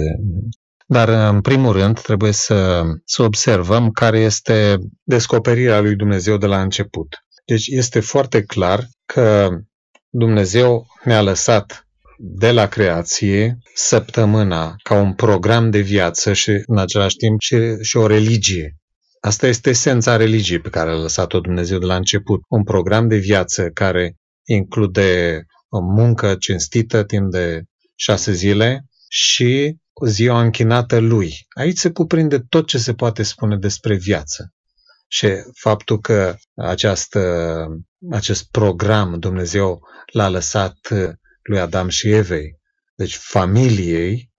Dar, 0.86 1.08
în 1.08 1.40
primul 1.40 1.72
rând, 1.72 2.00
trebuie 2.00 2.32
să, 2.32 2.82
să 3.04 3.22
observăm 3.22 3.90
care 3.90 4.18
este 4.18 4.78
descoperirea 5.02 5.80
lui 5.80 5.96
Dumnezeu 5.96 6.36
de 6.36 6.46
la 6.46 6.60
început. 6.60 7.06
Deci 7.44 7.66
este 7.66 8.00
foarte 8.00 8.42
clar 8.42 8.86
că 9.06 9.48
Dumnezeu 10.08 10.86
ne-a 11.04 11.22
lăsat 11.22 11.87
de 12.20 12.50
la 12.50 12.66
creație 12.66 13.58
săptămâna 13.74 14.74
ca 14.82 14.94
un 14.94 15.14
program 15.14 15.70
de 15.70 15.80
viață 15.80 16.32
și, 16.32 16.62
în 16.66 16.78
același 16.78 17.16
timp, 17.16 17.40
și, 17.40 17.56
și 17.82 17.96
o 17.96 18.06
religie. 18.06 18.76
Asta 19.20 19.46
este 19.46 19.68
esența 19.68 20.16
religiei 20.16 20.60
pe 20.60 20.68
care 20.68 20.90
a 20.90 20.94
lăsat-o 20.94 21.40
Dumnezeu 21.40 21.78
de 21.78 21.86
la 21.86 21.96
început. 21.96 22.40
Un 22.48 22.62
program 22.64 23.08
de 23.08 23.16
viață 23.16 23.68
care 23.68 24.16
include 24.44 25.42
o 25.68 25.80
muncă 25.80 26.34
cinstită 26.34 27.04
timp 27.04 27.30
de 27.30 27.62
șase 27.96 28.32
zile 28.32 28.84
și 29.08 29.76
ziua 30.06 30.40
închinată 30.40 30.98
lui. 30.98 31.34
Aici 31.56 31.78
se 31.78 31.90
cuprinde 31.90 32.38
tot 32.48 32.66
ce 32.66 32.78
se 32.78 32.94
poate 32.94 33.22
spune 33.22 33.56
despre 33.56 33.94
viață. 33.94 34.52
Și 35.08 35.28
faptul 35.54 36.00
că 36.00 36.36
această, 36.54 37.66
acest 38.10 38.50
program 38.50 39.18
Dumnezeu 39.18 39.80
l-a 40.12 40.28
lăsat 40.28 40.76
lui 41.48 41.60
Adam 41.60 41.88
și 41.88 42.10
Evei, 42.10 42.58
deci 42.96 43.16
familiei, 43.16 44.30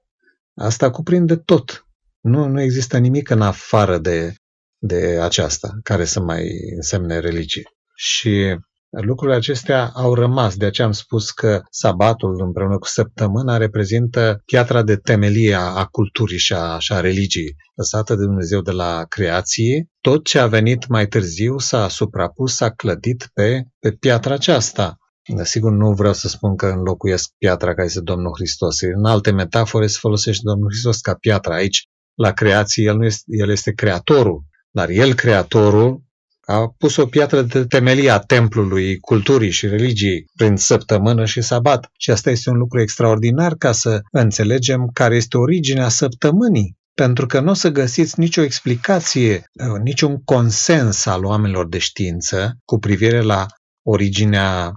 asta 0.55 0.89
cuprinde 0.89 1.36
tot. 1.36 1.84
Nu, 2.22 2.47
nu 2.47 2.62
există 2.62 2.97
nimic 2.97 3.30
în 3.30 3.41
afară 3.41 3.97
de, 3.97 4.34
de 4.78 5.20
aceasta 5.22 5.80
care 5.84 6.05
să 6.05 6.20
mai 6.20 6.47
însemne 6.76 7.20
religie. 7.20 7.64
Și 7.95 8.57
lucrurile 8.89 9.38
acestea 9.38 9.91
au 9.93 10.14
rămas. 10.14 10.55
De 10.55 10.66
aceea 10.66 10.88
am 10.88 10.93
spus 10.93 11.32
că 11.32 11.62
sabatul 11.70 12.41
împreună 12.41 12.78
cu 12.78 12.88
săptămâna 12.88 13.57
reprezintă 13.57 14.41
piatra 14.45 14.84
de 14.84 14.95
temelie 14.95 15.53
a, 15.53 15.62
a 15.62 15.86
culturii 15.86 16.38
și 16.38 16.53
a, 16.53 16.78
și 16.80 16.93
a 16.93 16.99
religiei, 16.99 17.55
lăsată 17.76 18.16
de 18.16 18.24
Dumnezeu 18.24 18.62
de 18.62 18.72
la 18.72 19.05
creație. 19.10 19.88
Tot 20.01 20.26
ce 20.26 20.39
a 20.39 20.47
venit 20.47 20.88
mai 20.88 21.07
târziu 21.07 21.57
s-a 21.57 21.88
suprapus, 21.88 22.55
s-a 22.55 22.72
clădit 22.72 23.30
pe, 23.34 23.64
pe 23.80 23.91
piatra 23.91 24.34
aceasta. 24.34 24.97
Sigur, 25.43 25.71
nu 25.71 25.93
vreau 25.93 26.13
să 26.13 26.27
spun 26.27 26.55
că 26.55 26.65
înlocuiesc 26.65 27.30
piatra 27.38 27.73
care 27.73 27.88
este 27.88 28.01
Domnul 28.01 28.32
Hristos. 28.36 28.82
În 28.82 29.05
alte 29.05 29.32
metafore 29.32 29.88
se 29.88 29.97
folosește 29.99 30.41
Domnul 30.43 30.69
Hristos 30.69 30.99
ca 30.99 31.13
piatra. 31.13 31.55
Aici, 31.55 31.88
la 32.13 32.32
creație, 32.32 32.84
El, 32.84 32.97
nu 32.97 33.05
este, 33.05 33.23
el 33.27 33.49
este 33.49 33.71
creatorul, 33.71 34.43
dar 34.71 34.89
El, 34.89 35.13
creatorul, 35.13 36.03
a 36.51 36.73
pus 36.77 36.95
o 36.95 37.05
piatră 37.05 37.41
de 37.41 37.65
temelie 37.65 38.09
a 38.09 38.19
templului, 38.19 38.99
culturii 38.99 39.51
și 39.51 39.67
religiei 39.67 40.25
prin 40.36 40.55
săptămână 40.55 41.25
și 41.25 41.41
sabat. 41.41 41.89
Și 41.97 42.11
asta 42.11 42.30
este 42.30 42.49
un 42.49 42.57
lucru 42.57 42.82
extraordinar 42.82 43.55
ca 43.55 43.71
să 43.71 43.99
înțelegem 44.11 44.89
care 44.93 45.15
este 45.15 45.38
originea 45.38 45.89
săptămânii. 45.89 46.77
Pentru 46.93 47.25
că 47.25 47.39
nu 47.39 47.49
o 47.49 47.53
să 47.53 47.69
găsiți 47.69 48.19
nicio 48.19 48.41
explicație, 48.41 49.34
uh, 49.36 49.80
niciun 49.84 50.21
consens 50.23 51.05
al 51.05 51.25
oamenilor 51.25 51.67
de 51.67 51.77
știință 51.77 52.57
cu 52.65 52.80
privire 52.80 53.21
la 53.21 53.45
originea 53.86 54.71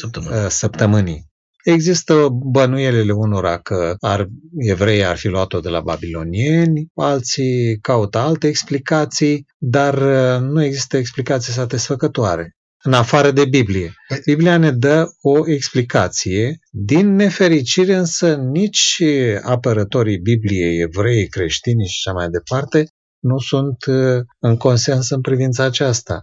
Săptămână. 0.00 0.44
uh, 0.44 0.46
săptămânii. 0.48 1.32
Există 1.64 2.28
bănuielile 2.32 3.12
unora 3.12 3.58
că 3.58 3.94
ar, 4.00 4.26
evreii 4.58 5.04
ar 5.04 5.16
fi 5.16 5.28
luat-o 5.28 5.60
de 5.60 5.68
la 5.68 5.80
babilonieni, 5.80 6.86
alții 6.94 7.78
caută 7.80 8.18
alte 8.18 8.46
explicații, 8.46 9.46
dar 9.58 9.94
uh, 9.94 10.40
nu 10.40 10.64
există 10.64 10.96
explicații 10.96 11.52
satisfăcătoare. 11.52 12.56
În 12.82 12.92
afară 12.92 13.30
de 13.30 13.44
Biblie. 13.44 13.94
Biblia 14.24 14.56
ne 14.56 14.70
dă 14.70 15.06
o 15.20 15.50
explicație. 15.50 16.58
Din 16.70 17.14
nefericire 17.14 17.94
însă 17.94 18.34
nici 18.34 19.02
apărătorii 19.42 20.18
Bibliei, 20.18 20.80
evrei, 20.80 21.28
creștini 21.28 21.86
și 21.86 22.02
așa 22.04 22.16
mai 22.16 22.28
departe, 22.28 22.88
nu 23.18 23.38
sunt 23.38 23.84
uh, 23.86 24.22
în 24.38 24.56
consens 24.56 25.10
în 25.10 25.20
privința 25.20 25.64
aceasta. 25.64 26.22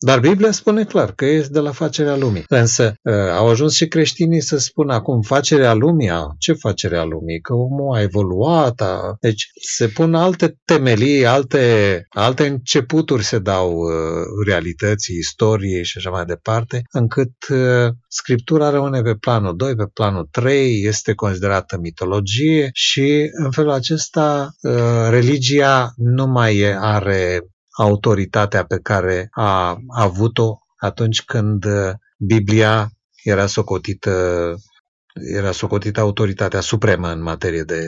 Dar 0.00 0.20
Biblia 0.20 0.50
spune 0.50 0.84
clar 0.84 1.12
că 1.12 1.24
este 1.24 1.52
de 1.52 1.58
la 1.58 1.72
facerea 1.72 2.16
lumii. 2.16 2.44
Însă 2.48 2.94
uh, 3.02 3.14
au 3.14 3.48
ajuns 3.48 3.74
și 3.74 3.88
creștinii 3.88 4.40
să 4.40 4.58
spună 4.58 4.94
acum 4.94 5.20
facerea 5.20 5.74
lumii, 5.74 6.10
a, 6.10 6.26
ce 6.38 6.52
facerea 6.52 7.04
lumii? 7.04 7.40
Că 7.40 7.54
omul 7.54 7.96
a 7.96 8.02
evoluat, 8.02 8.80
a... 8.80 9.16
deci 9.20 9.46
se 9.76 9.86
pun 9.86 10.14
alte 10.14 10.58
temelii, 10.64 11.26
alte, 11.26 12.06
alte 12.08 12.46
începuturi 12.46 13.24
se 13.24 13.38
dau 13.38 13.72
uh, 13.72 13.92
realității, 14.46 15.16
istoriei 15.16 15.84
și 15.84 15.98
așa 15.98 16.10
mai 16.10 16.24
departe, 16.24 16.82
încât 16.92 17.32
uh, 17.48 17.92
Scriptura 18.08 18.70
rămâne 18.70 19.02
pe 19.02 19.14
planul 19.14 19.56
2, 19.56 19.74
pe 19.74 19.86
planul 19.92 20.28
3, 20.30 20.82
este 20.82 21.14
considerată 21.14 21.78
mitologie 21.80 22.70
și 22.72 23.28
în 23.32 23.50
felul 23.50 23.70
acesta 23.70 24.50
religia 25.10 25.92
nu 25.96 26.26
mai 26.26 26.76
are 26.78 27.40
autoritatea 27.78 28.64
pe 28.64 28.78
care 28.82 29.28
a 29.30 29.78
avut-o 29.88 30.58
atunci 30.76 31.22
când 31.24 31.64
uh, 31.64 31.92
Biblia 32.18 32.90
era 33.22 33.46
socotită, 33.46 34.54
era 35.36 35.52
socotită 35.52 36.00
autoritatea 36.00 36.60
supremă 36.60 37.08
în 37.12 37.22
materie 37.22 37.62
de 37.62 37.82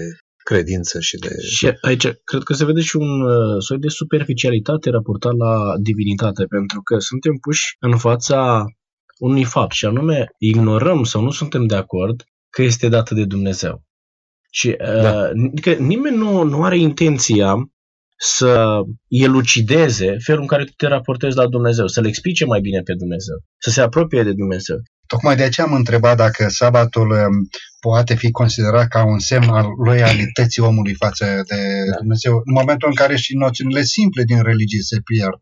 credință 0.44 1.00
și 1.00 1.16
de... 1.16 1.28
Și 1.40 1.72
aici 1.80 2.08
cred 2.24 2.42
că 2.42 2.52
se 2.54 2.64
vede 2.64 2.80
și 2.80 2.96
un 2.96 3.20
uh, 3.20 3.62
soi 3.62 3.78
de 3.78 3.88
superficialitate 3.88 4.90
raportat 4.90 5.36
la 5.36 5.76
divinitate, 5.80 6.44
pentru 6.44 6.80
că 6.82 6.98
suntem 6.98 7.36
puși 7.40 7.76
în 7.78 7.96
fața 7.96 8.64
unui 9.18 9.44
fapt 9.44 9.72
și 9.72 9.84
anume 9.84 10.26
ignorăm 10.38 11.04
sau 11.04 11.22
nu 11.22 11.30
suntem 11.30 11.66
de 11.66 11.74
acord 11.74 12.24
că 12.50 12.62
este 12.62 12.88
dată 12.88 13.14
de 13.14 13.24
Dumnezeu. 13.24 13.82
Și 14.50 14.76
da. 14.78 15.30
uh, 15.34 15.60
că 15.62 15.70
nimeni 15.72 16.16
nu, 16.16 16.42
nu 16.42 16.62
are 16.62 16.78
intenția 16.78 17.54
să 18.22 18.80
elucideze 19.08 20.16
felul 20.24 20.40
în 20.40 20.46
care 20.46 20.64
tu 20.64 20.72
te 20.76 20.86
raportezi 20.86 21.36
la 21.36 21.46
Dumnezeu, 21.46 21.86
să 21.86 22.00
le 22.00 22.08
explice 22.08 22.44
mai 22.44 22.60
bine 22.60 22.80
pe 22.80 22.94
Dumnezeu, 22.94 23.36
să 23.58 23.70
se 23.70 23.80
apropie 23.80 24.22
de 24.22 24.32
Dumnezeu. 24.32 24.76
Tocmai 25.06 25.36
de 25.36 25.42
aceea 25.42 25.66
am 25.66 25.74
întrebat 25.74 26.16
dacă 26.16 26.48
sabatul 26.48 27.10
um, 27.10 27.48
poate 27.80 28.14
fi 28.14 28.30
considerat 28.30 28.88
ca 28.88 29.04
un 29.04 29.18
semn 29.18 29.48
al 29.48 29.66
loialității 29.84 30.62
omului 30.62 30.94
față 30.94 31.24
de 31.24 31.60
da. 31.90 31.96
Dumnezeu, 31.96 32.34
în 32.44 32.52
momentul 32.52 32.88
în 32.88 32.94
care 32.94 33.16
și 33.16 33.36
noțiunile 33.36 33.82
simple 33.82 34.22
din 34.22 34.42
religie 34.42 34.80
se 34.80 35.00
pierd. 35.04 35.40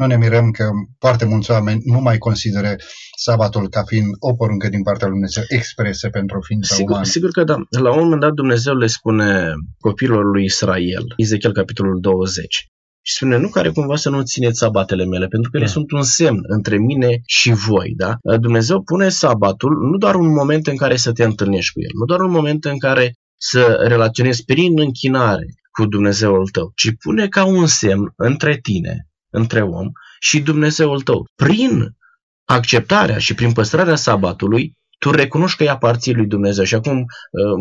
Nu 0.00 0.06
ne 0.06 0.16
mirăm 0.16 0.50
că 0.50 0.64
foarte 0.98 1.24
mulți 1.24 1.50
oameni 1.50 1.80
nu 1.84 2.00
mai 2.00 2.18
consideră 2.18 2.76
sabatul 3.16 3.68
ca 3.68 3.82
fiind 3.82 4.06
o 4.18 4.34
poruncă 4.34 4.68
din 4.68 4.82
partea 4.82 5.06
lui 5.06 5.16
Dumnezeu 5.16 5.44
expresă 5.48 6.08
pentru 6.08 6.38
ființa 6.46 6.74
sigur, 6.74 6.90
umană. 6.90 7.06
Sigur 7.06 7.30
că 7.30 7.44
da. 7.44 7.56
La 7.78 7.92
un 7.92 8.02
moment 8.02 8.20
dat 8.20 8.32
Dumnezeu 8.32 8.74
le 8.74 8.86
spune 8.86 9.52
copilor 9.78 10.24
lui 10.24 10.44
Israel, 10.44 11.04
Ezechiel 11.16 11.52
capitolul 11.52 12.00
20, 12.00 12.68
și 13.02 13.14
spune, 13.14 13.36
nu 13.36 13.48
care 13.48 13.70
cumva 13.70 13.96
să 13.96 14.10
nu 14.10 14.22
țineți 14.22 14.58
sabatele 14.58 15.04
mele, 15.04 15.26
pentru 15.26 15.50
că 15.50 15.56
ele 15.56 15.66
da. 15.66 15.72
sunt 15.72 15.90
un 15.90 16.02
semn 16.02 16.40
între 16.42 16.78
mine 16.78 17.20
și 17.26 17.52
voi. 17.52 17.92
Da? 17.96 18.16
Dumnezeu 18.40 18.82
pune 18.82 19.08
sabatul 19.08 19.72
nu 19.90 19.96
doar 19.96 20.14
un 20.14 20.32
moment 20.32 20.66
în 20.66 20.76
care 20.76 20.96
să 20.96 21.12
te 21.12 21.24
întâlnești 21.24 21.72
cu 21.72 21.80
el, 21.80 21.90
nu 21.98 22.04
doar 22.04 22.20
un 22.20 22.30
moment 22.30 22.64
în 22.64 22.78
care 22.78 23.12
să 23.40 23.84
relaționezi 23.88 24.44
prin 24.44 24.80
închinare 24.80 25.46
cu 25.78 25.86
Dumnezeul 25.86 26.48
tău, 26.48 26.72
ci 26.74 26.90
pune 27.02 27.28
ca 27.28 27.44
un 27.44 27.66
semn 27.66 28.12
între 28.16 28.58
tine, 28.62 29.09
între 29.30 29.62
om 29.62 29.90
și 30.18 30.40
Dumnezeul 30.40 31.00
tău. 31.00 31.26
Prin 31.34 31.96
acceptarea 32.44 33.18
și 33.18 33.34
prin 33.34 33.52
păstrarea 33.52 33.96
sabatului, 33.96 34.74
tu 34.98 35.10
recunoști 35.10 35.56
că 35.56 35.64
ea 35.64 35.72
aparții 35.72 36.14
lui 36.14 36.26
Dumnezeu. 36.26 36.64
Și 36.64 36.74
acum, 36.74 36.98
uh, 36.98 37.04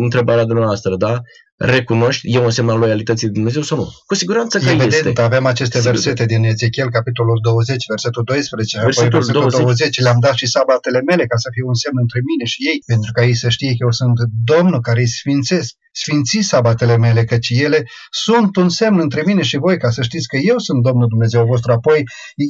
întrebarea 0.04 0.46
dumneavoastră, 0.46 0.96
da? 0.96 1.20
Recunoști, 1.62 2.34
e 2.34 2.40
un 2.40 2.50
semn 2.50 2.70
al 2.70 2.80
loialității 2.80 3.26
lui 3.26 3.36
Dumnezeu 3.36 3.62
sau 3.62 3.78
nu? 3.78 3.88
Cu 4.06 4.16
siguranță 4.16 4.60
că 4.60 4.70
Evident, 4.70 5.06
este. 5.06 5.22
avem 5.22 5.46
aceste 5.46 5.78
Sigur. 5.78 5.92
versete 5.92 6.26
din 6.26 6.44
Ezechiel, 6.44 6.90
capitolul 6.90 7.40
20, 7.42 7.86
versetul 7.88 8.24
12, 8.24 8.80
Versetul 8.80 9.08
apoi 9.08 9.20
versetul 9.20 9.42
20. 9.42 9.60
20, 9.60 10.00
le-am 10.00 10.20
dat 10.20 10.34
și 10.34 10.48
sabatele 10.48 11.02
mele 11.10 11.26
ca 11.26 11.38
să 11.38 11.50
fie 11.54 11.64
un 11.72 11.74
semn 11.74 11.98
între 12.06 12.20
mine 12.30 12.46
și 12.52 12.60
ei, 12.70 12.78
pentru 12.86 13.12
ca 13.12 13.22
ei 13.24 13.36
să 13.44 13.50
știe 13.50 13.70
că 13.70 13.82
eu 13.88 13.92
sunt 13.92 14.18
Domnul 14.52 14.82
care 14.82 15.00
îi 15.00 15.08
sfințesc. 15.08 15.74
Sfinți 15.92 16.40
sabatele 16.42 16.98
mele, 16.98 17.24
căci 17.24 17.50
ele 17.50 17.84
sunt 18.26 18.56
un 18.56 18.70
semn 18.70 19.00
între 19.00 19.22
mine 19.26 19.42
și 19.42 19.58
voi, 19.58 19.78
ca 19.78 19.90
să 19.90 20.02
știți 20.02 20.28
că 20.28 20.38
eu 20.38 20.58
sunt 20.58 20.84
Domnul 20.84 21.08
Dumnezeu 21.08 21.46
vostru. 21.46 21.72
Apoi, 21.72 22.04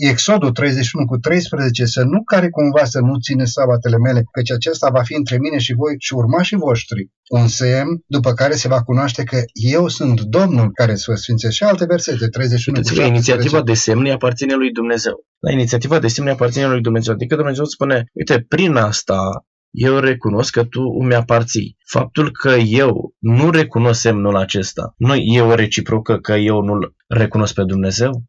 Exodul 0.10 0.52
31 0.52 1.06
cu 1.06 1.18
13, 1.18 1.86
să 1.86 2.04
nu 2.04 2.24
care 2.24 2.50
cumva 2.50 2.86
să 2.86 3.00
nu 3.00 3.20
ține 3.20 3.46
sabatele 3.46 3.98
mele, 3.98 4.24
căci 4.32 4.52
acesta 4.52 4.90
va 4.90 5.04
fi 5.04 5.14
între 5.14 5.38
mine 5.38 5.58
și 5.58 5.74
voi 5.74 5.96
și 5.98 6.14
urmașii 6.14 6.58
voștri. 6.58 7.10
Un 7.30 7.48
semn 7.48 8.04
după 8.08 8.34
care 8.34 8.54
se 8.54 8.68
va 8.68 8.84
cunoaște 8.84 8.99
că 9.24 9.42
eu 9.54 9.88
sunt 9.88 10.22
Domnul 10.22 10.72
care 10.72 10.96
să 10.96 11.06
vă 11.08 11.16
sfințesc. 11.16 11.56
Și 11.56 11.64
alte 11.64 11.86
versete, 11.86 12.28
31 12.28 12.78
cu 12.78 12.88
Uitați-vă, 12.88 13.02
17. 13.02 13.34
inițiativa 13.34 13.62
de 13.62 13.74
semne 13.74 14.12
aparține 14.12 14.56
lui 14.56 14.72
Dumnezeu. 14.72 15.26
La 15.40 15.52
inițiativa 15.52 16.00
de 16.00 16.08
semne 16.08 16.32
aparține 16.32 16.68
lui 16.68 16.82
Dumnezeu. 16.82 17.14
Adică 17.14 17.36
Dumnezeu 17.36 17.66
spune, 17.66 18.04
uite, 18.14 18.46
prin 18.48 18.76
asta 18.76 19.46
eu 19.72 20.00
recunosc 20.00 20.54
că 20.54 20.64
tu 20.64 20.82
îmi 21.00 21.16
aparții. 21.16 21.78
Faptul 21.86 22.32
că 22.32 22.50
eu 22.50 23.14
nu 23.20 23.50
recunosc 23.50 24.00
semnul 24.00 24.36
acesta, 24.36 24.94
nu 24.98 25.16
e 25.16 25.42
o 25.42 25.56
reciprocă 25.56 26.18
că 26.18 26.34
eu 26.34 26.62
nu-l 26.62 26.96
recunosc 27.08 27.54
pe 27.54 27.64
Dumnezeu? 27.64 28.24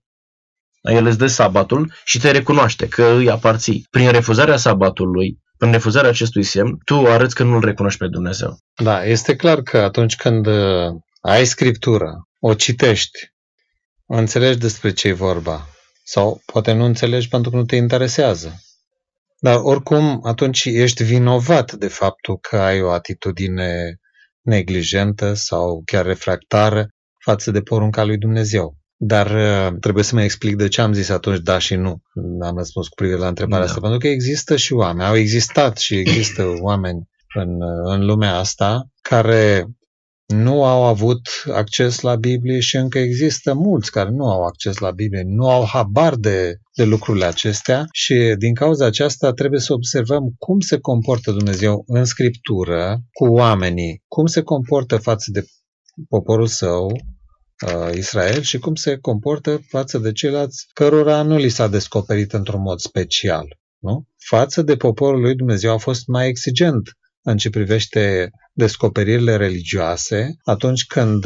El 0.83 1.07
îți 1.07 1.19
dă 1.19 1.27
sabatul 1.27 1.93
și 2.05 2.19
te 2.19 2.31
recunoaște 2.31 2.89
că 2.89 3.05
îi 3.05 3.31
aparții. 3.31 3.87
Prin 3.91 4.11
refuzarea 4.11 4.57
sabatului, 4.57 5.39
prin 5.61 5.73
refuzarea 5.73 6.11
acestui 6.11 6.43
semn, 6.43 6.79
tu 6.85 7.07
arăți 7.07 7.35
că 7.35 7.43
nu-L 7.43 7.65
recunoști 7.65 7.99
pe 7.99 8.07
Dumnezeu. 8.07 8.59
Da, 8.83 9.05
este 9.05 9.37
clar 9.37 9.63
că 9.63 9.79
atunci 9.79 10.17
când 10.17 10.47
uh, 10.47 10.95
ai 11.21 11.45
scriptură, 11.45 12.29
o 12.39 12.55
citești, 12.55 13.19
înțelegi 14.07 14.59
despre 14.59 14.93
ce 14.93 15.09
e 15.09 15.13
vorba. 15.13 15.67
Sau 16.05 16.43
poate 16.47 16.73
nu 16.73 16.85
înțelegi 16.85 17.29
pentru 17.29 17.51
că 17.51 17.57
nu 17.57 17.65
te 17.65 17.77
interesează. 17.77 18.61
Dar 19.39 19.59
oricum, 19.63 20.21
atunci 20.25 20.65
ești 20.65 21.05
vinovat 21.05 21.73
de 21.73 21.89
faptul 21.89 22.39
că 22.39 22.57
ai 22.57 22.83
o 22.83 22.91
atitudine 22.91 23.97
neglijentă 24.41 25.35
sau 25.35 25.83
chiar 25.85 26.05
refractară 26.05 26.89
față 27.25 27.51
de 27.51 27.61
porunca 27.61 28.05
lui 28.05 28.19
Dumnezeu. 28.19 28.77
Dar 29.03 29.31
uh, 29.31 29.79
trebuie 29.81 30.05
să 30.05 30.15
mă 30.15 30.23
explic 30.23 30.57
de 30.57 30.69
ce 30.69 30.81
am 30.81 30.93
zis 30.93 31.09
atunci 31.09 31.39
da 31.39 31.59
și 31.59 31.75
nu. 31.75 32.03
Am 32.41 32.57
răspuns 32.57 32.89
cu 32.89 32.95
privire 32.95 33.19
la 33.19 33.29
întrebarea 33.29 33.65
Da. 33.65 33.71
asta. 33.71 33.81
Pentru 33.81 33.99
că 33.99 34.09
există 34.09 34.57
și 34.57 34.73
oameni, 34.73 35.09
au 35.09 35.17
existat 35.17 35.79
și 35.79 35.95
există 35.95 36.43
oameni 36.69 37.09
în, 37.35 37.49
uh, 37.49 37.95
în 37.95 38.05
lumea 38.05 38.37
asta 38.37 38.89
care 39.03 39.67
nu 40.27 40.65
au 40.65 40.83
avut 40.85 41.21
acces 41.53 42.01
la 42.01 42.15
Biblie 42.17 42.61
și 42.61 42.77
încă 42.77 42.99
există 42.99 43.55
mulți 43.55 43.91
care 43.91 44.11
nu 44.11 44.31
au 44.31 44.43
acces 44.43 44.79
la 44.79 44.91
Biblie, 44.91 45.23
nu 45.27 45.49
au 45.49 45.65
habar 45.67 46.15
de, 46.15 46.57
de 46.77 46.85
lucrurile 46.85 47.25
acestea 47.25 47.85
și 47.93 48.35
din 48.39 48.55
cauza 48.55 48.87
aceasta 48.87 49.33
trebuie 49.33 49.61
să 49.61 49.73
observăm 49.73 50.35
cum 50.39 50.61
se 50.61 50.79
comportă 50.79 51.31
Dumnezeu 51.31 51.83
în 51.87 52.05
Scriptură 52.05 53.01
cu 53.13 53.25
oamenii, 53.25 54.03
cum 54.09 54.27
se 54.27 54.43
comportă 54.43 54.97
față 54.97 55.31
de 55.33 55.45
poporul 56.09 56.47
său, 56.47 57.01
uh, 57.67 57.95
Israel, 57.95 58.41
și 58.41 58.59
cum 58.59 58.75
se 58.75 58.97
comportă 58.97 59.61
față 59.69 59.99
de 59.99 60.13
ceilalți 60.13 60.67
cărora 60.73 61.23
nu 61.23 61.37
li 61.37 61.49
s-a 61.49 61.69
descoperit 61.69 62.33
într-un 62.33 62.61
mod 62.61 62.79
special. 62.79 63.59
Nu? 63.79 64.07
Față 64.19 64.63
de 64.63 64.77
poporul 64.77 65.21
lui 65.21 65.35
Dumnezeu 65.35 65.73
a 65.73 65.79
fost 65.79 66.07
mai 66.07 66.29
exigent 66.29 66.89
în 67.23 67.37
ce 67.37 67.51
privește 67.51 68.31
descoperirile 68.53 69.37
religioase, 69.37 70.37
atunci 70.45 70.87
când, 70.87 71.25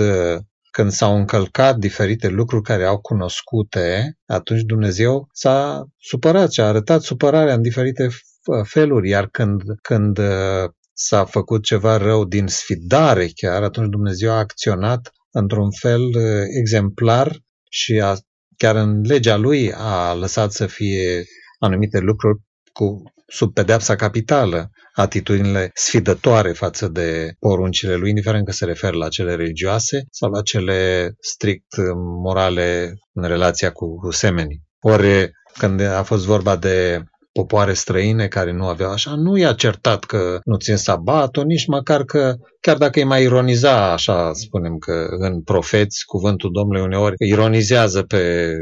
când 0.71 0.91
s-au 0.91 1.17
încălcat 1.17 1.77
diferite 1.77 2.29
lucruri 2.29 2.63
care 2.63 2.85
au 2.85 3.01
cunoscute, 3.01 4.19
atunci 4.27 4.63
Dumnezeu 4.63 5.29
s-a 5.33 5.87
supărat 5.99 6.53
și 6.53 6.61
a 6.61 6.67
arătat 6.67 7.03
supărarea 7.03 7.55
în 7.55 7.63
diferite 7.63 8.05
uh, 8.05 8.67
feluri, 8.69 9.09
iar 9.09 9.29
când, 9.29 9.63
când 9.83 10.19
uh, 10.19 10.71
s-a 10.93 11.25
făcut 11.25 11.63
ceva 11.65 11.97
rău 11.97 12.25
din 12.25 12.47
sfidare 12.47 13.29
chiar, 13.35 13.63
atunci 13.63 13.91
Dumnezeu 13.91 14.31
a 14.31 14.39
acționat 14.39 15.13
într-un 15.35 15.71
fel 15.71 16.03
uh, 16.03 16.45
exemplar 16.59 17.39
și 17.71 18.01
a, 18.03 18.15
chiar 18.57 18.77
în 18.77 19.01
legea 19.01 19.37
lui 19.37 19.73
a 19.73 20.15
lăsat 20.15 20.53
să 20.53 20.67
fie 20.67 21.25
anumite 21.59 21.99
lucruri 21.99 22.39
cu, 22.73 23.03
sub 23.27 23.53
pedeapsa 23.53 23.97
capitală, 23.97 24.71
atitudinile 24.95 25.71
sfidătoare 25.75 26.53
față 26.53 26.89
de 26.89 27.35
poruncile 27.39 27.95
lui, 27.95 28.09
indiferent 28.09 28.45
că 28.45 28.53
se 28.53 28.65
referă 28.65 28.97
la 28.97 29.09
cele 29.09 29.35
religioase 29.35 30.05
sau 30.11 30.31
la 30.31 30.43
cele 30.43 31.11
strict 31.21 31.75
morale 32.23 32.95
în 33.13 33.29
relația 33.29 33.71
cu, 33.71 33.99
cu 33.99 34.11
semenii. 34.11 34.63
Ori 34.81 35.31
când 35.59 35.81
a 35.81 36.03
fost 36.03 36.25
vorba 36.25 36.57
de 36.57 37.03
popoare 37.39 37.73
străine 37.73 38.27
care 38.29 38.53
nu 38.53 38.67
aveau 38.67 38.91
așa, 38.91 39.15
nu 39.15 39.37
i-a 39.37 39.53
certat 39.53 40.05
că 40.05 40.39
nu 40.45 40.57
țin 40.57 40.77
sabatul, 40.77 41.45
nici 41.45 41.67
măcar 41.67 42.05
că, 42.05 42.35
chiar 42.61 42.77
dacă 42.77 42.99
îi 42.99 43.05
mai 43.05 43.23
ironiza, 43.23 43.93
așa 43.93 44.33
spunem 44.33 44.79
că 44.79 45.07
în 45.09 45.43
profeți, 45.43 46.05
cuvântul 46.07 46.51
Domnului 46.53 46.83
uneori 46.83 47.15
ironizează 47.19 48.03
pe 48.03 48.53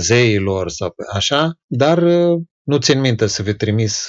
zeilor 0.00 0.68
sau 0.68 0.90
pe 0.90 1.02
așa, 1.12 1.52
dar 1.66 2.02
nu 2.62 2.78
țin 2.78 3.00
minte 3.00 3.26
să 3.26 3.42
fi 3.42 3.54
trimis 3.54 4.08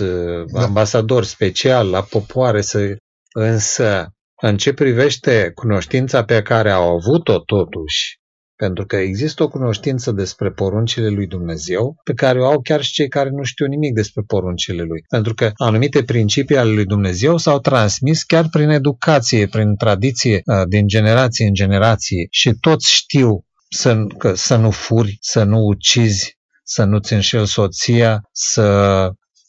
da. 0.53 0.61
ambasador 0.61 1.23
special 1.23 1.89
la 1.89 2.01
popoare 2.01 2.61
să... 2.61 2.95
Însă, 3.33 4.07
în 4.41 4.57
ce 4.57 4.73
privește 4.73 5.51
cunoștința 5.53 6.23
pe 6.23 6.41
care 6.41 6.71
au 6.71 6.89
avut-o 6.89 7.39
totuși 7.39 8.20
pentru 8.65 8.85
că 8.85 8.95
există 8.95 9.43
o 9.43 9.47
cunoștință 9.47 10.11
despre 10.11 10.51
poruncile 10.51 11.09
lui 11.09 11.27
Dumnezeu 11.27 11.95
pe 12.03 12.13
care 12.13 12.41
o 12.41 12.45
au 12.45 12.61
chiar 12.61 12.81
și 12.81 12.93
cei 12.93 13.07
care 13.07 13.29
nu 13.29 13.43
știu 13.43 13.65
nimic 13.65 13.93
despre 13.93 14.21
poruncile 14.27 14.83
lui. 14.83 15.03
Pentru 15.09 15.33
că 15.33 15.51
anumite 15.55 16.03
principii 16.03 16.57
ale 16.57 16.71
lui 16.71 16.85
Dumnezeu 16.85 17.37
s-au 17.37 17.59
transmis 17.59 18.23
chiar 18.23 18.47
prin 18.51 18.69
educație, 18.69 19.47
prin 19.47 19.75
tradiție, 19.75 20.41
uh, 20.45 20.67
din 20.67 20.87
generație 20.87 21.47
în 21.47 21.53
generație 21.53 22.27
și 22.29 22.51
toți 22.59 22.91
știu 22.91 23.45
să, 23.69 24.03
că, 24.17 24.33
să 24.35 24.55
nu 24.55 24.71
furi, 24.71 25.17
să 25.21 25.43
nu 25.43 25.57
ucizi, 25.57 26.37
să 26.63 26.83
nu-ți 26.83 27.13
înșel 27.13 27.45
soția, 27.45 28.21
să 28.31 28.67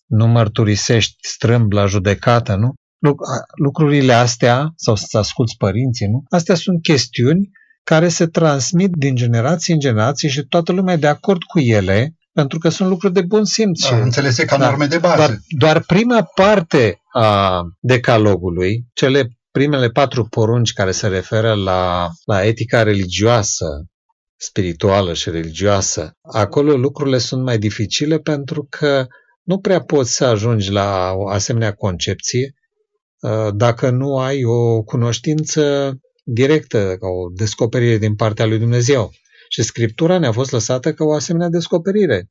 nu 0.06 0.26
mărturisești 0.26 1.14
strâmb 1.20 1.72
la 1.72 1.86
judecată, 1.86 2.54
nu? 2.54 2.72
Lucrurile 3.62 4.12
astea, 4.12 4.72
sau 4.76 4.94
să 4.94 5.18
asculți 5.18 5.56
părinții, 5.56 6.06
nu? 6.06 6.22
Astea 6.28 6.54
sunt 6.54 6.82
chestiuni 6.82 7.50
care 7.84 8.08
se 8.08 8.26
transmit 8.26 8.90
din 8.90 9.14
generație 9.14 9.74
în 9.74 9.80
generație 9.80 10.28
și 10.28 10.42
toată 10.42 10.72
lumea 10.72 10.94
e 10.94 10.96
de 10.96 11.06
acord 11.06 11.42
cu 11.42 11.58
ele, 11.58 12.14
pentru 12.32 12.58
că 12.58 12.68
sunt 12.68 12.88
lucruri 12.88 13.12
de 13.12 13.22
bun 13.22 13.44
simț. 13.44 13.88
Da, 13.88 13.96
înțelese 13.96 14.44
ca 14.44 14.56
da, 14.56 14.66
norme 14.68 14.86
de 14.86 14.98
bază. 14.98 15.16
Doar, 15.16 15.38
doar 15.58 15.82
prima 15.86 16.22
parte 16.34 17.00
a 17.12 17.62
decalogului, 17.80 18.86
cele 18.92 19.28
primele 19.50 19.88
patru 19.88 20.24
porunci 20.24 20.72
care 20.72 20.90
se 20.90 21.06
referă 21.06 21.54
la, 21.54 22.08
la 22.24 22.44
etica 22.44 22.82
religioasă, 22.82 23.66
spirituală 24.36 25.12
și 25.12 25.30
religioasă, 25.30 26.12
acolo 26.22 26.76
lucrurile 26.76 27.18
sunt 27.18 27.42
mai 27.42 27.58
dificile 27.58 28.18
pentru 28.18 28.66
că 28.70 29.06
nu 29.42 29.58
prea 29.58 29.80
poți 29.80 30.14
să 30.14 30.24
ajungi 30.24 30.70
la 30.70 31.12
o 31.14 31.28
asemenea 31.28 31.72
concepție 31.72 32.54
uh, 33.20 33.54
dacă 33.54 33.90
nu 33.90 34.18
ai 34.18 34.44
o 34.44 34.82
cunoștință 34.82 35.94
directă, 36.22 36.96
ca 37.00 37.06
o 37.06 37.28
descoperire 37.34 37.98
din 37.98 38.14
partea 38.14 38.46
lui 38.46 38.58
Dumnezeu. 38.58 39.10
Și 39.48 39.62
Scriptura 39.62 40.18
ne-a 40.18 40.32
fost 40.32 40.50
lăsată 40.50 40.92
ca 40.92 41.04
o 41.04 41.12
asemenea 41.12 41.48
descoperire. 41.48 42.30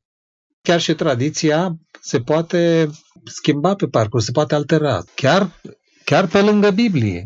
Chiar 0.62 0.80
și 0.80 0.94
tradiția 0.94 1.76
se 2.00 2.20
poate 2.20 2.90
schimba 3.24 3.74
pe 3.74 3.86
parcurs, 3.86 4.24
se 4.24 4.30
poate 4.30 4.54
altera, 4.54 5.02
chiar, 5.14 5.60
chiar 6.04 6.26
pe 6.26 6.40
lângă 6.40 6.70
Biblie. 6.70 7.24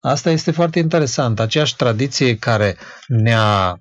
Asta 0.00 0.30
este 0.30 0.50
foarte 0.50 0.78
interesant. 0.78 1.40
Aceeași 1.40 1.76
tradiție 1.76 2.36
care 2.36 2.76
ne-a 3.06 3.80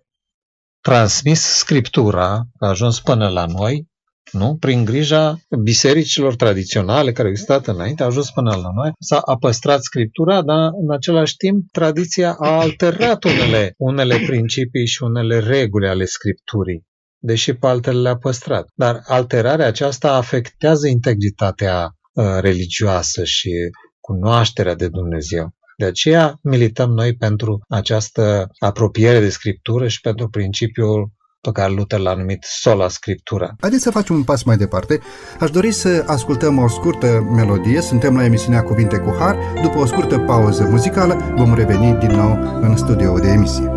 transmis 0.81 1.41
Scriptura, 1.41 2.43
a 2.59 2.67
ajuns 2.67 2.99
până 2.99 3.29
la 3.29 3.45
noi, 3.45 3.87
nu? 4.31 4.57
Prin 4.59 4.85
grija 4.85 5.37
bisericilor 5.63 6.35
tradiționale 6.35 7.11
care 7.11 7.27
au 7.27 7.33
existat 7.33 7.67
înainte, 7.67 8.03
a 8.03 8.05
ajuns 8.05 8.31
până 8.31 8.49
la 8.49 8.69
noi, 8.75 8.91
s-a 8.99 9.17
a 9.17 9.37
păstrat 9.37 9.81
Scriptura, 9.83 10.41
dar 10.41 10.69
în 10.81 10.91
același 10.91 11.35
timp 11.35 11.71
tradiția 11.71 12.35
a 12.39 12.59
alterat 12.59 13.23
unele, 13.23 13.73
unele 13.77 14.17
principii 14.27 14.87
și 14.87 15.03
unele 15.03 15.39
reguli 15.39 15.87
ale 15.87 16.05
Scripturii 16.05 16.87
deși 17.19 17.53
pe 17.53 17.67
altele 17.67 17.99
le-a 17.99 18.17
păstrat. 18.17 18.67
Dar 18.75 19.01
alterarea 19.05 19.67
aceasta 19.67 20.13
afectează 20.13 20.87
integritatea 20.87 21.89
uh, 22.13 22.25
religioasă 22.39 23.23
și 23.23 23.51
cunoașterea 23.99 24.75
de 24.75 24.87
Dumnezeu. 24.87 25.57
De 25.77 25.85
aceea 25.85 26.39
milităm 26.43 26.91
noi 26.91 27.15
pentru 27.15 27.59
această 27.67 28.47
apropiere 28.59 29.19
de 29.19 29.29
Scriptură 29.29 29.87
și 29.87 30.01
pentru 30.01 30.29
principiul 30.29 31.11
pe 31.41 31.51
care 31.51 31.73
Luther 31.73 31.99
l-a 31.99 32.13
numit 32.13 32.43
sola 32.43 32.87
scriptura. 32.87 33.49
Haideți 33.59 33.83
să 33.83 33.91
facem 33.91 34.15
un 34.15 34.23
pas 34.23 34.43
mai 34.43 34.57
departe. 34.57 34.99
Aș 35.39 35.49
dori 35.49 35.71
să 35.71 36.03
ascultăm 36.07 36.57
o 36.57 36.67
scurtă 36.67 37.27
melodie. 37.35 37.81
Suntem 37.81 38.15
la 38.15 38.25
emisiunea 38.25 38.63
Cuvinte 38.63 38.97
cu 38.97 39.15
Har. 39.19 39.37
După 39.61 39.77
o 39.77 39.85
scurtă 39.85 40.19
pauză 40.19 40.67
muzicală, 40.69 41.33
vom 41.35 41.53
reveni 41.53 41.97
din 41.99 42.11
nou 42.11 42.59
în 42.61 42.77
studio 42.77 43.19
de 43.19 43.27
emisie. 43.27 43.71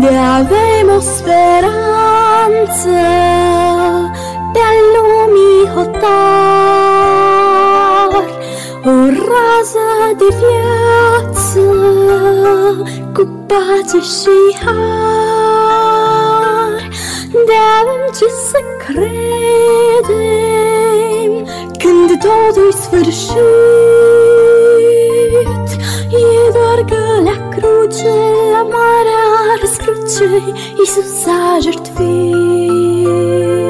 De 0.00 0.16
avem 0.16 0.88
o 0.96 1.00
speranță 1.00 2.98
pe-a 4.52 4.72
lumii 4.94 5.68
hotar, 5.74 7.22
o 8.84 8.90
rază 9.06 9.88
de 10.18 10.26
viață 10.40 11.60
cu 13.14 13.22
pace 13.46 14.00
și 14.00 14.36
har. 14.64 16.80
De 17.30 17.56
avem 17.80 18.04
ce 18.18 18.26
să 18.48 18.58
credem 18.78 20.12
când 21.78 22.08
totul 22.18 22.70
sfârșit. 22.72 23.38
E 26.10 26.12
doar 26.52 26.78
că 26.88 27.00
la 27.24 27.36
cruce, 27.48 28.14
la 28.52 28.62
marea 28.62 29.24
răscruce, 29.60 30.28
Iisus 30.78 31.26
a 31.26 31.58
jertfit. 31.60 33.61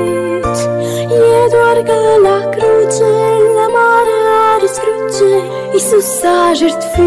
E 1.22 1.48
doar 1.50 1.78
că 1.88 1.98
la 2.22 2.38
cruce, 2.54 3.10
la 3.56 3.66
marea 3.76 4.58
răscruce, 4.60 5.30
Iisus 5.72 6.22
a 6.22 6.52
jertfit. 6.58 7.00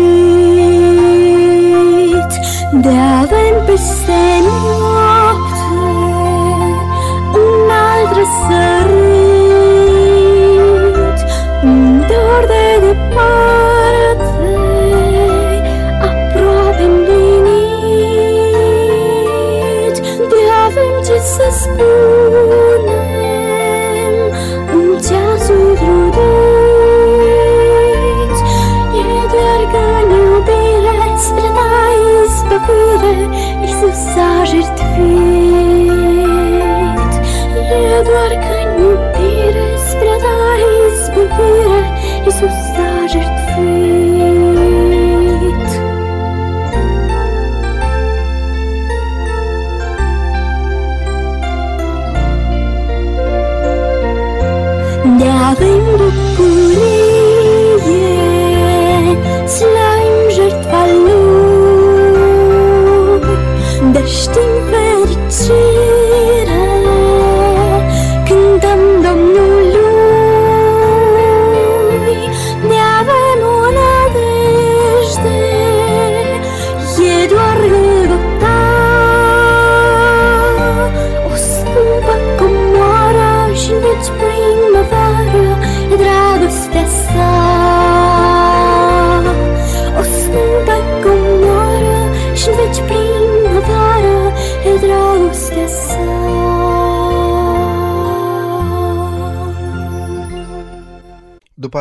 De 2.83 2.95
avem 3.21 3.55
peste 3.65 4.21
noapte 4.45 5.63
un 7.33 7.69
alt 7.69 8.09
răsărit, 8.17 8.74
Iisus 33.75 34.15
a 34.15 34.43
jertfit. 34.45 35.65
E 37.55 38.01
doar 38.03 38.31
că 38.43 38.53
în 38.63 38.81
iubire 38.81 39.67
spre 39.87 40.15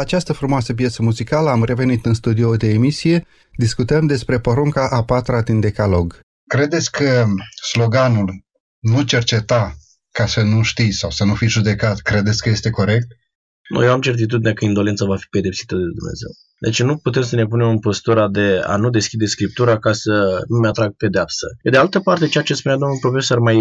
această 0.04 0.32
frumoasă 0.32 0.74
piesă 0.74 1.02
muzicală 1.02 1.50
am 1.50 1.64
revenit 1.64 2.06
în 2.06 2.14
studio 2.14 2.56
de 2.56 2.68
emisie, 2.68 3.26
discutăm 3.56 4.06
despre 4.06 4.38
porunca 4.38 4.88
a 4.88 5.04
patra 5.04 5.42
din 5.42 5.60
decalog. 5.60 6.20
Credeți 6.46 6.90
că 6.90 7.26
sloganul 7.72 8.44
nu 8.78 9.02
cerceta 9.02 9.76
ca 10.10 10.26
să 10.26 10.42
nu 10.42 10.62
știi 10.62 10.92
sau 10.92 11.10
să 11.10 11.24
nu 11.24 11.34
fii 11.34 11.48
judecat, 11.48 11.98
credeți 11.98 12.42
că 12.42 12.48
este 12.48 12.70
corect? 12.70 13.06
Noi 13.68 13.86
am 13.86 14.00
certitudinea 14.00 14.52
că 14.52 14.64
indolența 14.64 15.04
va 15.04 15.16
fi 15.16 15.26
pedepsită 15.30 15.74
de 15.74 15.82
Dumnezeu. 15.82 16.30
Deci 16.58 16.82
nu 16.82 16.96
putem 16.96 17.22
să 17.22 17.36
ne 17.36 17.46
punem 17.46 17.68
în 17.68 17.78
postura 17.78 18.28
de 18.28 18.60
a 18.66 18.76
nu 18.76 18.90
deschide 18.90 19.24
Scriptura 19.24 19.78
ca 19.78 19.92
să 19.92 20.44
nu 20.48 20.58
mi 20.58 20.66
atrag 20.66 20.92
pedeapsă. 20.96 21.46
Pe 21.62 21.70
de 21.70 21.76
altă 21.76 22.00
parte, 22.00 22.26
ceea 22.26 22.44
ce 22.44 22.54
spunea 22.54 22.78
domnul 22.78 22.98
profesor 23.00 23.38
mai, 23.38 23.58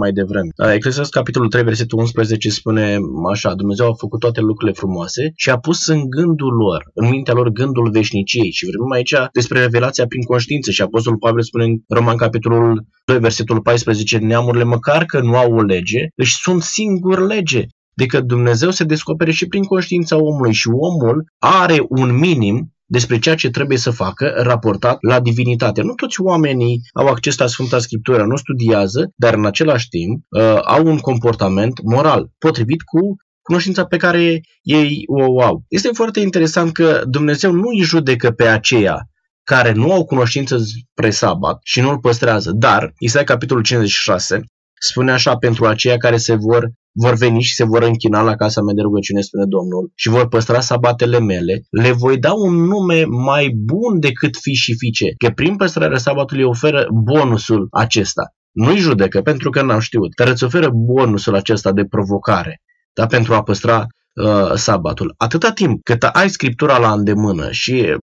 mai 0.00 0.12
devreme. 0.12 0.48
Eclesiastes 0.56 1.08
capitolul 1.08 1.48
3, 1.48 1.62
versetul 1.62 1.98
11 1.98 2.50
spune 2.50 2.98
așa, 3.32 3.54
Dumnezeu 3.54 3.86
a 3.86 3.94
făcut 3.94 4.20
toate 4.20 4.40
lucrurile 4.40 4.76
frumoase 4.76 5.32
și 5.36 5.50
a 5.50 5.58
pus 5.58 5.86
în 5.86 6.08
gândul 6.08 6.52
lor, 6.52 6.90
în 6.94 7.08
mintea 7.08 7.34
lor 7.34 7.48
gândul 7.48 7.90
veșniciei. 7.90 8.50
Și 8.50 8.64
vorbim 8.64 8.92
aici 8.92 9.14
despre 9.32 9.60
revelația 9.60 10.06
prin 10.06 10.22
conștiință 10.22 10.70
și 10.70 10.82
Apostolul 10.82 11.18
Pavel 11.18 11.42
spune 11.42 11.64
în 11.64 11.74
Roman 11.88 12.16
capitolul 12.16 12.86
2, 13.04 13.18
versetul 13.18 13.60
14, 13.60 14.18
neamurile 14.18 14.64
măcar 14.64 15.04
că 15.04 15.20
nu 15.20 15.36
au 15.36 15.54
o 15.54 15.62
lege, 15.62 16.00
își 16.14 16.36
sunt 16.36 16.62
singur 16.62 17.26
lege 17.26 17.66
Adică 17.96 18.20
Dumnezeu 18.20 18.70
se 18.70 18.84
descopere 18.84 19.30
și 19.30 19.46
prin 19.46 19.64
conștiința 19.64 20.16
omului 20.16 20.52
și 20.52 20.68
omul 20.68 21.24
are 21.38 21.78
un 21.88 22.18
minim 22.18 22.74
despre 22.86 23.18
ceea 23.18 23.34
ce 23.34 23.50
trebuie 23.50 23.78
să 23.78 23.90
facă 23.90 24.32
raportat 24.36 24.96
la 25.00 25.20
divinitate. 25.20 25.82
Nu 25.82 25.92
toți 25.92 26.20
oamenii 26.20 26.80
au 26.92 27.06
acces 27.06 27.38
la 27.38 27.46
Sfânta 27.46 27.78
Scriptură, 27.78 28.24
nu 28.24 28.36
studiază, 28.36 29.10
dar 29.16 29.34
în 29.34 29.46
același 29.46 29.88
timp 29.88 30.24
uh, 30.28 30.58
au 30.64 30.86
un 30.86 30.98
comportament 30.98 31.82
moral 31.82 32.30
potrivit 32.38 32.82
cu 32.82 33.16
cunoștința 33.42 33.84
pe 33.84 33.96
care 33.96 34.40
ei 34.62 35.02
o 35.06 35.42
au. 35.42 35.64
Este 35.68 35.88
foarte 35.92 36.20
interesant 36.20 36.72
că 36.72 37.02
Dumnezeu 37.06 37.52
nu 37.52 37.68
îi 37.68 37.82
judecă 37.82 38.30
pe 38.30 38.46
aceia 38.46 39.08
care 39.42 39.72
nu 39.72 39.92
au 39.92 40.04
cunoștință 40.04 40.56
spre 40.58 41.10
sabat 41.10 41.58
și 41.62 41.80
nu 41.80 41.90
îl 41.90 41.98
păstrează, 41.98 42.52
dar 42.52 42.92
Isaia 42.98 43.24
capitolul 43.24 43.62
56 43.62 44.40
spune 44.80 45.12
așa 45.12 45.36
pentru 45.36 45.66
aceia 45.66 45.96
care 45.96 46.16
se 46.16 46.34
vor 46.34 46.72
vor 46.94 47.14
veni 47.14 47.40
și 47.40 47.54
se 47.54 47.64
vor 47.64 47.82
închina 47.82 48.22
la 48.22 48.34
casa 48.34 48.62
mea 48.62 48.74
de 48.74 48.80
rugăciune, 48.80 49.20
spune 49.20 49.44
Domnul, 49.44 49.92
și 49.94 50.08
vor 50.08 50.28
păstra 50.28 50.60
sabatele 50.60 51.20
mele, 51.20 51.62
le 51.70 51.90
voi 51.92 52.18
da 52.18 52.32
un 52.32 52.54
nume 52.54 53.04
mai 53.04 53.48
bun 53.64 54.00
decât 54.00 54.36
fi 54.36 54.52
și 54.52 54.74
fiice, 54.78 55.04
că 55.24 55.30
prin 55.30 55.56
păstrarea 55.56 55.98
sabatului 55.98 56.44
oferă 56.44 56.86
bonusul 57.04 57.68
acesta. 57.70 58.22
Nu-i 58.52 58.76
judecă 58.76 59.20
pentru 59.20 59.50
că 59.50 59.62
n-am 59.62 59.78
știut, 59.78 60.14
dar 60.16 60.28
îți 60.28 60.44
oferă 60.44 60.70
bonusul 60.72 61.34
acesta 61.34 61.72
de 61.72 61.84
provocare, 61.84 62.60
da? 62.92 63.06
pentru 63.06 63.34
a 63.34 63.42
păstra 63.42 63.86
uh, 64.14 64.52
sabatul. 64.54 65.14
Atâta 65.16 65.50
timp 65.50 65.82
cât 65.82 66.02
ai 66.02 66.28
Scriptura 66.30 66.78
la 66.78 66.92
îndemână 66.92 67.50
și 67.50 67.96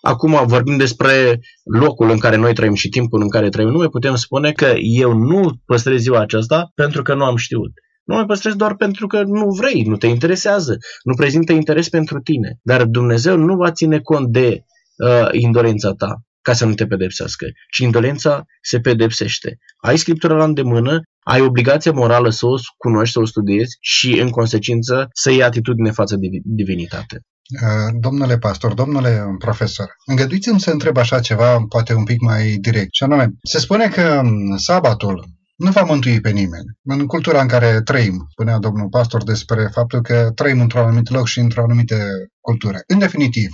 Acum 0.00 0.46
vorbim 0.46 0.76
despre 0.76 1.40
locul 1.64 2.10
în 2.10 2.18
care 2.18 2.36
noi 2.36 2.54
trăim 2.54 2.74
și 2.74 2.88
timpul 2.88 3.22
în 3.22 3.28
care 3.28 3.48
trăim. 3.48 3.68
Nu 3.68 3.78
mai 3.78 3.88
putem 3.88 4.14
spune 4.14 4.52
că 4.52 4.74
eu 4.78 5.12
nu 5.12 5.50
păstrez 5.66 6.00
ziua 6.00 6.20
aceasta 6.20 6.70
pentru 6.74 7.02
că 7.02 7.14
nu 7.14 7.24
am 7.24 7.36
știut. 7.36 7.70
Nu 8.04 8.14
mai 8.14 8.24
păstrezi 8.24 8.56
doar 8.56 8.76
pentru 8.76 9.06
că 9.06 9.22
nu 9.22 9.50
vrei, 9.50 9.82
nu 9.82 9.96
te 9.96 10.06
interesează, 10.06 10.76
nu 11.02 11.14
prezintă 11.14 11.52
interes 11.52 11.88
pentru 11.88 12.20
tine. 12.20 12.58
Dar 12.62 12.84
Dumnezeu 12.84 13.36
nu 13.36 13.56
va 13.56 13.72
ține 13.72 13.98
cont 13.98 14.32
de 14.32 14.64
uh, 14.96 15.28
indolența 15.32 15.92
ta 15.92 16.14
ca 16.42 16.52
să 16.52 16.66
nu 16.66 16.74
te 16.74 16.86
pedepsească, 16.86 17.46
ci 17.70 17.78
indolența 17.78 18.44
se 18.62 18.80
pedepsește. 18.80 19.58
Ai 19.76 19.98
Scriptura 19.98 20.34
la 20.34 20.44
îndemână, 20.44 21.02
ai 21.20 21.40
obligația 21.40 21.92
morală 21.92 22.30
să 22.30 22.46
o 22.46 22.54
cunoști, 22.76 23.12
să 23.12 23.20
o 23.20 23.24
studiezi 23.24 23.76
și, 23.80 24.20
în 24.20 24.30
consecință, 24.30 25.08
să 25.12 25.30
iei 25.30 25.42
atitudine 25.42 25.90
față 25.90 26.16
de 26.16 26.26
divinitate. 26.44 27.20
Uh, 27.62 27.94
domnule 28.00 28.38
pastor, 28.38 28.74
domnule 28.74 29.24
profesor, 29.38 29.94
îngăduiți-mi 30.06 30.60
să 30.60 30.70
întreb 30.70 30.96
așa 30.96 31.20
ceva, 31.20 31.64
poate 31.68 31.94
un 31.94 32.04
pic 32.04 32.20
mai 32.20 32.56
direct. 32.60 32.94
Și 32.94 33.02
anume, 33.02 33.30
se 33.42 33.58
spune 33.58 33.88
că 33.88 34.20
um, 34.24 34.56
sabatul 34.56 35.24
nu 35.56 35.70
va 35.70 35.82
mântui 35.82 36.20
pe 36.20 36.30
nimeni. 36.30 36.64
În 36.84 37.06
cultura 37.06 37.40
în 37.40 37.48
care 37.48 37.82
trăim, 37.82 38.26
spunea 38.30 38.58
domnul 38.58 38.88
pastor 38.88 39.24
despre 39.24 39.68
faptul 39.72 40.02
că 40.02 40.30
trăim 40.34 40.60
într-un 40.60 40.82
anumit 40.82 41.10
loc 41.10 41.26
și 41.26 41.38
într-o 41.38 41.62
anumită 41.62 41.96
cultură. 42.40 42.78
În 42.86 42.98
definitiv, 42.98 43.50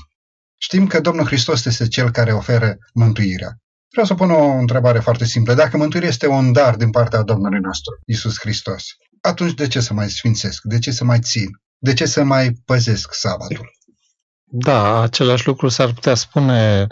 știm 0.56 0.86
că 0.86 1.00
Domnul 1.00 1.26
Hristos 1.26 1.64
este 1.64 1.88
Cel 1.88 2.10
care 2.10 2.32
oferă 2.32 2.76
mântuirea. 2.94 3.56
Vreau 3.90 4.06
să 4.06 4.14
pun 4.14 4.30
o 4.30 4.50
întrebare 4.50 4.98
foarte 4.98 5.24
simplă. 5.24 5.54
Dacă 5.54 5.76
mântuirea 5.76 6.08
este 6.08 6.26
un 6.26 6.52
dar 6.52 6.76
din 6.76 6.90
partea 6.90 7.22
Domnului 7.22 7.60
nostru, 7.60 7.92
Isus 8.06 8.38
Hristos, 8.38 8.84
atunci 9.20 9.54
de 9.54 9.66
ce 9.66 9.80
să 9.80 9.94
mai 9.94 10.10
sfințesc? 10.10 10.62
De 10.62 10.78
ce 10.78 10.90
să 10.90 11.04
mai 11.04 11.20
țin? 11.20 11.48
De 11.78 11.92
ce 11.92 12.06
să 12.06 12.24
mai 12.24 12.52
păzesc 12.64 13.14
sabatul? 13.14 13.75
Da, 14.48 15.00
același 15.00 15.46
lucru 15.46 15.68
s-ar 15.68 15.92
putea 15.92 16.14
spune 16.14 16.86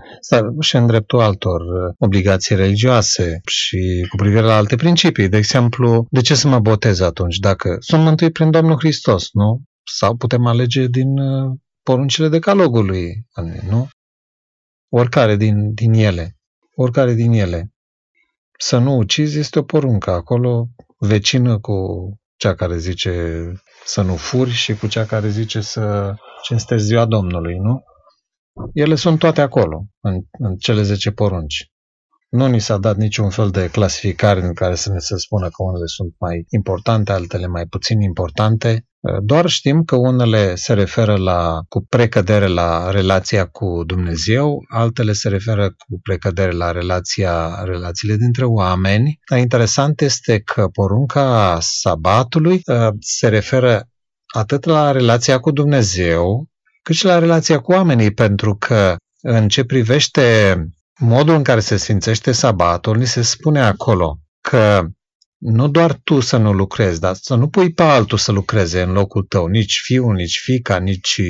și 0.61 0.77
în 0.77 0.87
dreptul 0.87 1.21
altor 1.21 1.61
uh, 1.61 1.95
obligații 1.99 2.57
religioase 2.57 3.41
și 3.47 4.07
cu 4.11 4.17
privire 4.17 4.41
la 4.41 4.57
alte 4.57 4.77
principii. 4.77 5.29
De 5.29 5.37
exemplu, 5.37 6.07
de 6.11 6.21
ce 6.21 6.35
să 6.35 6.49
mă 6.49 6.59
botez 6.59 7.01
atunci 7.01 7.37
dacă 7.37 7.77
sunt 7.81 8.03
mântuit 8.03 8.33
prin 8.33 8.51
Domnul 8.51 8.79
Hristos, 8.79 9.29
nu? 9.33 9.63
Sau 9.85 10.17
putem 10.17 10.47
alege 10.47 10.87
din 10.87 11.19
uh, 11.19 11.53
poruncile 11.83 12.29
decalogului, 12.29 13.27
nu? 13.69 13.89
Oricare 14.89 15.37
din, 15.37 15.73
din 15.75 15.93
ele. 15.93 16.37
Oricare 16.75 17.13
din 17.13 17.33
ele. 17.33 17.73
Să 18.59 18.79
nu 18.79 18.97
ucizi 18.97 19.39
este 19.39 19.59
o 19.59 19.63
poruncă. 19.63 20.11
Acolo 20.11 20.69
vecină 20.99 21.59
cu 21.59 21.75
cea 22.37 22.55
care 22.55 22.79
zice 22.79 23.43
să 23.85 24.03
nu 24.03 24.17
furi 24.17 24.51
și 24.51 24.75
cu 24.75 24.87
cea 24.87 25.05
care 25.05 25.29
zice 25.29 25.61
să 25.61 26.15
cinstești 26.43 26.87
ziua 26.87 27.05
Domnului, 27.05 27.59
nu? 27.59 27.83
Ele 28.73 28.95
sunt 28.95 29.19
toate 29.19 29.41
acolo, 29.41 29.85
în, 30.01 30.21
în 30.39 30.57
cele 30.57 30.83
10 30.83 31.11
porunci. 31.11 31.73
Nu 32.29 32.47
ni 32.47 32.61
s-a 32.61 32.79
dat 32.79 32.97
niciun 32.97 33.31
fel 33.31 33.51
de 33.51 33.71
clasificare 33.71 34.41
în 34.41 34.55
care 34.55 34.75
să 34.75 34.93
ne 34.93 34.99
se 34.99 35.17
spună 35.17 35.49
că 35.49 35.63
unele 35.63 35.87
sunt 35.87 36.15
mai 36.19 36.45
importante, 36.49 37.13
altele 37.13 37.47
mai 37.47 37.67
puțin 37.67 38.01
importante. 38.01 38.87
Doar 39.23 39.49
știm 39.49 39.83
că 39.83 39.97
unele 39.97 40.55
se 40.55 40.73
referă 40.73 41.17
la, 41.17 41.61
cu 41.69 41.87
precădere 41.89 42.47
la 42.47 42.91
relația 42.91 43.47
cu 43.47 43.83
Dumnezeu, 43.87 44.65
altele 44.69 45.13
se 45.13 45.29
referă 45.29 45.69
cu 45.69 46.01
precădere 46.03 46.51
la 46.51 46.71
relația, 46.71 47.63
relațiile 47.65 48.17
dintre 48.17 48.45
oameni. 48.45 49.19
Interesant 49.37 50.01
este 50.01 50.41
că 50.41 50.69
porunca 50.73 51.59
sabatului 51.61 52.61
uh, 52.67 52.89
se 53.01 53.29
referă 53.29 53.89
atât 54.35 54.65
la 54.65 54.91
relația 54.91 55.39
cu 55.39 55.51
Dumnezeu, 55.51 56.47
cât 56.83 56.95
și 56.95 57.05
la 57.05 57.19
relația 57.19 57.61
cu 57.61 57.73
oamenii, 57.73 58.15
pentru 58.15 58.57
că 58.57 58.97
în 59.21 59.49
ce 59.49 59.65
privește 59.65 60.57
modul 61.01 61.35
în 61.35 61.43
care 61.43 61.61
se 61.61 61.77
sfințește 61.77 62.33
sabatul, 62.33 62.97
ni 62.97 63.07
se 63.07 63.23
spune 63.23 63.61
acolo 63.61 64.19
că 64.41 64.87
nu 65.45 65.69
doar 65.69 66.01
tu 66.05 66.21
să 66.21 66.37
nu 66.37 66.53
lucrezi, 66.53 67.01
dar 67.01 67.15
să 67.15 67.35
nu 67.35 67.49
pui 67.49 67.73
pe 67.73 67.83
altul 67.83 68.19
să 68.19 68.33
lucreze 68.33 68.83
în 68.83 68.93
locul 68.93 69.23
tău, 69.23 69.47
nici 69.47 69.81
fiul, 69.83 70.15
nici 70.15 70.41
fica, 70.43 70.79
nici, 70.79 71.21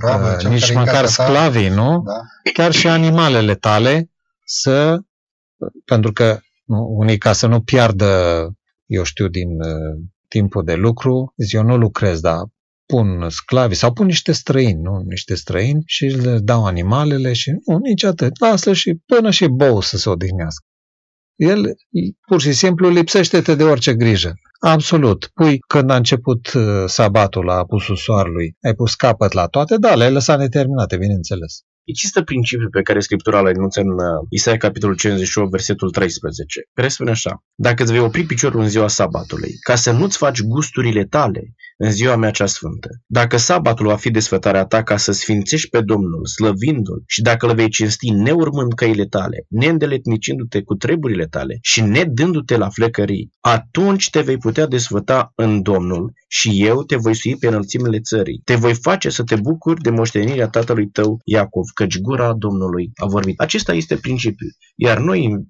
Rabă, 0.00 0.36
uh, 0.42 0.48
nici 0.50 0.72
măcar 0.72 1.06
sclavii, 1.06 1.68
nu? 1.68 2.02
Da. 2.02 2.50
Chiar 2.52 2.72
și 2.72 2.86
animalele 2.86 3.54
tale 3.54 4.10
să, 4.44 4.98
pentru 5.84 6.12
că 6.12 6.40
nu, 6.64 6.86
unii 6.98 7.18
ca 7.18 7.32
să 7.32 7.46
nu 7.46 7.60
piardă, 7.60 8.06
eu 8.86 9.02
știu, 9.02 9.28
din 9.28 9.48
uh, 9.60 10.04
timpul 10.28 10.64
de 10.64 10.74
lucru, 10.74 11.32
zic, 11.36 11.52
eu 11.52 11.62
nu 11.62 11.76
lucrez, 11.76 12.20
dar 12.20 12.38
pun 12.86 13.26
sclavi 13.30 13.74
sau 13.74 13.92
pun 13.92 14.06
niște 14.06 14.32
străini, 14.32 14.80
nu? 14.80 15.02
Niște 15.06 15.34
străini 15.34 15.82
și 15.86 16.04
le 16.04 16.38
dau 16.38 16.64
animalele 16.64 17.32
și 17.32 17.50
nu, 17.50 17.78
nici 17.78 18.04
atât. 18.04 18.40
Lasă 18.40 18.72
și 18.72 18.94
până 19.06 19.30
și 19.30 19.46
bou 19.46 19.80
să 19.80 19.96
se 19.96 20.10
odihnească. 20.10 20.64
El 21.40 21.76
pur 22.26 22.40
și 22.40 22.52
simplu 22.52 22.88
lipsește-te 22.88 23.54
de 23.54 23.64
orice 23.64 23.94
grijă. 23.94 24.34
Absolut. 24.58 25.30
Pui, 25.34 25.58
când 25.58 25.90
a 25.90 25.96
început 25.96 26.52
uh, 26.52 26.62
sabatul 26.86 27.44
la 27.44 27.54
apusul 27.54 27.96
soarelui, 27.96 28.56
ai 28.62 28.74
pus 28.74 28.94
capăt 28.94 29.32
la 29.32 29.46
toate? 29.46 29.76
Da, 29.76 29.94
le-ai 29.94 30.12
lăsat 30.12 30.38
neterminate, 30.38 30.96
bineînțeles. 30.96 31.62
Există 31.84 32.22
principiul 32.22 32.70
pe 32.70 32.82
care 32.82 33.00
Scriptura 33.00 33.42
le 33.42 33.50
enunță 33.50 33.80
în 33.80 33.90
uh, 33.90 34.26
Isaia 34.28 34.56
capitolul 34.56 34.96
58, 34.96 35.50
versetul 35.50 35.90
13, 35.90 36.60
care 36.74 36.88
spune 36.88 37.10
așa. 37.10 37.44
Dacă 37.54 37.82
îți 37.82 37.92
vei 37.92 38.00
opri 38.00 38.24
piciorul 38.24 38.60
în 38.60 38.68
ziua 38.68 38.88
sabatului, 38.88 39.52
ca 39.60 39.74
să 39.74 39.90
nu-ți 39.90 40.16
faci 40.16 40.40
gusturile 40.42 41.04
tale 41.04 41.54
în 41.76 41.90
ziua 41.90 42.16
mea 42.16 42.30
cea 42.30 42.46
sfântă. 42.46 42.88
Dacă 43.06 43.36
sabatul 43.36 43.86
va 43.86 43.96
fi 43.96 44.10
desfătarea 44.10 44.64
ta 44.64 44.82
ca 44.82 44.96
să 44.96 45.12
sfințești 45.12 45.68
pe 45.68 45.80
Domnul, 45.80 46.26
slăvindu-L, 46.26 47.02
și 47.06 47.22
dacă 47.22 47.46
îl 47.46 47.54
vei 47.54 47.68
cinsti 47.68 48.10
neurmând 48.10 48.72
căile 48.72 49.06
tale, 49.06 49.46
neîndeletnicindu-te 49.48 50.62
cu 50.62 50.74
treburile 50.74 51.26
tale 51.26 51.58
și 51.62 51.80
nedându-te 51.80 52.56
la 52.56 52.68
flecării, 52.68 53.30
atunci 53.40 54.10
te 54.10 54.20
vei 54.20 54.36
putea 54.36 54.66
desfăta 54.66 55.32
în 55.34 55.62
Domnul 55.62 56.12
și 56.28 56.64
eu 56.64 56.82
te 56.82 56.96
voi 56.96 57.14
sui 57.14 57.36
pe 57.36 57.46
înălțimile 57.46 58.00
țării. 58.00 58.40
Te 58.44 58.54
voi 58.54 58.74
face 58.74 59.08
să 59.10 59.22
te 59.22 59.36
bucuri 59.36 59.80
de 59.80 59.90
moștenirea 59.90 60.48
tatălui 60.48 60.88
tău 60.88 61.20
Iacov 61.24 61.66
căci 61.74 61.98
gura 61.98 62.32
Domnului 62.32 62.90
a 62.94 63.06
vorbit. 63.06 63.40
Acesta 63.40 63.72
este 63.72 63.96
principiul. 63.96 64.50
Iar 64.76 64.98
noi, 64.98 65.24
în 65.24 65.44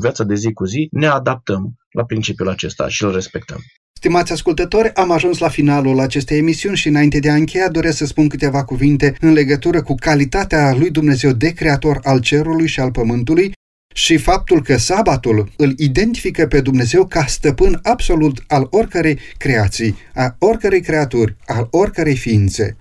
viața 0.00 0.24
de 0.24 0.34
zi 0.34 0.52
cu 0.52 0.64
zi, 0.64 0.88
ne 0.90 1.06
adaptăm 1.06 1.74
la 1.90 2.04
principiul 2.04 2.48
acesta 2.48 2.88
și 2.88 3.04
îl 3.04 3.12
respectăm. 3.12 3.58
Stimați 3.92 4.32
ascultători, 4.32 4.94
am 4.94 5.10
ajuns 5.10 5.38
la 5.38 5.48
finalul 5.48 6.00
acestei 6.00 6.38
emisiuni 6.38 6.76
și 6.76 6.88
înainte 6.88 7.18
de 7.18 7.30
a 7.30 7.34
încheia 7.34 7.68
doresc 7.68 7.96
să 7.96 8.06
spun 8.06 8.28
câteva 8.28 8.64
cuvinte 8.64 9.14
în 9.20 9.32
legătură 9.32 9.82
cu 9.82 9.94
calitatea 9.94 10.74
lui 10.74 10.90
Dumnezeu 10.90 11.32
de 11.32 11.50
creator 11.52 12.00
al 12.02 12.20
cerului 12.20 12.66
și 12.66 12.80
al 12.80 12.90
pământului 12.90 13.52
și 13.94 14.16
faptul 14.16 14.62
că 14.62 14.76
sabatul 14.76 15.52
îl 15.56 15.74
identifică 15.76 16.46
pe 16.46 16.60
Dumnezeu 16.60 17.06
ca 17.06 17.24
stăpân 17.26 17.78
absolut 17.82 18.44
al 18.46 18.66
oricărei 18.70 19.18
creații, 19.36 19.94
a 20.14 20.36
oricărei 20.38 20.80
creaturi, 20.80 21.36
al 21.46 21.68
oricărei 21.70 22.16
ființe. 22.16 22.76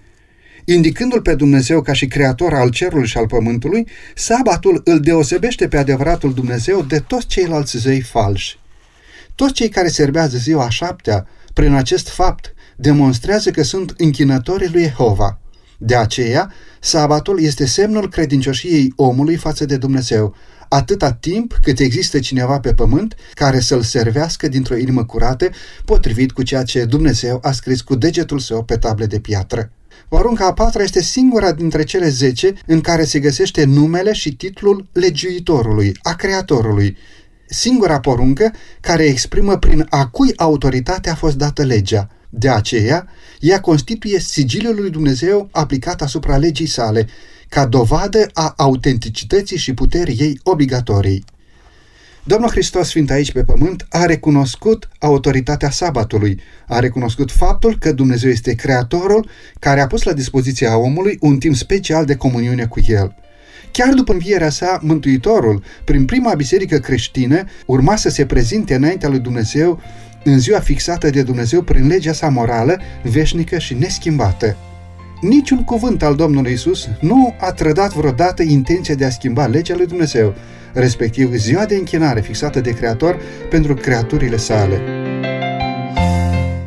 Indicându-l 0.72 1.22
pe 1.22 1.36
Dumnezeu 1.36 1.82
ca 1.82 1.93
și 1.93 2.07
creator 2.07 2.53
al 2.53 2.70
cerului 2.70 3.07
și 3.07 3.17
al 3.17 3.28
pământului, 3.28 3.88
sabatul 4.15 4.82
îl 4.84 4.99
deosebește 4.99 5.67
pe 5.67 5.78
adevăratul 5.78 6.34
Dumnezeu 6.34 6.82
de 6.82 6.99
toți 6.99 7.28
ceilalți 7.28 7.78
zei 7.78 8.01
falși. 8.01 8.59
Toți 9.36 9.53
cei 9.53 9.70
care 9.70 9.88
serbează 9.88 10.38
ziua 10.38 10.70
șaptea, 10.70 11.28
prin 11.53 11.74
acest 11.74 12.09
fapt, 12.09 12.53
demonstrează 12.76 13.51
că 13.51 13.63
sunt 13.63 13.93
închinătorii 13.97 14.70
lui 14.72 14.84
Jehova. 14.84 15.39
De 15.78 15.95
aceea, 15.95 16.53
sabatul 16.80 17.41
este 17.41 17.65
semnul 17.65 18.09
credincioșiei 18.09 18.93
omului 18.95 19.36
față 19.36 19.65
de 19.65 19.78
Dumnezeu, 19.78 20.36
atâta 20.67 21.13
timp 21.13 21.57
cât 21.61 21.80
există 21.80 22.20
cineva 22.20 22.59
pe 22.59 22.74
pământ 22.74 23.15
care 23.34 23.59
să-l 23.59 23.82
servească 23.82 24.47
dintr-o 24.47 24.76
inimă 24.76 25.05
curată, 25.05 25.49
potrivit 25.86 26.32
cu 26.32 26.43
ceea 26.43 26.63
ce 26.63 26.86
Dumnezeu 26.86 27.39
a 27.43 27.51
scris 27.51 27.82
cu 27.82 27.95
degetul 27.95 28.39
său 28.39 28.63
pe 28.63 28.78
table 28.78 29.05
de 29.05 29.20
piatră. 29.20 29.72
Porunca 30.08 30.45
a 30.45 30.54
patra 30.54 30.84
este 30.84 31.02
singura 31.02 31.52
dintre 31.52 31.84
cele 31.84 32.10
zece 32.10 32.54
în 32.66 32.82
care 32.82 33.04
se 33.04 33.20
găsește 33.20 33.64
numele 33.64 34.14
și 34.14 34.36
titlul 34.36 34.88
legiuitorului, 34.91 35.97
a 36.02 36.14
creatorului, 36.14 36.97
singura 37.47 38.00
poruncă 38.00 38.54
care 38.80 39.04
exprimă 39.04 39.58
prin 39.58 39.86
a 39.89 40.08
cui 40.08 40.34
autoritate 40.36 41.10
a 41.10 41.16
fost 41.16 41.38
dată 41.38 41.64
legea. 41.64 42.10
De 42.30 42.50
aceea, 42.50 43.08
ea 43.39 43.62
constituie 43.62 44.20
sigiliul 44.20 44.76
lui 44.76 44.89
Dumnezeu 44.89 45.50
aplicat 45.52 46.02
asupra 46.02 46.38
legii 46.38 46.66
sale, 46.66 47.08
ca 47.50 47.66
dovadă 47.66 48.30
a 48.34 48.54
autenticității 48.58 49.58
și 49.58 49.74
puterii 49.74 50.18
ei 50.20 50.39
obligatorii. 50.43 51.26
Domnul 52.30 52.49
Hristos, 52.49 52.91
fiind 52.91 53.11
aici 53.11 53.32
pe 53.32 53.43
pământ, 53.43 53.86
a 53.89 54.05
recunoscut 54.05 54.89
autoritatea 54.99 55.69
sabatului, 55.69 56.39
a 56.67 56.80
recunoscut 56.80 57.32
faptul 57.32 57.77
că 57.80 57.91
Dumnezeu 57.91 58.30
este 58.30 58.53
creatorul 58.53 59.30
care 59.59 59.82
a 59.82 59.88
pus 59.88 60.03
la 60.03 60.13
dispoziția 60.13 60.77
omului 60.77 61.17
un 61.21 61.38
timp 61.38 61.55
special 61.55 62.05
de 62.05 62.15
comuniune 62.15 62.65
cu 62.65 62.80
el. 62.88 63.15
Chiar 63.71 63.93
după 63.93 64.11
învierea 64.11 64.49
sa, 64.49 64.80
Mântuitorul, 64.82 65.63
prin 65.84 66.05
prima 66.05 66.34
biserică 66.34 66.77
creștină, 66.77 67.43
urma 67.65 67.95
să 67.95 68.09
se 68.09 68.25
prezinte 68.25 68.75
înaintea 68.75 69.09
lui 69.09 69.19
Dumnezeu 69.19 69.82
în 70.23 70.39
ziua 70.39 70.59
fixată 70.59 71.09
de 71.09 71.21
Dumnezeu 71.21 71.61
prin 71.61 71.88
legea 71.88 72.13
sa 72.13 72.30
morală, 72.30 72.80
veșnică 73.03 73.57
și 73.57 73.73
neschimbată. 73.73 74.57
Niciun 75.22 75.63
cuvânt 75.63 76.03
al 76.03 76.15
Domnului 76.15 76.51
Isus 76.51 76.89
nu 76.99 77.36
a 77.39 77.51
trădat 77.51 77.93
vreodată 77.93 78.43
intenția 78.43 78.95
de 78.95 79.05
a 79.05 79.09
schimba 79.09 79.45
legea 79.45 79.76
lui 79.76 79.86
Dumnezeu, 79.86 80.34
respectiv 80.74 81.34
ziua 81.34 81.65
de 81.65 81.76
închinare 81.76 82.22
fixată 82.22 82.61
de 82.61 82.72
Creator 82.72 83.20
pentru 83.49 83.74
creaturile 83.74 84.38
sale. 84.38 84.82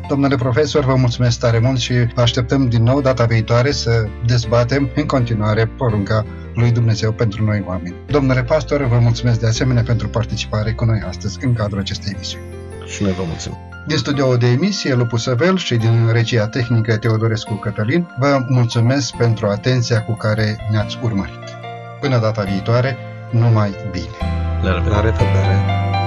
Domnule 0.07 0.35
profesor, 0.35 0.85
vă 0.85 0.95
mulțumesc 0.95 1.39
tare 1.39 1.59
mult 1.59 1.79
și 1.79 1.93
așteptăm 2.15 2.69
din 2.69 2.83
nou 2.83 3.01
data 3.01 3.25
viitoare 3.25 3.71
să 3.71 4.07
dezbatem 4.25 4.89
în 4.95 5.05
continuare 5.05 5.65
porunca 5.77 6.25
lui 6.55 6.71
Dumnezeu 6.71 7.11
pentru 7.11 7.43
noi 7.43 7.63
oameni. 7.67 7.95
Domnule 8.07 8.43
pastor, 8.43 8.87
vă 8.87 8.99
mulțumesc 8.99 9.39
de 9.39 9.47
asemenea 9.47 9.83
pentru 9.83 10.07
participare 10.07 10.71
cu 10.71 10.85
noi 10.85 11.03
astăzi 11.07 11.37
în 11.45 11.53
cadrul 11.53 11.79
acestei 11.79 12.11
emisiuni. 12.15 12.43
Și 12.85 13.03
noi 13.03 13.11
vă 13.11 13.23
mulțumim. 13.27 13.72
Din 13.85 13.97
studioul 13.97 14.37
de 14.37 14.47
emisie 14.47 14.93
Lupu 14.93 15.17
Săvel 15.17 15.57
și 15.57 15.75
din 15.75 16.09
regia 16.11 16.47
tehnică 16.47 16.97
Teodorescu 16.97 17.53
Cătălin, 17.53 18.07
vă 18.17 18.45
mulțumesc 18.47 19.15
pentru 19.15 19.47
atenția 19.47 20.03
cu 20.03 20.15
care 20.15 20.67
ne-ați 20.71 20.97
urmărit. 21.01 21.43
Până 21.99 22.19
data 22.19 22.43
viitoare, 22.43 22.97
numai 23.31 23.75
bine! 23.91 24.17
La 24.61 24.71
revedere! 24.73 24.95
La 24.95 25.01
revedere. 25.01 26.02